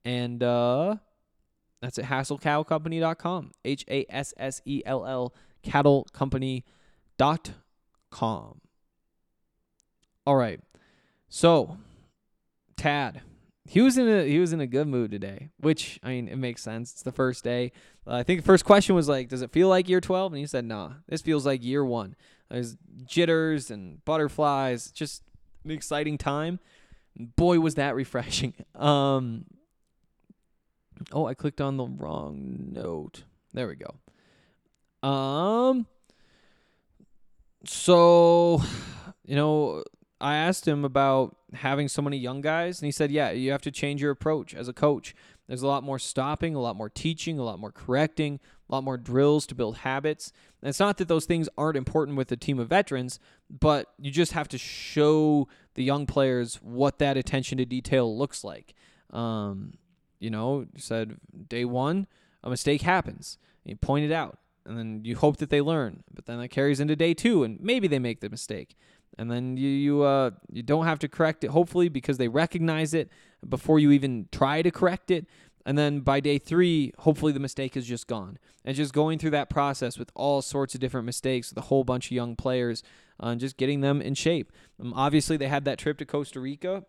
And 0.05 0.43
uh, 0.43 0.97
that's 1.81 1.99
at 1.99 2.07
hasslecowcompany.com. 2.07 3.53
H 3.65 3.85
A 3.89 4.05
S 4.09 4.35
S 4.37 4.61
E 4.65 4.83
L 4.85 5.07
L 5.07 5.33
cattlecompany.com. 5.65 8.61
All 10.27 10.37
right. 10.37 10.61
So, 11.29 11.79
Tad, 12.77 13.23
he 13.65 13.81
was 13.81 13.97
in 13.97 14.09
a 14.09 14.29
he 14.29 14.39
was 14.39 14.53
in 14.53 14.61
a 14.61 14.67
good 14.67 14.89
mood 14.89 15.11
today, 15.11 15.51
which 15.59 15.99
I 16.03 16.09
mean 16.09 16.29
it 16.29 16.37
makes 16.37 16.63
sense. 16.63 16.93
It's 16.93 17.03
the 17.03 17.13
first 17.13 17.45
day. 17.45 17.73
Uh, 18.07 18.15
I 18.15 18.23
think 18.25 18.41
the 18.41 18.47
first 18.47 18.65
question 18.65 18.95
was 18.95 19.09
like, 19.09 19.29
"Does 19.29 19.43
it 19.43 19.53
feel 19.53 19.69
like 19.69 19.89
year 19.89 20.01
12?" 20.01 20.33
And 20.33 20.41
he 20.41 20.47
said, 20.47 20.65
"Nah, 20.65 20.93
this 21.09 21.23
feels 21.23 21.47
like 21.47 21.65
year 21.65 21.85
one." 21.85 22.17
There's 22.51 22.77
jitters 23.05 23.71
and 23.71 24.05
butterflies. 24.05 24.91
Just 24.91 25.23
an 25.65 25.71
exciting 25.71 26.19
time. 26.19 26.59
Boy, 27.17 27.61
was 27.61 27.77
that 27.77 27.95
refreshing. 27.95 28.55
Um. 28.75 29.45
Oh, 31.13 31.27
I 31.27 31.35
clicked 31.35 31.61
on 31.61 31.77
the 31.77 31.87
wrong 31.87 32.69
note. 32.73 33.25
There 33.53 33.69
we 33.69 33.77
go. 33.77 35.09
Um. 35.09 35.87
So, 37.65 38.63
you 39.25 39.37
know, 39.37 39.85
I 40.21 40.37
asked 40.37 40.67
him 40.67 40.85
about 40.85 41.37
having 41.53 41.89
so 41.89 42.01
many 42.01 42.17
young 42.17 42.41
guys, 42.41 42.81
and 42.81 42.87
he 42.87 42.93
said, 42.93 43.11
"Yeah, 43.11 43.31
you 43.31 43.51
have 43.53 43.63
to 43.63 43.71
change 43.71 44.03
your 44.03 44.11
approach 44.11 44.55
as 44.55 44.69
a 44.69 44.73
coach. 44.73 45.15
There's 45.51 45.63
a 45.63 45.67
lot 45.67 45.83
more 45.83 45.99
stopping, 45.99 46.55
a 46.55 46.61
lot 46.61 46.77
more 46.77 46.89
teaching, 46.89 47.39
a 47.39 47.43
lot 47.43 47.59
more 47.59 47.73
correcting, 47.73 48.39
a 48.69 48.73
lot 48.73 48.85
more 48.85 48.97
drills 48.97 49.47
to 49.47 49.55
build 49.57 49.79
habits. 49.79 50.33
And 50.63 50.69
it's 50.69 50.79
not 50.79 50.97
that 50.99 51.09
those 51.09 51.25
things 51.25 51.49
aren't 51.59 51.77
important 51.77 52.17
with 52.17 52.31
a 52.31 52.37
team 52.37 52.61
of 52.61 52.69
veterans, 52.69 53.19
but 53.51 53.89
you 53.99 54.13
just 54.13 54.31
have 54.31 54.47
to 54.49 54.59
show 54.59 55.49
the 55.75 55.83
young 55.83 56.07
players 56.07 56.61
what 56.63 57.01
that 57.01 57.17
attention 57.17 57.59
to 57.59 57.65
detail 57.65 58.17
looks 58.17 58.45
like. 58.45 58.75
Um, 59.13 59.75
you 60.21 60.31
know, 60.31 60.67
said 60.77 61.17
day 61.49 61.65
one, 61.65 62.07
a 62.45 62.51
mistake 62.51 62.83
happens. 62.83 63.39
You 63.65 63.77
point 63.77 64.05
it 64.05 64.13
out, 64.13 64.39
and 64.65 64.79
then 64.79 65.05
you 65.05 65.17
hope 65.17 65.39
that 65.39 65.51
they 65.51 65.61
learn. 65.61 66.05
But 66.15 66.27
then 66.27 66.39
that 66.39 66.49
carries 66.49 66.81
into 66.81 66.95
day 66.95 67.15
two, 67.15 67.43
and 67.43 67.61
maybe 67.61 67.89
they 67.89 67.99
make 67.99 68.21
the 68.21 68.31
mistake 68.31 68.77
and 69.19 69.31
then 69.31 69.57
you 69.57 69.69
you 69.69 70.03
uh 70.03 70.31
you 70.51 70.63
don't 70.63 70.87
have 70.87 70.99
to 70.99 71.09
correct 71.09 71.45
it 71.45 71.51
hopefully 71.51 71.89
because 71.89 72.19
they 72.19 72.29
recognize 72.29 72.95
it 72.95 73.11
before 73.47 73.79
you 73.79 73.91
even 73.91 74.29
try 74.33 74.63
to 74.63 74.71
correct 74.71 75.11
it 75.11 75.27
and 75.67 75.77
then 75.77 76.01
by 76.01 76.21
day 76.21 76.39
three 76.39 76.93
hopefully 77.01 77.33
the 77.33 77.41
mistake 77.41 77.77
is 77.77 77.87
just 77.87 78.07
gone 78.07 78.39
and 78.65 78.77
just 78.77 78.93
going 78.93 79.19
through 79.19 79.31
that 79.31 79.51
process 79.51 79.99
with 79.99 80.11
all 80.15 80.41
sorts 80.43 80.75
of 80.75 80.81
different 80.81 81.07
mistakes 81.07 81.51
with 81.51 81.59
a 81.59 81.69
whole 81.69 81.85
bunch 81.85 82.07
of 82.07 82.13
young 82.13 82.37
players 82.37 82.83
uh, 83.23 83.27
and 83.27 83.41
just 83.41 83.57
getting 83.57 83.81
them 83.81 84.01
in 84.01 84.15
shape 84.15 84.53
um, 84.81 84.93
obviously 84.95 85.37
they 85.37 85.49
had 85.49 85.65
that 85.65 85.79
trip 85.79 85.99
to 85.99 86.07
costa 86.07 86.41
rica 86.41 86.85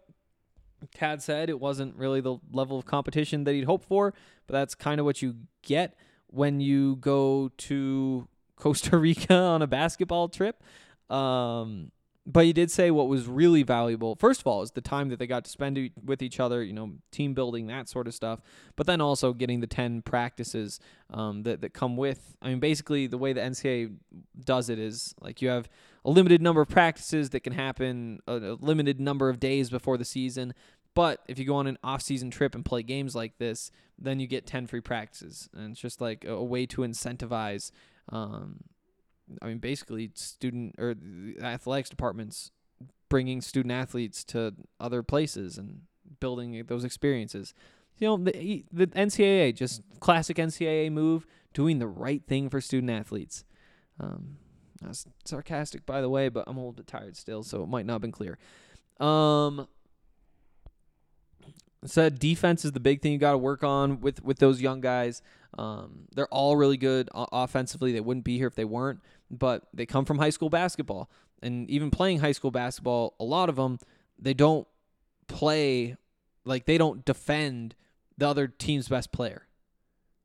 tad 0.94 1.22
said 1.22 1.50
it 1.50 1.60
wasn't 1.60 1.96
really 1.96 2.22
the 2.22 2.38
level 2.52 2.78
of 2.78 2.86
competition 2.86 3.44
that 3.44 3.54
he'd 3.54 3.66
hoped 3.66 3.86
for 3.86 4.14
but 4.48 4.54
that's 4.54 4.76
kind 4.76 5.00
of 5.00 5.06
what 5.06 5.22
you 5.22 5.36
get 5.62 5.96
when 6.28 6.60
you 6.60 6.96
go 6.98 7.52
to 7.58 8.28
costa 8.56 8.98
rica 8.98 9.34
on 9.34 9.62
a 9.62 9.68
basketball 9.68 10.28
trip 10.28 10.64
um, 11.10 11.92
but 12.26 12.46
he 12.46 12.54
did 12.54 12.70
say 12.70 12.92
what 12.92 13.08
was 13.08 13.28
really 13.28 13.64
valuable. 13.64 14.16
First 14.16 14.42
of 14.42 14.48
all, 14.48 14.62
is 14.62 14.72
the 14.72 14.82
time 14.82 15.10
that 15.10 15.18
they 15.18 15.26
got 15.26 15.44
to 15.46 15.50
spend 15.50 15.90
with 16.04 16.22
each 16.22 16.40
other, 16.40 16.64
you 16.64 16.74
know, 16.74 16.94
team 17.12 17.34
building, 17.34 17.68
that 17.68 17.90
sort 17.90 18.08
of 18.08 18.14
stuff. 18.14 18.42
But 18.76 18.86
then 18.86 19.02
also 19.02 19.34
getting 19.34 19.60
the 19.60 19.68
ten 19.68 20.02
practices 20.02 20.80
um, 21.10 21.44
that 21.44 21.62
that 21.62 21.74
come 21.74 21.98
with. 21.98 22.38
I 22.42 22.50
mean, 22.50 22.60
basically, 22.60 23.08
the 23.08 23.18
way 23.18 23.34
the 23.34 23.42
NCAA 23.42 23.96
does 24.46 24.70
it 24.70 24.78
is 24.78 25.16
like 25.20 25.42
you 25.42 25.50
have 25.50 25.68
a 26.04 26.10
limited 26.10 26.42
number 26.42 26.62
of 26.62 26.70
practices 26.70 27.30
that 27.32 27.42
can 27.42 27.54
happen 27.54 28.20
a, 28.28 28.34
a 28.34 28.54
limited 28.60 29.00
number 29.00 29.30
of 29.30 29.40
days 29.40 29.70
before 29.70 29.98
the 29.98 30.06
season. 30.06 30.54
But 30.94 31.22
if 31.28 31.40
you 31.40 31.46
go 31.46 31.56
on 31.56 31.68
an 31.68 31.78
off-season 31.84 32.32
trip 32.32 32.54
and 32.54 32.66
play 32.66 32.84
games 32.84 33.16
like 33.16 33.38
this, 33.38 33.72
then 33.98 34.20
you 34.20 34.28
get 34.28 34.46
ten 34.46 34.68
free 34.68 34.82
practices, 34.82 35.50
and 35.56 35.72
it's 35.72 35.80
just 35.80 36.02
like 36.02 36.26
a, 36.26 36.34
a 36.34 36.44
way 36.44 36.66
to 36.66 36.82
incentivize. 36.82 37.72
Um, 38.10 38.64
I 39.42 39.48
mean, 39.48 39.60
basically, 39.60 40.12
student 40.16 40.76
or 40.78 40.96
athletics 41.42 41.90
departments 41.90 42.52
bringing 43.08 43.42
student 43.42 43.72
athletes 43.72 44.24
to 44.24 44.54
other 44.80 45.04
places 45.04 45.58
and 45.58 45.82
building 46.20 46.64
those 46.68 46.84
experiences. 46.84 47.54
You 47.98 48.08
know, 48.08 48.18
the 48.18 48.66
the 48.72 48.88
NCAA 48.88 49.56
just 49.56 49.82
classic 50.00 50.38
NCAA 50.38 50.92
move, 50.92 51.26
doing 51.54 51.80
the 51.80 51.88
right 51.88 52.24
thing 52.26 52.50
for 52.50 52.60
student 52.60 52.90
athletes. 52.90 53.46
Um, 54.00 54.38
that's 54.82 55.06
sarcastic, 55.26 55.86
by 55.86 56.02
the 56.02 56.10
way, 56.10 56.30
but 56.30 56.46
I'm 56.48 56.58
a 56.58 56.60
little 56.60 56.74
bit 56.74 56.88
tired 56.88 57.16
still, 57.16 57.44
so 57.44 57.64
it 57.64 57.70
might 57.70 57.86
not 57.86 57.94
have 57.94 58.02
been 58.02 58.12
clear. 58.12 58.38
Um, 59.00 59.68
said 61.86 62.20
defense 62.20 62.64
is 62.66 62.72
the 62.72 62.80
big 62.80 63.02
thing 63.02 63.12
you 63.12 63.18
got 63.18 63.32
to 63.32 63.38
work 63.38 63.64
on 63.64 64.02
with 64.02 64.24
with 64.24 64.40
those 64.40 64.62
young 64.62 64.82
guys. 64.82 65.22
Um, 65.58 66.08
they're 66.16 66.28
all 66.28 66.56
really 66.56 66.78
good 66.78 67.10
offensively. 67.14 67.92
They 67.92 68.00
wouldn't 68.00 68.24
be 68.24 68.38
here 68.38 68.48
if 68.48 68.56
they 68.56 68.66
weren't, 68.66 69.02
but 69.30 69.64
they 69.74 69.86
come 69.86 70.06
from 70.06 70.18
high 70.18 70.30
school 70.30 70.50
basketball, 70.50 71.10
and 71.42 71.70
even 71.70 71.92
playing 71.92 72.20
high 72.20 72.32
school 72.32 72.52
basketball, 72.52 73.16
a 73.20 73.24
lot 73.24 73.50
of 73.50 73.56
them 73.56 73.80
they 74.18 74.34
don't 74.34 74.68
play 75.28 75.98
like 76.46 76.66
they 76.66 76.78
don't 76.78 77.04
defend 77.06 77.76
the 78.18 78.28
other 78.28 78.48
team's 78.48 78.88
best 78.88 79.12
player. 79.12 79.48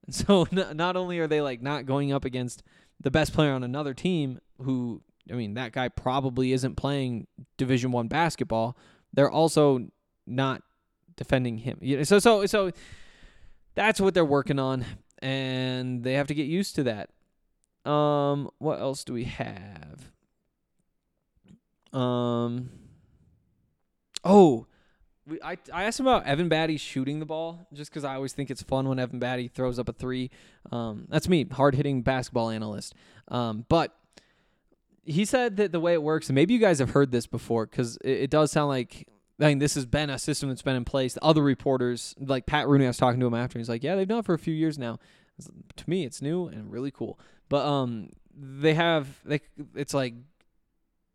And 0.05 0.15
so 0.15 0.47
not 0.53 0.97
only 0.97 1.19
are 1.19 1.27
they 1.27 1.41
like 1.41 1.63
not 1.63 1.87
going 1.87 2.13
up 2.13 2.25
against 2.25 2.63
the 3.01 3.11
best 3.11 3.32
player 3.32 3.53
on 3.53 3.62
another 3.62 3.94
team, 3.94 4.40
who 4.62 5.03
I 5.30 5.34
mean 5.34 5.55
that 5.55 5.72
guy 5.72 5.88
probably 5.88 6.53
isn't 6.53 6.76
playing 6.76 7.26
Division 7.57 7.92
One 7.92 8.09
basketball, 8.09 8.76
they're 9.12 9.30
also 9.30 9.88
not 10.26 10.62
defending 11.16 11.59
him. 11.59 12.05
So 12.05 12.18
so 12.18 12.47
so 12.47 12.70
that's 13.74 14.01
what 14.01 14.14
they're 14.14 14.24
working 14.24 14.59
on, 14.59 14.84
and 15.20 16.03
they 16.03 16.14
have 16.14 16.28
to 16.28 16.34
get 16.34 16.47
used 16.47 16.74
to 16.76 16.84
that. 16.84 17.11
Um, 17.90 18.51
what 18.59 18.80
else 18.80 19.05
do 19.05 19.12
we 19.12 19.24
have? 19.24 20.11
Um, 21.92 22.70
oh, 24.24 24.66
we, 25.27 25.41
I 25.43 25.59
I 25.72 25.85
asked 25.85 26.01
him 26.01 26.07
about 26.07 26.27
Evan 26.27 26.49
Battey 26.49 26.79
shooting 26.79 27.18
the 27.18 27.27
ball 27.27 27.66
just 27.72 27.91
because 27.91 28.05
I 28.05 28.14
always 28.14 28.33
think 28.33 28.51
it's 28.51 28.62
fun 28.62 28.89
when 28.89 28.99
Evan 28.99 29.20
Battey 29.20 29.51
throws 29.51 29.79
up 29.79 29.89
a 29.89 29.93
three. 29.93 30.31
Um, 30.70 31.07
that's 31.09 31.29
me, 31.29 31.47
hard 31.51 31.74
hitting 31.74 32.03
basketball 32.03 32.51
analyst. 32.51 32.95
Um, 33.29 33.64
but 33.68 33.97
he 35.05 35.24
said 35.24 35.57
that 35.57 35.72
the 35.72 35.81
way 35.81 35.93
it 35.93 36.03
works, 36.03 36.29
and 36.29 36.35
maybe 36.35 36.55
you 36.55 36.61
guys 36.61 36.79
have 36.79 36.91
heard 36.91 37.12
this 37.12 37.27
before, 37.27 37.66
because 37.66 37.97
it, 37.99 38.11
it 38.11 38.31
does 38.31 38.53
sound 38.53 38.68
like 38.68 39.09
I 39.39 39.49
mean, 39.49 39.59
this 39.59 39.74
has 39.74 39.85
been 39.85 40.11
a 40.11 40.18
system 40.18 40.49
that's 40.49 40.62
been 40.62 40.77
in 40.77 40.85
place. 40.85 41.14
The 41.14 41.24
other 41.24 41.43
reporters, 41.43 42.14
like 42.18 42.47
Pat 42.47 42.68
Rooney, 42.68 42.85
I 42.85 42.89
was 42.89 42.97
talking 42.97 43.20
to 43.20 43.27
him 43.27 43.35
after. 43.35 43.59
He's 43.59 43.68
like, 43.68 43.83
"Yeah, 43.83 43.97
they've 43.97 44.09
done 44.09 44.20
it 44.20 44.24
for 44.24 44.35
a 44.35 44.39
few 44.39 44.55
years 44.55 44.79
now." 44.79 44.99
To 45.39 45.91
me, 45.91 46.05
it's 46.05 46.22
new 46.22 46.47
and 46.47 46.72
really 46.72 46.91
cool. 46.91 47.18
But 47.49 47.66
um, 47.66 48.11
they 48.35 48.74
have 48.74 49.20
they 49.24 49.41
it's 49.74 49.93
like 49.93 50.14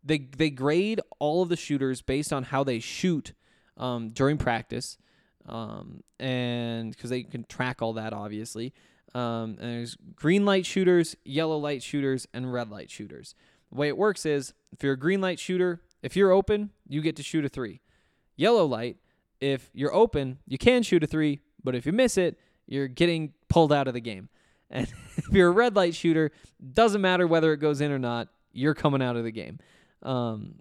they 0.04 0.20
they 0.20 0.50
grade 0.50 1.02
all 1.20 1.42
of 1.42 1.50
the 1.50 1.56
shooters 1.56 2.02
based 2.02 2.32
on 2.32 2.44
how 2.44 2.64
they 2.64 2.80
shoot 2.80 3.34
um 3.82 4.12
during 4.12 4.38
practice, 4.38 4.98
um, 5.48 6.02
and 6.20 6.92
because 6.92 7.10
they 7.10 7.24
can 7.24 7.44
track 7.44 7.82
all 7.82 7.94
that 7.94 8.14
obviously. 8.14 8.74
Um, 9.14 9.58
and 9.60 9.80
there's 9.80 9.98
green 10.16 10.46
light 10.46 10.66
shooters, 10.66 11.18
yellow 11.26 11.58
light 11.58 11.84
shooters, 11.84 12.30
and 12.34 12.54
red 12.54 12.70
light 12.70 12.90
shooters. 12.90 13.36
The 13.70 13.78
way 13.78 13.90
it 13.90 13.98
works 13.98 14.26
is 14.26 14.54
if 14.72 14.82
you're 14.84 14.94
a 14.94 15.00
green 15.00 15.20
light 15.20 15.38
shooter, 15.38 15.82
if 16.02 16.16
you're 16.16 16.32
open, 16.32 16.70
you 16.88 17.02
get 17.02 17.18
to 17.18 17.24
shoot 17.24 17.44
a 17.44 17.50
three 17.50 17.82
yellow 18.38 18.66
light, 18.66 18.98
if 19.40 19.70
you're 19.74 19.94
open, 19.94 20.40
you 20.48 20.58
can 20.58 20.84
shoot 20.84 21.04
a 21.04 21.08
three, 21.08 21.40
but 21.64 21.76
if 21.76 21.86
you 21.86 21.92
miss 21.92 22.18
it, 22.18 22.38
you're 22.68 22.88
getting 22.88 23.34
pulled 23.50 23.74
out 23.74 23.88
of 23.88 23.94
the 23.94 24.02
game. 24.02 24.30
And 24.74 24.88
if 25.18 25.28
you're 25.34 25.50
a 25.50 25.52
red 25.52 25.76
light 25.76 25.94
shooter, 25.94 26.32
doesn't 26.72 27.02
matter 27.02 27.28
whether 27.28 27.52
it 27.52 27.58
goes 27.58 27.82
in 27.82 27.92
or 27.92 28.00
not, 28.00 28.30
you're 28.54 28.74
coming 28.74 29.02
out 29.02 29.18
of 29.18 29.26
the 29.26 29.32
game. 29.32 29.60
Um, 30.02 30.60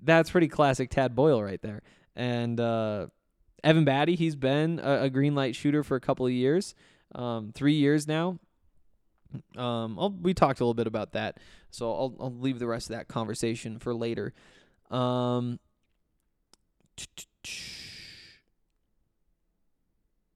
that's 0.00 0.30
pretty 0.30 0.48
classic 0.48 0.88
Tad 0.88 1.14
Boyle 1.14 1.42
right 1.42 1.60
there. 1.60 1.82
And 2.14 2.60
uh, 2.60 3.06
Evan 3.64 3.84
Battey, 3.86 4.16
he's 4.16 4.36
been 4.36 4.80
a, 4.82 5.04
a 5.04 5.10
green 5.10 5.34
light 5.34 5.56
shooter 5.56 5.82
for 5.82 5.96
a 5.96 6.00
couple 6.00 6.26
of 6.26 6.32
years, 6.32 6.74
um, 7.14 7.52
three 7.54 7.74
years 7.74 8.06
now. 8.06 8.38
Um, 9.56 9.98
I'll, 9.98 10.10
we 10.10 10.34
talked 10.34 10.60
a 10.60 10.64
little 10.64 10.74
bit 10.74 10.86
about 10.86 11.12
that, 11.12 11.38
so 11.70 11.90
I'll, 11.90 12.14
I'll 12.20 12.34
leave 12.34 12.58
the 12.58 12.66
rest 12.66 12.90
of 12.90 12.96
that 12.96 13.08
conversation 13.08 13.78
for 13.78 13.94
later. 13.94 14.34
Um, 14.90 15.58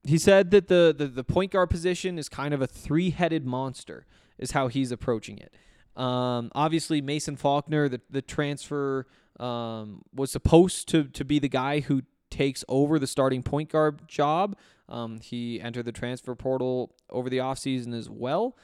he 0.03 0.17
said 0.17 0.51
that 0.53 0.69
the, 0.69 0.95
the, 0.97 1.09
the 1.09 1.25
point 1.25 1.53
guard 1.53 1.69
position 1.69 2.19
is 2.19 2.31
kind 2.31 2.55
of 2.55 2.63
a 2.63 2.67
three 2.67 3.11
headed 3.11 3.45
monster, 3.45 4.07
is 4.39 4.53
how 4.53 4.69
he's 4.69 4.91
approaching 4.91 5.39
it. 5.39 5.53
Um, 6.01 6.51
obviously, 6.55 7.03
Mason 7.03 7.37
Faulkner, 7.37 7.89
the, 7.89 8.01
the 8.09 8.23
transfer, 8.23 9.07
um, 9.39 10.03
was 10.15 10.31
supposed 10.31 10.89
to, 10.89 11.05
to 11.05 11.25
be 11.25 11.39
the 11.39 11.49
guy 11.49 11.81
who 11.81 12.03
takes 12.31 12.65
over 12.69 12.99
the 12.99 13.07
starting 13.07 13.43
point 13.43 13.71
guard 13.71 14.07
job. 14.09 14.57
Um, 14.89 15.21
he 15.21 15.61
entered 15.61 15.85
the 15.85 15.93
transfer 15.93 16.35
portal 16.35 16.95
over 17.11 17.29
the 17.29 17.39
offseason 17.39 17.97
as 17.97 18.09
well. 18.09 18.57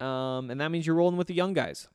Um, 0.00 0.50
and 0.50 0.60
that 0.60 0.70
means 0.70 0.86
you're 0.86 0.96
rolling 0.96 1.16
with 1.16 1.26
the 1.26 1.34
young 1.34 1.52
guys. 1.52 1.88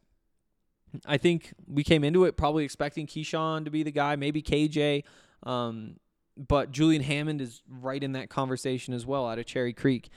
I 1.06 1.18
think 1.18 1.54
we 1.68 1.84
came 1.84 2.04
into 2.04 2.26
it 2.26 2.36
probably 2.36 2.66
expecting 2.66 3.08
Keeshawn 3.08 3.66
to 3.66 3.72
be 3.72 3.84
the 3.84 3.92
guy, 3.92 4.16
maybe 4.16 4.42
KJ. 4.42 5.04
Um, 5.44 5.98
but 6.38 6.72
Julian 6.72 7.04
Hammond 7.04 7.42
is 7.42 7.62
right 7.70 8.02
in 8.02 8.14
that 8.14 8.30
conversation 8.30 8.94
as 8.94 9.06
well 9.06 9.28
out 9.28 9.40
of 9.40 9.46
Cherry 9.46 9.74
Creek. 9.74 10.10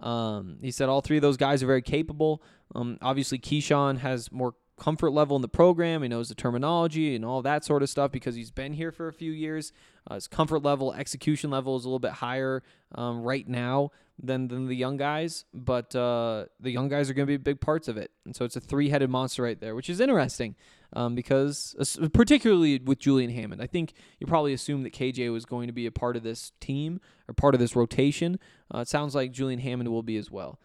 Um, 0.00 0.58
he 0.60 0.70
said 0.70 0.88
all 0.88 1.00
three 1.00 1.16
of 1.16 1.22
those 1.22 1.36
guys 1.36 1.62
are 1.62 1.66
very 1.66 1.82
capable. 1.82 2.42
Um, 2.74 2.98
obviously, 3.02 3.38
Keeshawn 3.38 3.98
has 3.98 4.32
more 4.32 4.54
comfort 4.82 5.10
level 5.10 5.36
in 5.36 5.42
the 5.42 5.48
program. 5.48 6.02
He 6.02 6.08
knows 6.08 6.28
the 6.28 6.34
terminology 6.34 7.14
and 7.14 7.24
all 7.24 7.40
that 7.42 7.64
sort 7.64 7.84
of 7.84 7.88
stuff 7.88 8.10
because 8.10 8.34
he's 8.34 8.50
been 8.50 8.72
here 8.72 8.90
for 8.90 9.06
a 9.06 9.12
few 9.12 9.30
years. 9.30 9.72
Uh, 10.10 10.14
his 10.14 10.26
comfort 10.26 10.64
level, 10.64 10.92
execution 10.92 11.50
level 11.50 11.76
is 11.76 11.84
a 11.84 11.88
little 11.88 12.00
bit 12.00 12.10
higher 12.10 12.64
um, 12.96 13.22
right 13.22 13.46
now 13.46 13.92
than, 14.20 14.48
than 14.48 14.66
the 14.66 14.74
young 14.74 14.96
guys, 14.96 15.44
but 15.54 15.94
uh, 15.94 16.46
the 16.58 16.72
young 16.72 16.88
guys 16.88 17.08
are 17.08 17.14
going 17.14 17.26
to 17.26 17.30
be 17.30 17.36
big 17.36 17.60
parts 17.60 17.86
of 17.86 17.96
it. 17.96 18.10
And 18.24 18.34
so 18.34 18.44
it's 18.44 18.56
a 18.56 18.60
three 18.60 18.88
headed 18.88 19.08
monster 19.08 19.44
right 19.44 19.60
there, 19.60 19.76
which 19.76 19.88
is 19.88 20.00
interesting 20.00 20.56
um, 20.94 21.14
because, 21.14 21.76
uh, 21.78 22.08
particularly 22.08 22.80
with 22.80 22.98
Julian 22.98 23.30
Hammond, 23.30 23.62
I 23.62 23.68
think 23.68 23.92
you 24.18 24.26
probably 24.26 24.52
assumed 24.52 24.84
that 24.84 24.92
KJ 24.92 25.30
was 25.32 25.44
going 25.44 25.68
to 25.68 25.72
be 25.72 25.86
a 25.86 25.92
part 25.92 26.16
of 26.16 26.24
this 26.24 26.50
team 26.60 27.00
or 27.28 27.34
part 27.34 27.54
of 27.54 27.60
this 27.60 27.76
rotation. 27.76 28.40
Uh, 28.74 28.78
it 28.78 28.88
sounds 28.88 29.14
like 29.14 29.30
Julian 29.30 29.60
Hammond 29.60 29.90
will 29.90 30.02
be 30.02 30.16
as 30.16 30.28
well. 30.28 30.58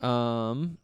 Um, 0.00 0.78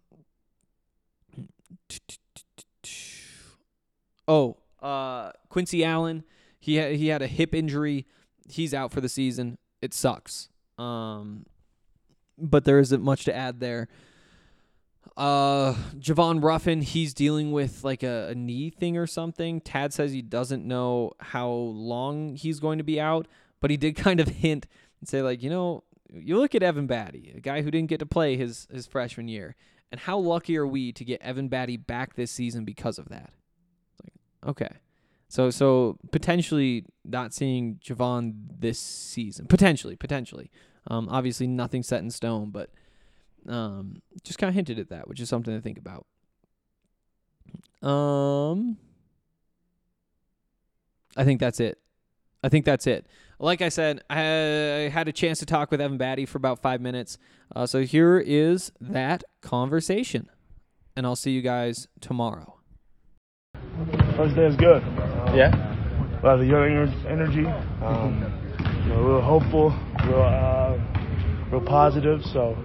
oh, 4.28 4.56
uh, 4.80 5.32
Quincy 5.48 5.84
Allen, 5.84 6.24
he 6.58 6.76
had, 6.76 6.94
he 6.94 7.08
had 7.08 7.22
a 7.22 7.26
hip 7.26 7.54
injury. 7.54 8.06
He's 8.48 8.74
out 8.74 8.92
for 8.92 9.00
the 9.00 9.08
season. 9.08 9.58
It 9.80 9.94
sucks. 9.94 10.48
Um, 10.78 11.46
but 12.38 12.64
there 12.64 12.78
isn't 12.78 13.02
much 13.02 13.24
to 13.24 13.34
add 13.34 13.60
there. 13.60 13.88
Uh, 15.16 15.74
Javon 15.98 16.42
Ruffin, 16.42 16.80
he's 16.80 17.12
dealing 17.12 17.52
with 17.52 17.84
like 17.84 18.02
a, 18.02 18.28
a 18.28 18.34
knee 18.34 18.70
thing 18.70 18.96
or 18.96 19.06
something. 19.06 19.60
Tad 19.60 19.92
says 19.92 20.12
he 20.12 20.22
doesn't 20.22 20.64
know 20.64 21.12
how 21.20 21.48
long 21.48 22.36
he's 22.36 22.60
going 22.60 22.78
to 22.78 22.84
be 22.84 23.00
out, 23.00 23.28
but 23.60 23.70
he 23.70 23.76
did 23.76 23.96
kind 23.96 24.20
of 24.20 24.28
hint 24.28 24.66
and 25.00 25.08
say 25.08 25.22
like, 25.22 25.42
you 25.42 25.50
know, 25.50 25.84
you 26.12 26.38
look 26.38 26.54
at 26.54 26.62
Evan 26.62 26.88
Battey, 26.88 27.36
a 27.36 27.40
guy 27.40 27.62
who 27.62 27.70
didn't 27.70 27.88
get 27.88 27.98
to 27.98 28.06
play 28.06 28.36
his 28.36 28.66
his 28.70 28.86
freshman 28.86 29.28
year, 29.28 29.56
and 29.90 30.00
how 30.00 30.18
lucky 30.18 30.56
are 30.58 30.66
we 30.66 30.92
to 30.92 31.04
get 31.04 31.22
Evan 31.22 31.48
Battey 31.48 31.84
back 31.84 32.14
this 32.14 32.30
season 32.30 32.64
because 32.64 32.98
of 32.98 33.08
that? 33.08 33.32
Okay. 34.46 34.70
So 35.28 35.50
so 35.50 35.98
potentially 36.10 36.84
not 37.04 37.32
seeing 37.32 37.76
Javon 37.76 38.34
this 38.58 38.78
season. 38.78 39.46
Potentially, 39.46 39.96
potentially. 39.96 40.50
Um, 40.88 41.08
obviously 41.10 41.46
nothing 41.46 41.82
set 41.82 42.02
in 42.02 42.10
stone, 42.10 42.50
but 42.50 42.70
um, 43.48 44.02
just 44.24 44.38
kind 44.38 44.48
of 44.48 44.54
hinted 44.54 44.78
at 44.78 44.88
that, 44.90 45.08
which 45.08 45.20
is 45.20 45.28
something 45.28 45.54
to 45.54 45.60
think 45.60 45.78
about. 45.78 46.06
Um, 47.88 48.76
I 51.16 51.24
think 51.24 51.40
that's 51.40 51.60
it. 51.60 51.78
I 52.44 52.48
think 52.48 52.64
that's 52.64 52.86
it. 52.86 53.06
Like 53.38 53.62
I 53.62 53.68
said, 53.68 54.02
I 54.08 54.90
had 54.92 55.08
a 55.08 55.12
chance 55.12 55.38
to 55.40 55.46
talk 55.46 55.70
with 55.70 55.80
Evan 55.80 55.98
Battey 55.98 56.26
for 56.28 56.38
about 56.38 56.60
five 56.60 56.80
minutes. 56.80 57.18
Uh, 57.54 57.66
so 57.66 57.82
here 57.82 58.18
is 58.18 58.72
that 58.80 59.24
conversation. 59.40 60.28
And 60.94 61.06
I'll 61.06 61.16
see 61.16 61.32
you 61.32 61.42
guys 61.42 61.88
tomorrow. 62.00 62.61
First 64.16 64.36
day 64.36 64.46
is 64.46 64.56
good. 64.56 64.82
Um, 64.82 65.34
Yeah? 65.36 65.50
A 66.22 66.26
lot 66.26 66.40
of 66.40 66.46
young 66.46 66.92
energy. 67.08 67.46
Um, 67.82 68.22
you 68.84 68.88
know, 68.90 69.02
real 69.02 69.20
hopeful, 69.20 69.70
real, 70.06 70.22
uh, 70.22 70.78
real 71.50 71.60
positive. 71.64 72.22
So, 72.32 72.56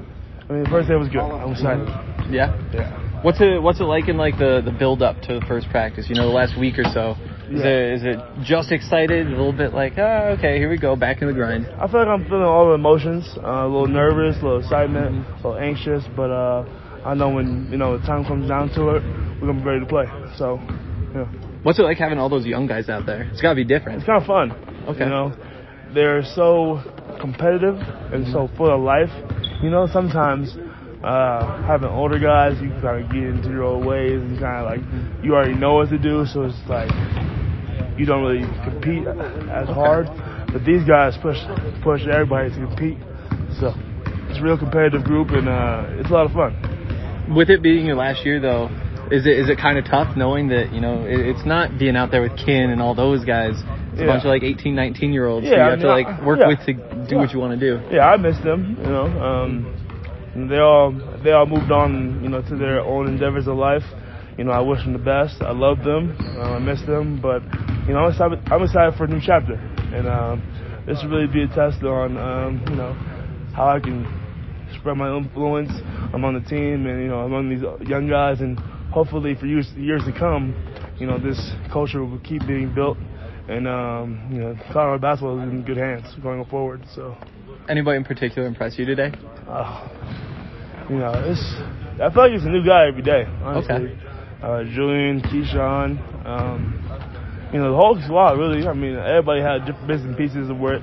I 0.50 0.54
mean, 0.54 0.64
the 0.64 0.70
first 0.70 0.88
day 0.90 0.96
was 0.96 1.08
good. 1.10 1.22
I'm 1.22 1.52
excited. 1.52 1.88
Yeah? 2.30 2.54
Yeah. 2.74 3.22
What's 3.24 3.42
it 3.42 3.62
What's 3.62 3.80
it 3.80 3.86
like 3.86 4.10
in 4.10 4.18
like 4.18 4.38
the 4.38 4.62
the 4.64 4.72
build 4.72 5.02
up 5.02 5.22
to 5.24 5.40
the 5.40 5.46
first 5.48 5.70
practice? 5.70 6.06
You 6.08 6.16
know, 6.16 6.28
the 6.28 6.34
last 6.34 6.58
week 6.60 6.78
or 6.78 6.84
so. 6.94 7.16
Is 7.50 7.62
Yeah. 7.62 7.66
it 7.66 7.94
is 7.96 8.04
it 8.04 8.20
just 8.44 8.72
excited? 8.72 9.26
A 9.26 9.30
little 9.30 9.54
bit 9.54 9.74
like, 9.74 9.94
oh, 9.98 10.36
okay, 10.38 10.58
here 10.58 10.70
we 10.70 10.78
go, 10.78 10.96
back 10.96 11.22
in 11.22 11.28
the 11.28 11.34
grind. 11.34 11.66
I 11.80 11.88
feel 11.88 12.02
like 12.02 12.10
I'm 12.10 12.26
feeling 12.26 12.44
all 12.44 12.68
the 12.68 12.74
emotions. 12.74 13.26
Uh, 13.38 13.66
a 13.66 13.68
little 13.68 13.88
nervous, 13.88 14.36
a 14.42 14.44
little 14.44 14.60
excitement, 14.60 15.26
a 15.26 15.36
little 15.48 15.58
anxious, 15.58 16.04
but 16.16 16.30
uh, 16.30 16.66
I 17.06 17.16
know 17.16 17.30
when 17.30 17.70
you 17.72 17.78
know 17.78 17.98
the 17.98 18.06
time 18.06 18.24
comes 18.26 18.48
down 18.50 18.70
to 18.76 18.98
it, 18.98 19.04
we're 19.42 19.48
gonna 19.48 19.62
be 19.62 19.66
ready 19.66 19.80
to 19.80 19.86
play. 19.88 20.06
So, 20.38 20.60
yeah, 21.14 21.26
What's 21.64 21.80
it 21.80 21.84
like 21.84 21.98
having 21.98 22.18
all 22.18 22.30
those 22.30 22.46
young 22.46 22.68
guys 22.68 22.90
out 22.90 23.06
there? 23.06 23.24
It's 23.24 23.42
got 23.42 23.50
to 23.50 23.56
be 23.56 23.66
different. 23.66 24.00
it's 24.00 24.06
kind 24.06 24.22
of 24.22 24.28
fun. 24.28 24.52
Okay. 24.88 25.04
You 25.04 25.10
know, 25.10 25.34
they're 25.94 26.24
so 26.36 26.82
competitive 27.20 27.76
and 28.14 28.28
so 28.32 28.50
full 28.58 28.74
of 28.74 28.82
life. 28.82 29.10
You 29.62 29.70
know, 29.70 29.88
sometimes 29.92 30.56
uh, 31.04 31.64
having 31.64 31.90
older 31.90 32.20
guys, 32.20 32.62
you 32.62 32.70
kind 32.82 33.04
of 33.04 33.12
get 33.12 33.24
into 33.24 33.50
your 33.50 33.64
old 33.64 33.86
ways 33.86 34.14
and 34.14 34.40
kind 34.40 34.64
of 34.64 34.66
like 34.66 35.24
you 35.24 35.34
already 35.34 35.56
know 35.56 35.76
what 35.76 35.90
to 35.90 35.98
do, 35.98 36.26
so 36.26 36.44
it's 36.44 36.56
like 36.70 36.92
you 37.98 38.06
don't 38.06 38.24
really 38.24 38.46
compete 38.64 39.08
as 39.50 39.68
hard. 39.68 40.08
But 40.52 40.64
these 40.66 40.84
guys 40.88 41.18
push 41.22 41.38
push 41.84 42.02
everybody 42.08 42.50
to 42.50 42.56
compete. 42.56 42.98
So 43.60 43.74
it's 44.30 44.40
a 44.40 44.44
real 44.44 44.58
competitive 44.58 45.04
group 45.04 45.30
and 45.32 45.50
uh, 45.50 46.00
it's 46.00 46.10
a 46.10 46.14
lot 46.14 46.26
of 46.26 46.32
fun. 46.32 47.34
With 47.36 47.50
it 47.50 47.62
being 47.62 47.86
your 47.86 47.96
last 47.96 48.26
year, 48.26 48.40
though, 48.40 48.70
is 49.12 49.26
it 49.26 49.40
is 49.40 49.50
it 49.50 49.58
kind 49.58 49.78
of 49.78 49.86
tough 49.86 50.16
knowing 50.18 50.50
that 50.50 50.74
you 50.74 50.82
know 50.82 51.06
it, 51.06 51.20
it's 51.20 51.46
not 51.46 51.78
being 51.78 51.96
out 51.96 52.12
there 52.12 52.22
with 52.22 52.38
Ken 52.38 52.70
and 52.70 52.82
all 52.82 52.96
those 52.96 53.24
guys. 53.24 53.56
It's 53.94 54.04
a 54.04 54.06
bunch 54.06 54.26
of 54.26 54.30
like 54.30 54.44
18, 54.44 54.76
19 54.76 55.12
year 55.12 55.26
olds 55.26 55.48
Yeah, 55.48 55.56
you 55.56 55.62
I 55.62 55.70
have 55.72 55.80
to 55.80 55.88
like 55.88 56.22
work 56.24 56.40
yeah. 56.40 56.50
with 56.50 56.60
to 56.68 56.74
do 57.10 57.18
what 57.18 57.32
you 57.34 57.40
want 57.40 57.60
to 57.60 57.60
do. 57.60 57.82
Yeah, 57.90 58.06
I 58.06 58.18
miss 58.18 58.38
them. 58.44 58.78
You 58.78 58.90
know, 58.90 59.06
um, 59.06 60.48
they 60.50 60.60
all 60.60 60.94
they 61.24 61.32
all 61.32 61.48
moved 61.48 61.72
on. 61.72 62.22
You 62.22 62.30
know, 62.30 62.42
to 62.44 62.56
their 62.56 62.82
own 62.82 63.08
endeavors 63.08 63.48
of 63.48 63.58
life. 63.58 63.84
You 64.38 64.44
know, 64.44 64.52
I 64.52 64.60
wish 64.60 64.84
them 64.84 64.94
the 64.94 65.00
best. 65.00 65.42
I 65.42 65.52
love 65.52 65.80
them. 65.84 66.16
Uh, 66.38 66.58
I 66.58 66.60
miss 66.60 66.80
them, 66.86 67.20
but 67.20 67.42
you 67.88 67.94
know, 67.94 68.06
I'm 68.06 68.12
excited, 68.12 68.40
I'm 68.52 68.62
excited 68.62 68.94
for 68.96 69.06
a 69.06 69.08
new 69.08 69.20
chapter, 69.20 69.56
and 69.56 70.08
um, 70.08 70.84
this 70.86 71.02
will 71.02 71.10
really 71.10 71.28
be 71.28 71.42
a 71.42 71.48
test 71.48 71.82
on 71.82 72.18
um, 72.18 72.62
you 72.70 72.76
know 72.76 72.94
how 73.56 73.70
I 73.70 73.80
can 73.80 74.06
spread 74.78 74.98
my 74.98 75.16
influence 75.16 75.72
among 76.14 76.36
the 76.36 76.48
team 76.48 76.86
and 76.86 77.02
you 77.02 77.08
know 77.08 77.22
among 77.22 77.50
these 77.50 77.64
young 77.90 78.08
guys, 78.08 78.42
and 78.42 78.60
hopefully 78.98 79.36
for 79.40 79.46
years 79.46 79.68
years 79.78 80.02
to 80.06 80.12
come, 80.12 80.44
you 81.00 81.06
know, 81.06 81.20
this 81.20 81.40
culture 81.72 82.04
will 82.04 82.20
keep 82.20 82.42
being 82.48 82.74
built. 82.74 82.98
And 83.48 83.68
um, 83.68 84.28
you 84.32 84.40
know, 84.40 84.56
Colorado 84.74 85.00
basketball 85.00 85.40
is 85.40 85.50
in 85.50 85.64
good 85.64 85.78
hands 85.78 86.08
going 86.22 86.44
forward. 86.46 86.82
So. 86.96 87.16
Anybody 87.70 87.98
in 87.98 88.04
particular 88.06 88.48
impress 88.48 88.78
you 88.80 88.86
today? 88.86 89.12
Uh, 89.48 89.88
you 90.90 90.98
know, 90.98 91.12
it's. 91.26 91.44
I 92.02 92.10
feel 92.14 92.24
like 92.24 92.32
it's 92.32 92.46
a 92.46 92.50
new 92.50 92.64
guy 92.66 92.88
every 92.88 93.02
day. 93.02 93.24
Honestly, 93.44 93.76
Okay. 93.76 94.00
uh, 94.42 94.64
Julian, 94.64 95.22
Keeshawn, 95.22 95.98
um, 96.26 96.60
you 97.52 97.60
know, 97.60 97.72
the 97.72 97.78
whole 97.78 98.00
squad 98.04 98.38
really. 98.40 98.66
I 98.68 98.74
mean, 98.74 98.96
everybody 98.96 99.42
had 99.42 99.66
different 99.66 99.88
bits 99.88 100.04
and 100.04 100.16
pieces 100.18 100.50
of 100.50 100.58
where 100.60 100.80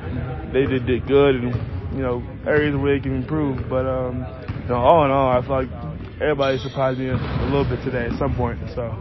they 0.52 0.66
did, 0.66 0.86
did 0.86 1.06
good, 1.06 1.34
and 1.36 1.50
you 1.96 2.02
know, 2.02 2.22
areas 2.46 2.76
where 2.76 2.96
they 2.96 3.02
can 3.02 3.16
improve. 3.16 3.68
But 3.68 3.86
um, 3.86 4.24
you 4.62 4.68
know, 4.68 4.76
all 4.76 5.04
in 5.04 5.10
all, 5.10 5.30
I 5.36 5.40
feel 5.40 5.56
like 5.64 5.72
everybody 6.20 6.58
surprised 6.58 6.98
me 6.98 7.08
a, 7.08 7.14
little 7.14 7.64
bit 7.64 7.82
today 7.84 8.06
at 8.06 8.18
some 8.18 8.34
point. 8.36 8.58
So, 8.74 8.94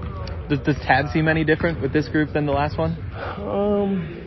Does, 0.50 0.60
does 0.60 0.76
Tad 0.86 1.10
seem 1.12 1.28
any 1.28 1.44
different 1.44 1.82
with 1.82 1.94
this 1.94 2.08
group 2.10 2.34
than 2.34 2.46
the 2.46 2.52
last 2.52 2.78
one? 2.78 2.92
um. 3.38 4.20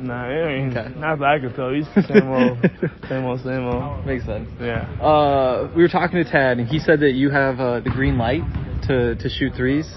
Nah, 0.00 0.24
I 0.26 0.58
mean, 0.58 0.76
Okay. 0.76 0.92
not 1.00 1.18
that 1.20 1.24
I 1.24 1.38
can 1.38 1.54
tell. 1.54 1.72
He's 1.72 1.86
the 1.94 2.02
same 2.02 2.28
old, 2.28 2.58
same 3.08 3.24
old, 3.24 3.40
same 3.40 3.64
old. 3.66 4.04
Makes 4.04 4.26
sense. 4.26 4.50
Yeah. 4.60 4.82
Uh, 5.00 5.70
we 5.74 5.80
were 5.82 5.88
talking 5.88 6.22
to 6.22 6.30
Tad, 6.30 6.58
and 6.58 6.68
he 6.68 6.78
said 6.78 7.00
that 7.00 7.12
you 7.12 7.30
have 7.30 7.58
uh, 7.58 7.80
the 7.80 7.88
green 7.88 8.18
light 8.18 8.42
to, 8.86 9.14
to 9.16 9.28
shoot 9.30 9.54
threes. 9.56 9.88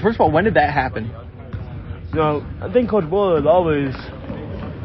First 0.00 0.16
of 0.16 0.22
all, 0.22 0.30
when 0.30 0.44
did 0.44 0.54
that 0.54 0.72
happen? 0.72 1.12
You 2.12 2.14
know, 2.18 2.46
I 2.62 2.72
think 2.72 2.88
Coach 2.88 3.10
Boyle 3.10 3.36
is 3.36 3.44
always, 3.46 3.94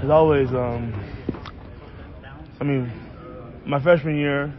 is 0.03 0.09
always, 0.09 0.49
um, 0.49 0.91
I 2.59 2.63
mean, 2.65 2.91
my 3.65 3.81
freshman 3.81 4.17
year, 4.17 4.53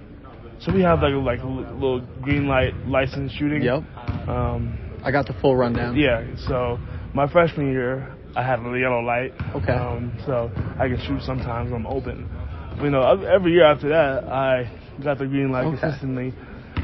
so 0.61 0.73
we 0.73 0.83
have 0.83 1.01
like 1.03 1.15
a 1.15 1.17
like 1.17 1.41
little 1.43 2.01
green 2.23 2.47
light 2.47 2.75
license 2.87 3.33
shooting. 3.33 3.63
Yep. 3.63 3.83
Um, 4.29 4.79
I 5.03 5.11
got 5.11 5.27
the 5.27 5.33
full 5.41 5.57
rundown. 5.57 5.97
Yeah. 5.97 6.25
So 6.49 6.79
my 7.15 7.27
freshman 7.31 7.73
year, 7.73 8.15
I 8.37 8.43
had 8.43 8.61
a 8.61 8.79
yellow 8.79 9.01
light. 9.01 9.33
Okay. 9.57 9.73
Um, 9.73 10.13
so 10.27 10.51
I 10.79 10.89
can 10.89 10.99
shoot 11.07 11.23
sometimes. 11.23 11.71
when 11.73 11.81
I'm 11.81 11.87
open. 11.87 12.29
But, 12.77 12.85
you 12.85 12.91
know, 12.91 13.03
every 13.25 13.53
year 13.53 13.65
after 13.65 13.89
that, 13.89 14.25
I 14.25 14.71
got 15.03 15.19
the 15.19 15.27
green 15.27 15.51
light 15.51 15.65
Okay. 15.67 15.81
consistently. 15.81 16.35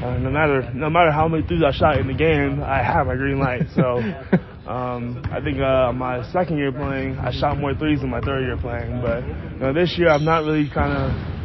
Uh, 0.03 0.17
no 0.19 0.29
matter 0.29 0.71
no 0.73 0.89
matter 0.89 1.11
how 1.11 1.27
many 1.27 1.45
threes 1.47 1.63
I 1.65 1.71
shot 1.71 1.97
in 1.97 2.07
the 2.07 2.13
game, 2.13 2.61
I 2.63 2.83
have 2.83 3.07
my 3.07 3.15
green 3.15 3.39
light. 3.39 3.63
So 3.75 3.97
um, 4.69 5.23
I 5.31 5.39
think 5.41 5.59
uh, 5.59 5.91
my 5.93 6.21
second 6.31 6.57
year 6.57 6.71
playing, 6.71 7.17
I 7.17 7.31
shot 7.31 7.57
more 7.57 7.73
threes 7.73 8.01
than 8.01 8.09
my 8.09 8.21
third 8.21 8.41
year 8.45 8.57
playing. 8.57 9.01
But 9.01 9.23
you 9.25 9.59
know, 9.59 9.73
this 9.73 9.95
year 9.97 10.09
I'm 10.09 10.25
not 10.25 10.43
really 10.43 10.69
kind 10.73 10.93
of 10.93 11.36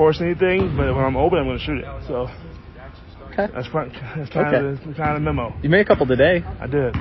forcing 0.00 0.24
anything. 0.28 0.74
But 0.78 0.94
when 0.96 1.04
I'm 1.04 1.16
open, 1.16 1.38
I'm 1.40 1.44
going 1.44 1.58
to 1.58 1.64
shoot 1.64 1.76
it. 1.78 1.84
So 2.08 2.26
Okay. 3.32 3.52
that's, 3.52 3.68
kind- 3.68 3.92
that's 4.16 4.30
kind 4.32 4.46
Okay. 4.48 4.66
of 4.66 4.88
the 4.88 4.94
kind 4.94 5.14
of 5.16 5.22
memo. 5.22 5.52
You 5.62 5.68
made 5.68 5.80
a 5.82 5.84
couple 5.84 6.06
today. 6.06 6.42
I 6.58 6.66
did. 6.66 6.94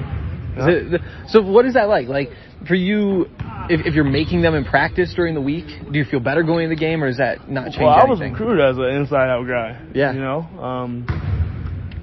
It, 0.61 1.01
so 1.29 1.41
what 1.41 1.65
is 1.65 1.75
that 1.75 1.87
like? 1.87 2.09
Like 2.09 2.29
for 2.67 2.75
you, 2.75 3.27
if, 3.69 3.85
if 3.87 3.93
you're 3.95 4.03
making 4.03 4.41
them 4.41 4.53
in 4.55 4.65
practice 4.65 5.13
during 5.15 5.33
the 5.33 5.39
week, 5.41 5.65
do 5.89 5.97
you 5.97 6.03
feel 6.03 6.19
better 6.19 6.43
going 6.43 6.65
in 6.65 6.69
the 6.69 6.75
game, 6.75 7.01
or 7.01 7.07
is 7.07 7.17
that 7.17 7.49
not 7.49 7.67
change 7.71 7.79
Well, 7.79 7.89
I 7.95 8.03
was 8.03 8.19
anything? 8.19 8.33
recruited 8.33 8.59
as 8.65 8.75
an 8.77 8.83
inside-out 8.99 9.47
guy. 9.47 9.79
Yeah. 9.95 10.11
You 10.11 10.19
know, 10.19 10.39
um, 10.59 11.07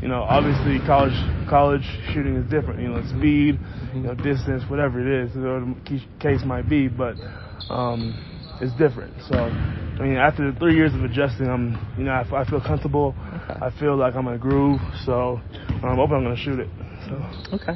you 0.00 0.08
know, 0.08 0.22
obviously 0.22 0.78
college 0.86 1.12
college 1.50 1.84
shooting 2.14 2.36
is 2.36 2.48
different. 2.48 2.80
You 2.80 2.88
know, 2.88 3.02
speed, 3.18 3.58
you 3.94 4.00
know, 4.00 4.14
distance, 4.14 4.62
whatever 4.70 5.00
it 5.04 5.24
is, 5.28 5.36
whatever 5.36 5.66
the 5.84 6.00
case 6.18 6.40
might 6.46 6.66
be, 6.70 6.88
but 6.88 7.16
um, 7.68 8.14
it's 8.62 8.72
different. 8.78 9.12
So, 9.28 9.36
I 9.98 10.02
mean, 10.02 10.16
after 10.16 10.50
the 10.52 10.58
three 10.58 10.74
years 10.76 10.94
of 10.94 11.02
adjusting, 11.04 11.48
I'm, 11.48 11.78
you 11.96 12.04
know, 12.04 12.12
I, 12.12 12.40
I 12.42 12.44
feel 12.44 12.60
comfortable. 12.60 13.14
Okay. 13.50 13.58
I 13.62 13.70
feel 13.70 13.96
like 13.96 14.14
I'm 14.14 14.26
in 14.28 14.34
a 14.34 14.38
groove. 14.38 14.80
So, 15.04 15.40
when 15.80 15.92
I'm 15.92 15.98
open, 15.98 16.16
I'm 16.16 16.22
gonna 16.24 16.36
shoot 16.36 16.60
it. 16.60 16.68
So. 17.08 17.24
Okay. 17.54 17.74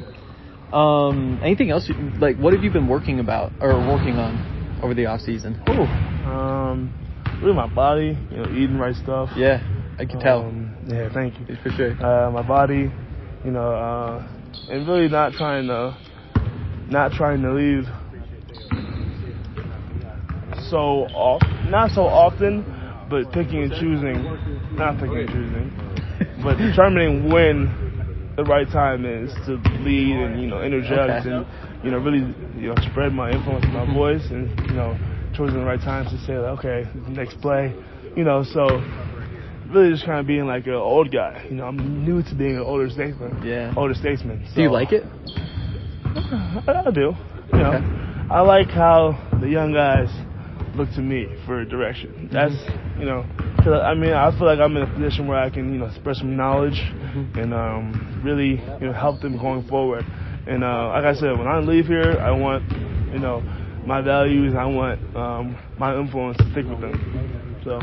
Um, 0.71 1.39
anything 1.43 1.71
else? 1.71 1.89
you- 1.89 1.95
Like, 2.19 2.37
what 2.37 2.53
have 2.53 2.63
you 2.63 2.71
been 2.71 2.87
working 2.87 3.19
about 3.19 3.51
or 3.59 3.79
working 3.91 4.17
on 4.19 4.39
over 4.83 4.93
the 4.93 5.07
off 5.07 5.21
season? 5.21 5.59
Ooh, 5.67 6.29
um, 6.29 6.93
really 7.41 7.53
my 7.55 7.67
body, 7.67 8.17
you 8.29 8.37
know, 8.37 8.47
eating 8.51 8.77
right 8.77 8.95
stuff. 8.95 9.31
Yeah, 9.35 9.61
I 9.99 10.05
can 10.05 10.19
tell. 10.19 10.41
Um, 10.41 10.73
yeah, 10.87 11.09
thank 11.09 11.39
you. 11.39 11.55
For 11.63 11.71
sure. 11.71 11.91
uh, 11.99 12.31
my 12.31 12.43
body, 12.43 12.91
you 13.43 13.51
know, 13.51 13.73
uh, 13.73 14.23
and 14.69 14.87
really 14.87 15.09
not 15.09 15.33
trying 15.33 15.67
to, 15.67 15.97
not 16.89 17.13
trying 17.13 17.41
to 17.41 17.51
leave 17.53 17.87
so 20.71 21.05
off, 21.13 21.43
not 21.69 21.91
so 21.91 22.01
often, 22.07 22.63
but 23.11 23.31
picking 23.31 23.63
and 23.63 23.71
choosing, 23.75 24.23
not 24.79 24.95
picking 24.95 25.19
and 25.19 25.29
choosing, 25.29 25.67
but 26.43 26.57
determining 26.67 27.29
when 27.29 27.67
the 28.37 28.43
right 28.45 28.67
time 28.71 29.05
is 29.05 29.29
to 29.45 29.59
lead 29.83 30.15
and 30.15 30.41
you 30.41 30.47
know 30.47 30.63
interject 30.63 31.27
Okay. 31.27 31.29
and 31.29 31.45
you 31.83 31.91
know 31.91 31.97
really 31.99 32.23
you 32.55 32.69
know 32.71 32.75
spread 32.89 33.11
my 33.11 33.29
influence 33.29 33.65
and 33.65 33.73
my 33.73 33.85
voice 33.93 34.23
and 34.31 34.47
you 34.69 34.73
know 34.73 34.97
choosing 35.35 35.59
the 35.59 35.65
right 35.65 35.81
times 35.81 36.09
to 36.09 36.17
say 36.25 36.37
like, 36.39 36.57
okay 36.57 36.89
next 37.09 37.39
play, 37.41 37.75
you 38.15 38.23
know 38.23 38.43
so 38.43 38.79
really 39.69 39.91
just 39.91 40.05
kind 40.05 40.19
of 40.19 40.27
being 40.27 40.45
like 40.47 40.65
an 40.67 40.73
old 40.73 41.11
guy. 41.11 41.45
You 41.49 41.55
know, 41.55 41.65
I'm 41.65 42.03
new 42.05 42.21
to 42.23 42.35
being 42.35 42.55
an 42.55 42.63
older 42.63 42.89
statesman. 42.89 43.41
Yeah. 43.45 43.73
Older 43.77 43.93
statesman. 43.93 44.45
Do 44.55 44.61
you 44.61 44.71
like 44.71 44.91
it? 44.91 45.03
I, 46.67 46.83
I 46.87 46.91
do. 46.91 47.13
You 47.53 47.59
know, 47.59 47.75
Okay. 47.75 47.85
I 48.31 48.41
like 48.41 48.67
how 48.69 49.17
the 49.39 49.47
young 49.47 49.73
guys 49.73 50.09
look 50.75 50.89
to 50.93 51.01
me 51.01 51.27
for 51.45 51.63
direction. 51.65 52.29
That's 52.31 52.53
you 52.99 53.05
know, 53.05 53.25
'cause 53.57 53.81
I 53.83 53.93
mean, 53.93 54.13
I 54.13 54.31
feel 54.37 54.47
like 54.47 54.59
I'm 54.59 54.75
in 54.77 54.83
a 54.83 54.87
position 54.93 55.27
where 55.27 55.37
I 55.39 55.49
can 55.49 55.73
you 55.73 55.79
know 55.79 55.89
spread 55.95 56.15
some 56.17 56.35
knowledge 56.35 56.79
and 57.35 57.53
um, 57.53 58.21
really 58.23 58.61
you 58.79 58.87
know 58.87 58.93
help 58.93 59.21
them 59.21 59.37
going 59.37 59.67
forward. 59.67 60.05
And 60.47 60.63
uh, 60.63 60.87
like 60.89 61.05
I 61.05 61.13
said, 61.13 61.37
when 61.37 61.47
I 61.47 61.59
leave 61.59 61.87
here, 61.87 62.19
I 62.21 62.31
want 62.31 62.63
you 63.13 63.19
know 63.19 63.43
my 63.85 64.01
values. 64.01 64.53
I 64.55 64.65
want 64.65 64.99
um, 65.15 65.57
my 65.77 65.95
influence 65.97 66.37
to 66.37 66.49
stick 66.51 66.65
with 66.67 66.81
them. 66.81 67.59
So 67.63 67.79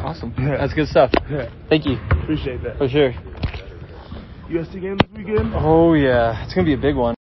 Awesome. 0.00 0.34
Yeah. 0.36 0.58
That's 0.58 0.74
good 0.74 0.88
stuff. 0.88 1.10
yeah, 1.30 1.48
Thank 1.70 1.86
you. 1.86 1.96
appreciate 2.22 2.62
that. 2.62 2.76
For 2.78 2.88
sure. 2.88 3.12
USC 4.50 4.80
game 4.80 4.98
this 4.98 5.08
weekend. 5.16 5.52
Oh 5.54 5.94
yeah, 5.94 6.44
it's 6.44 6.52
gonna 6.52 6.66
be 6.66 6.74
a 6.74 6.78
big 6.78 6.96
one. 6.96 7.12